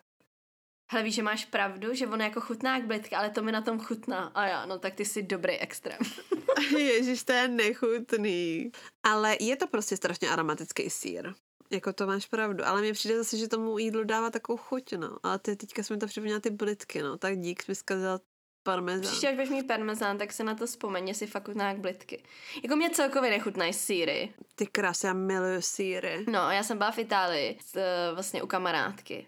hele 0.92 1.04
víš, 1.04 1.16
že 1.16 1.24
máš 1.24 1.46
pravdu, 1.46 1.94
že 1.94 2.08
ono 2.08 2.24
jako 2.24 2.42
chutná 2.42 2.78
jak 2.78 2.86
blitka, 2.86 3.18
ale 3.18 3.30
to 3.30 3.42
mi 3.42 3.52
na 3.52 3.62
tom 3.62 3.80
chutná. 3.80 4.32
A 4.36 4.48
já, 4.48 4.66
no 4.66 4.80
tak 4.80 4.96
ty 4.96 5.06
jsi 5.06 5.24
dobrý 5.24 5.58
extrém. 5.58 6.00
Ježíš, 6.78 7.24
to 7.24 7.32
je 7.32 7.48
nechutný. 7.48 8.72
Ale 9.04 9.38
je 9.40 9.56
to 9.56 9.68
prostě 9.68 9.98
strašně 9.98 10.30
aromatický 10.30 10.90
sír. 10.90 11.34
Jako 11.72 11.94
to 11.94 12.08
máš 12.08 12.26
pravdu, 12.26 12.68
ale 12.68 12.82
mně 12.82 12.94
přijde 12.94 13.18
zase, 13.18 13.38
že 13.38 13.48
tomu 13.48 13.78
jídlu 13.78 14.04
dává 14.04 14.30
takovou 14.30 14.58
chuť, 14.58 14.94
no. 14.94 15.18
Ale 15.24 15.40
ty 15.40 15.56
teďka 15.56 15.84
jsme 15.84 15.98
to 15.98 16.08
připomněla 16.08 16.40
ty 16.40 16.50
blitky, 16.50 17.02
no. 17.02 17.18
Tak 17.18 17.40
dík, 17.40 17.64
jsi 17.64 17.72
mi 17.72 17.76
zkazila 17.76 18.20
parmezán. 18.64 19.02
Příště, 19.02 19.28
až 19.28 19.34
budeš 19.34 19.50
mít 19.50 19.68
parmezán, 19.68 20.18
tak 20.18 20.34
se 20.34 20.44
na 20.44 20.56
to 20.56 20.66
vzpomeň, 20.66 21.08
jestli 21.08 21.28
fakt 21.28 21.46
chutná 21.46 21.68
jak 21.68 21.78
blitky. 21.78 22.24
Jako 22.64 22.76
mě 22.76 22.90
celkově 22.90 23.30
nechutnají 23.30 23.74
síry. 23.74 24.34
Ty 24.56 24.66
krás, 24.68 25.04
já 25.04 25.14
miluju 25.14 25.62
síry. 25.62 26.26
No, 26.28 26.52
já 26.52 26.64
jsem 26.64 26.78
byla 26.78 26.92
v 26.92 27.00
Itálii, 27.00 27.60
s, 27.66 27.76
eh, 27.76 28.14
vlastně 28.14 28.44
u 28.44 28.48
kamarádky. 28.48 29.28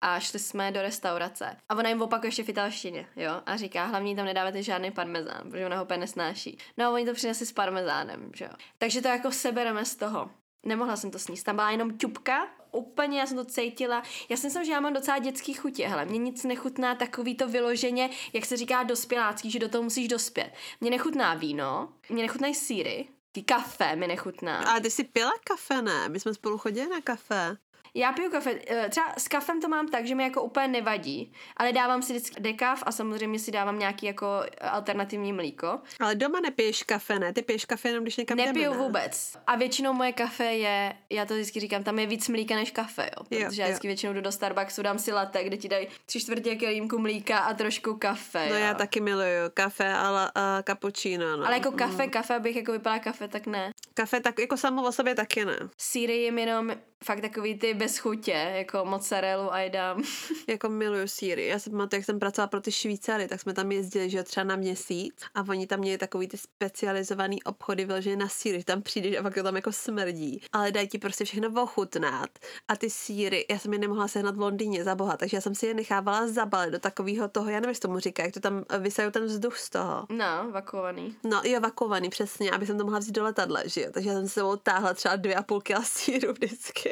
A 0.00 0.20
šli 0.20 0.38
jsme 0.38 0.72
do 0.72 0.82
restaurace. 0.82 1.56
A 1.68 1.74
ona 1.74 1.88
jim 1.88 2.02
opakuje 2.02 2.28
ještě 2.28 2.44
v 2.44 2.48
italštině, 2.48 3.06
jo. 3.16 3.42
A 3.46 3.56
říká, 3.56 3.84
hlavně 3.84 4.16
tam 4.16 4.24
nedáváte 4.24 4.62
žádný 4.62 4.90
parmezán, 4.90 5.42
protože 5.50 5.66
ona 5.66 5.76
ho 5.76 5.84
úplně 5.84 5.98
nesnáší. 6.00 6.58
No 6.76 6.86
a 6.86 6.90
oni 6.90 7.06
to 7.06 7.14
přinesli 7.14 7.46
s 7.46 7.52
parmezánem, 7.52 8.30
že 8.34 8.44
jo. 8.44 8.50
Takže 8.78 9.02
to 9.02 9.08
jako 9.08 9.32
sebereme 9.32 9.84
z 9.84 9.96
toho. 9.96 10.30
Nemohla 10.66 10.96
jsem 10.96 11.10
to 11.10 11.18
sníst. 11.18 11.44
Tam 11.44 11.56
byla 11.56 11.70
jenom 11.70 11.98
ťupka, 11.98 12.48
úplně, 12.72 13.20
já 13.20 13.26
jsem 13.26 13.36
to 13.36 13.44
cítila. 13.44 14.02
Já 14.28 14.36
si 14.36 14.46
myslím, 14.46 14.64
že 14.64 14.72
já 14.72 14.80
mám 14.80 14.92
docela 14.92 15.18
dětský 15.18 15.54
chutě, 15.54 15.88
hele, 15.88 16.04
mě 16.04 16.18
nic 16.18 16.44
nechutná 16.44 16.94
takový 16.94 17.34
to 17.34 17.48
vyloženě, 17.48 18.10
jak 18.32 18.46
se 18.46 18.56
říká 18.56 18.82
dospělácký, 18.82 19.50
že 19.50 19.58
do 19.58 19.68
toho 19.68 19.82
musíš 19.82 20.08
dospět. 20.08 20.52
Mě 20.80 20.90
nechutná 20.90 21.34
víno, 21.34 21.92
mě 22.08 22.22
nechutnají 22.22 22.54
síry, 22.54 23.08
kafe 23.44 23.96
mi 23.96 24.06
nechutná. 24.06 24.58
Ale 24.58 24.80
ty 24.80 24.90
jsi 24.90 25.04
pila 25.04 25.32
kafe, 25.44 25.82
ne? 25.82 26.08
My 26.08 26.20
jsme 26.20 26.34
spolu 26.34 26.58
chodili 26.58 26.88
na 26.88 27.00
kafe. 27.00 27.56
Já 27.94 28.12
piju 28.12 28.30
kafe, 28.30 28.58
eh, 28.66 28.88
třeba 28.88 29.06
s 29.18 29.28
kafem 29.28 29.60
to 29.60 29.68
mám 29.68 29.88
tak, 29.88 30.06
že 30.06 30.14
mi 30.14 30.22
jako 30.22 30.42
úplně 30.42 30.68
nevadí, 30.68 31.32
ale 31.56 31.72
dávám 31.72 32.02
si 32.02 32.12
vždycky 32.12 32.40
dekav 32.40 32.82
a 32.86 32.92
samozřejmě 32.92 33.38
si 33.38 33.50
dávám 33.50 33.78
nějaký 33.78 34.06
jako 34.06 34.26
alternativní 34.60 35.32
mlíko. 35.32 35.80
Ale 36.00 36.14
doma 36.14 36.40
nepiješ 36.40 36.82
kafe, 36.82 37.18
ne? 37.18 37.32
Ty 37.32 37.42
piješ 37.42 37.64
kafe 37.64 37.88
jenom, 37.88 38.04
když 38.04 38.16
někam 38.16 38.36
Nepiju 38.36 38.64
jdeme, 38.64 38.76
ne? 38.76 38.82
vůbec. 38.82 39.36
A 39.46 39.56
většinou 39.56 39.92
moje 39.92 40.12
kafe 40.12 40.44
je, 40.44 40.94
já 41.10 41.24
to 41.24 41.34
vždycky 41.34 41.60
říkám, 41.60 41.84
tam 41.84 41.98
je 41.98 42.06
víc 42.06 42.28
mlíka 42.28 42.54
než 42.54 42.70
kafe, 42.70 43.10
jo. 43.16 43.38
Jo, 43.38 43.46
Protože 43.48 43.62
já 43.62 43.66
jo. 43.68 43.70
vždycky 43.70 43.86
většinou 43.86 44.12
jdu 44.12 44.20
do 44.20 44.32
Starbucksu, 44.32 44.82
dám 44.82 44.98
si 44.98 45.12
latte, 45.12 45.44
kde 45.44 45.56
ti 45.56 45.68
dají 45.68 45.88
tři 46.06 46.20
čtvrtě 46.20 46.56
kelímku 46.56 46.98
mlíka 46.98 47.38
a 47.38 47.54
trošku 47.54 47.94
kafe. 47.94 48.46
No 48.48 48.54
jo. 48.54 48.60
já 48.60 48.74
taky 48.74 49.00
miluju 49.00 49.50
kafe 49.54 49.94
a, 49.94 50.10
la, 50.10 50.30
a 50.34 50.62
cappuccino, 50.62 51.36
no. 51.36 51.46
Ale 51.46 51.54
jako 51.54 51.72
kafe, 51.72 52.06
kafe, 52.06 52.34
abych 52.36 52.56
jako 52.56 52.72
vypila 52.72 52.98
kafe, 52.98 53.28
tak 53.28 53.46
ne. 53.46 53.72
Kafe 53.94 54.20
tak 54.20 54.38
jako 54.38 54.56
samo 54.56 54.82
o 54.82 54.92
sobě 54.92 55.14
taky 55.14 55.44
ne. 55.44 55.58
Síry 55.78 56.16
jim 56.16 56.38
jenom 56.38 56.72
fakt 57.04 57.20
takový 57.20 57.58
ty 57.58 57.74
bez 57.74 57.98
chutě, 57.98 58.52
jako 58.56 58.84
mozzarellu 58.84 59.52
a 59.52 59.68
dám. 59.68 60.02
Jako 60.48 60.68
miluju 60.68 61.08
síry. 61.08 61.46
Já 61.46 61.58
si 61.58 61.70
pamatuju, 61.70 61.98
jak 61.98 62.04
jsem 62.04 62.18
pracovala 62.18 62.46
pro 62.48 62.60
ty 62.60 62.72
Švýcary, 62.72 63.28
tak 63.28 63.40
jsme 63.40 63.54
tam 63.54 63.72
jezdili, 63.72 64.10
že 64.10 64.22
třeba 64.22 64.44
na 64.44 64.56
měsíc 64.56 65.14
a 65.34 65.44
oni 65.48 65.66
tam 65.66 65.80
měli 65.80 65.98
takový 65.98 66.28
ty 66.28 66.36
specializovaný 66.36 67.42
obchody 67.42 67.84
vyložené 67.84 68.16
na 68.16 68.28
síry. 68.28 68.64
Tam 68.64 68.82
přijdeš 68.82 69.16
a 69.16 69.22
pak 69.22 69.34
to 69.34 69.42
tam 69.42 69.56
jako 69.56 69.72
smrdí. 69.72 70.42
Ale 70.52 70.72
dají 70.72 70.88
ti 70.88 70.98
prostě 70.98 71.24
všechno 71.24 71.62
ochutnat. 71.62 72.30
A 72.68 72.76
ty 72.76 72.90
síry, 72.90 73.46
já 73.50 73.58
jsem 73.58 73.72
je 73.72 73.78
nemohla 73.78 74.08
sehnat 74.08 74.36
v 74.36 74.40
Londýně 74.40 74.84
za 74.84 74.94
boha, 74.94 75.16
takže 75.16 75.36
já 75.36 75.40
jsem 75.40 75.54
si 75.54 75.66
je 75.66 75.74
nechávala 75.74 76.28
zabalit 76.28 76.72
do 76.72 76.78
takového 76.78 77.28
toho, 77.28 77.50
já 77.50 77.60
nevím, 77.60 77.68
jak 77.68 77.78
tomu 77.78 77.98
říká, 77.98 78.22
jak 78.22 78.34
to 78.34 78.40
tam 78.40 78.64
vysajou 78.78 79.10
ten 79.10 79.24
vzduch 79.24 79.58
z 79.58 79.70
toho. 79.70 80.06
No, 80.10 80.50
vakovaný. 80.50 81.16
No, 81.24 81.40
jo, 81.44 81.60
vakovaný, 81.60 82.08
přesně, 82.08 82.50
aby 82.50 82.66
jsem 82.66 82.78
to 82.78 82.84
mohla 82.84 82.98
vzít 82.98 83.14
do 83.14 83.24
letadla, 83.24 83.60
že 83.66 83.80
jo. 83.80 83.88
Takže 83.92 84.08
já 84.08 84.14
jsem 84.14 84.28
se 84.28 84.34
sebou 84.34 84.56
táhla 84.56 84.94
třeba 84.94 85.16
dvě 85.16 85.34
a 85.34 85.42
půl 85.42 85.60
kila 85.60 85.82
síru 85.82 86.32
vždycky. 86.32 86.87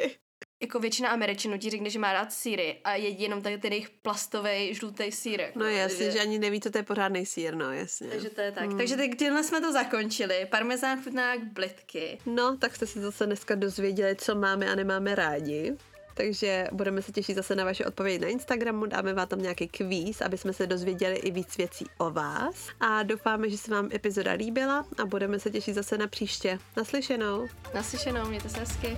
Jako 0.61 0.79
většina 0.79 1.09
Američanů 1.09 1.57
ti 1.57 1.69
řekne, 1.69 1.89
že 1.89 1.99
má 1.99 2.13
rád 2.13 2.33
síry 2.33 2.77
a 2.83 2.95
jedí 2.95 3.23
jenom 3.23 3.41
tak 3.41 3.61
ten 3.61 3.71
jejich 3.71 3.89
plastový 3.89 4.73
žlutý 4.73 5.11
sír. 5.11 5.41
Jako, 5.41 5.59
No 5.59 5.65
jasně, 5.65 6.11
že 6.11 6.19
ani 6.19 6.39
neví, 6.39 6.61
co 6.61 6.71
to 6.71 6.77
je 6.77 6.83
pořádný 6.83 7.25
sír, 7.25 7.55
no 7.55 7.73
jasně. 7.73 8.07
Takže 8.07 8.29
to 8.29 8.41
je 8.41 8.51
tak. 8.51 8.69
Mm. 8.69 8.77
Takže 8.77 8.95
teď 8.95 9.11
tímhle 9.19 9.43
jsme 9.43 9.61
to 9.61 9.71
zakončili. 9.71 10.47
Parmezán 10.51 11.03
chutná 11.03 11.33
jak 11.33 11.43
blitky. 11.43 12.17
No, 12.25 12.57
tak 12.57 12.75
jste 12.75 12.87
si 12.87 12.99
zase 12.99 13.25
dneska 13.25 13.55
dozvěděli, 13.55 14.15
co 14.15 14.35
máme 14.35 14.71
a 14.71 14.75
nemáme 14.75 15.15
rádi. 15.15 15.73
Takže 16.13 16.67
budeme 16.71 17.01
se 17.01 17.11
těšit 17.11 17.35
zase 17.35 17.55
na 17.55 17.65
vaše 17.65 17.85
odpovědi 17.85 18.19
na 18.19 18.27
Instagramu, 18.27 18.85
dáme 18.85 19.13
vám 19.13 19.27
tam 19.27 19.41
nějaký 19.41 19.67
kvíz, 19.67 20.21
aby 20.21 20.37
jsme 20.37 20.53
se 20.53 20.67
dozvěděli 20.67 21.15
i 21.15 21.31
víc 21.31 21.57
věcí 21.57 21.85
o 21.97 22.11
vás. 22.11 22.69
A 22.79 23.03
doufáme, 23.03 23.49
že 23.49 23.57
se 23.57 23.71
vám 23.71 23.89
epizoda 23.93 24.31
líbila 24.31 24.85
a 24.97 25.05
budeme 25.05 25.39
se 25.39 25.49
těšit 25.49 25.75
zase 25.75 25.97
na 25.97 26.07
příště. 26.07 26.59
Naslyšenou. 26.77 27.47
Naslyšenou, 27.73 28.27
mějte 28.29 28.49
se 28.49 28.59
hezky. 28.59 28.97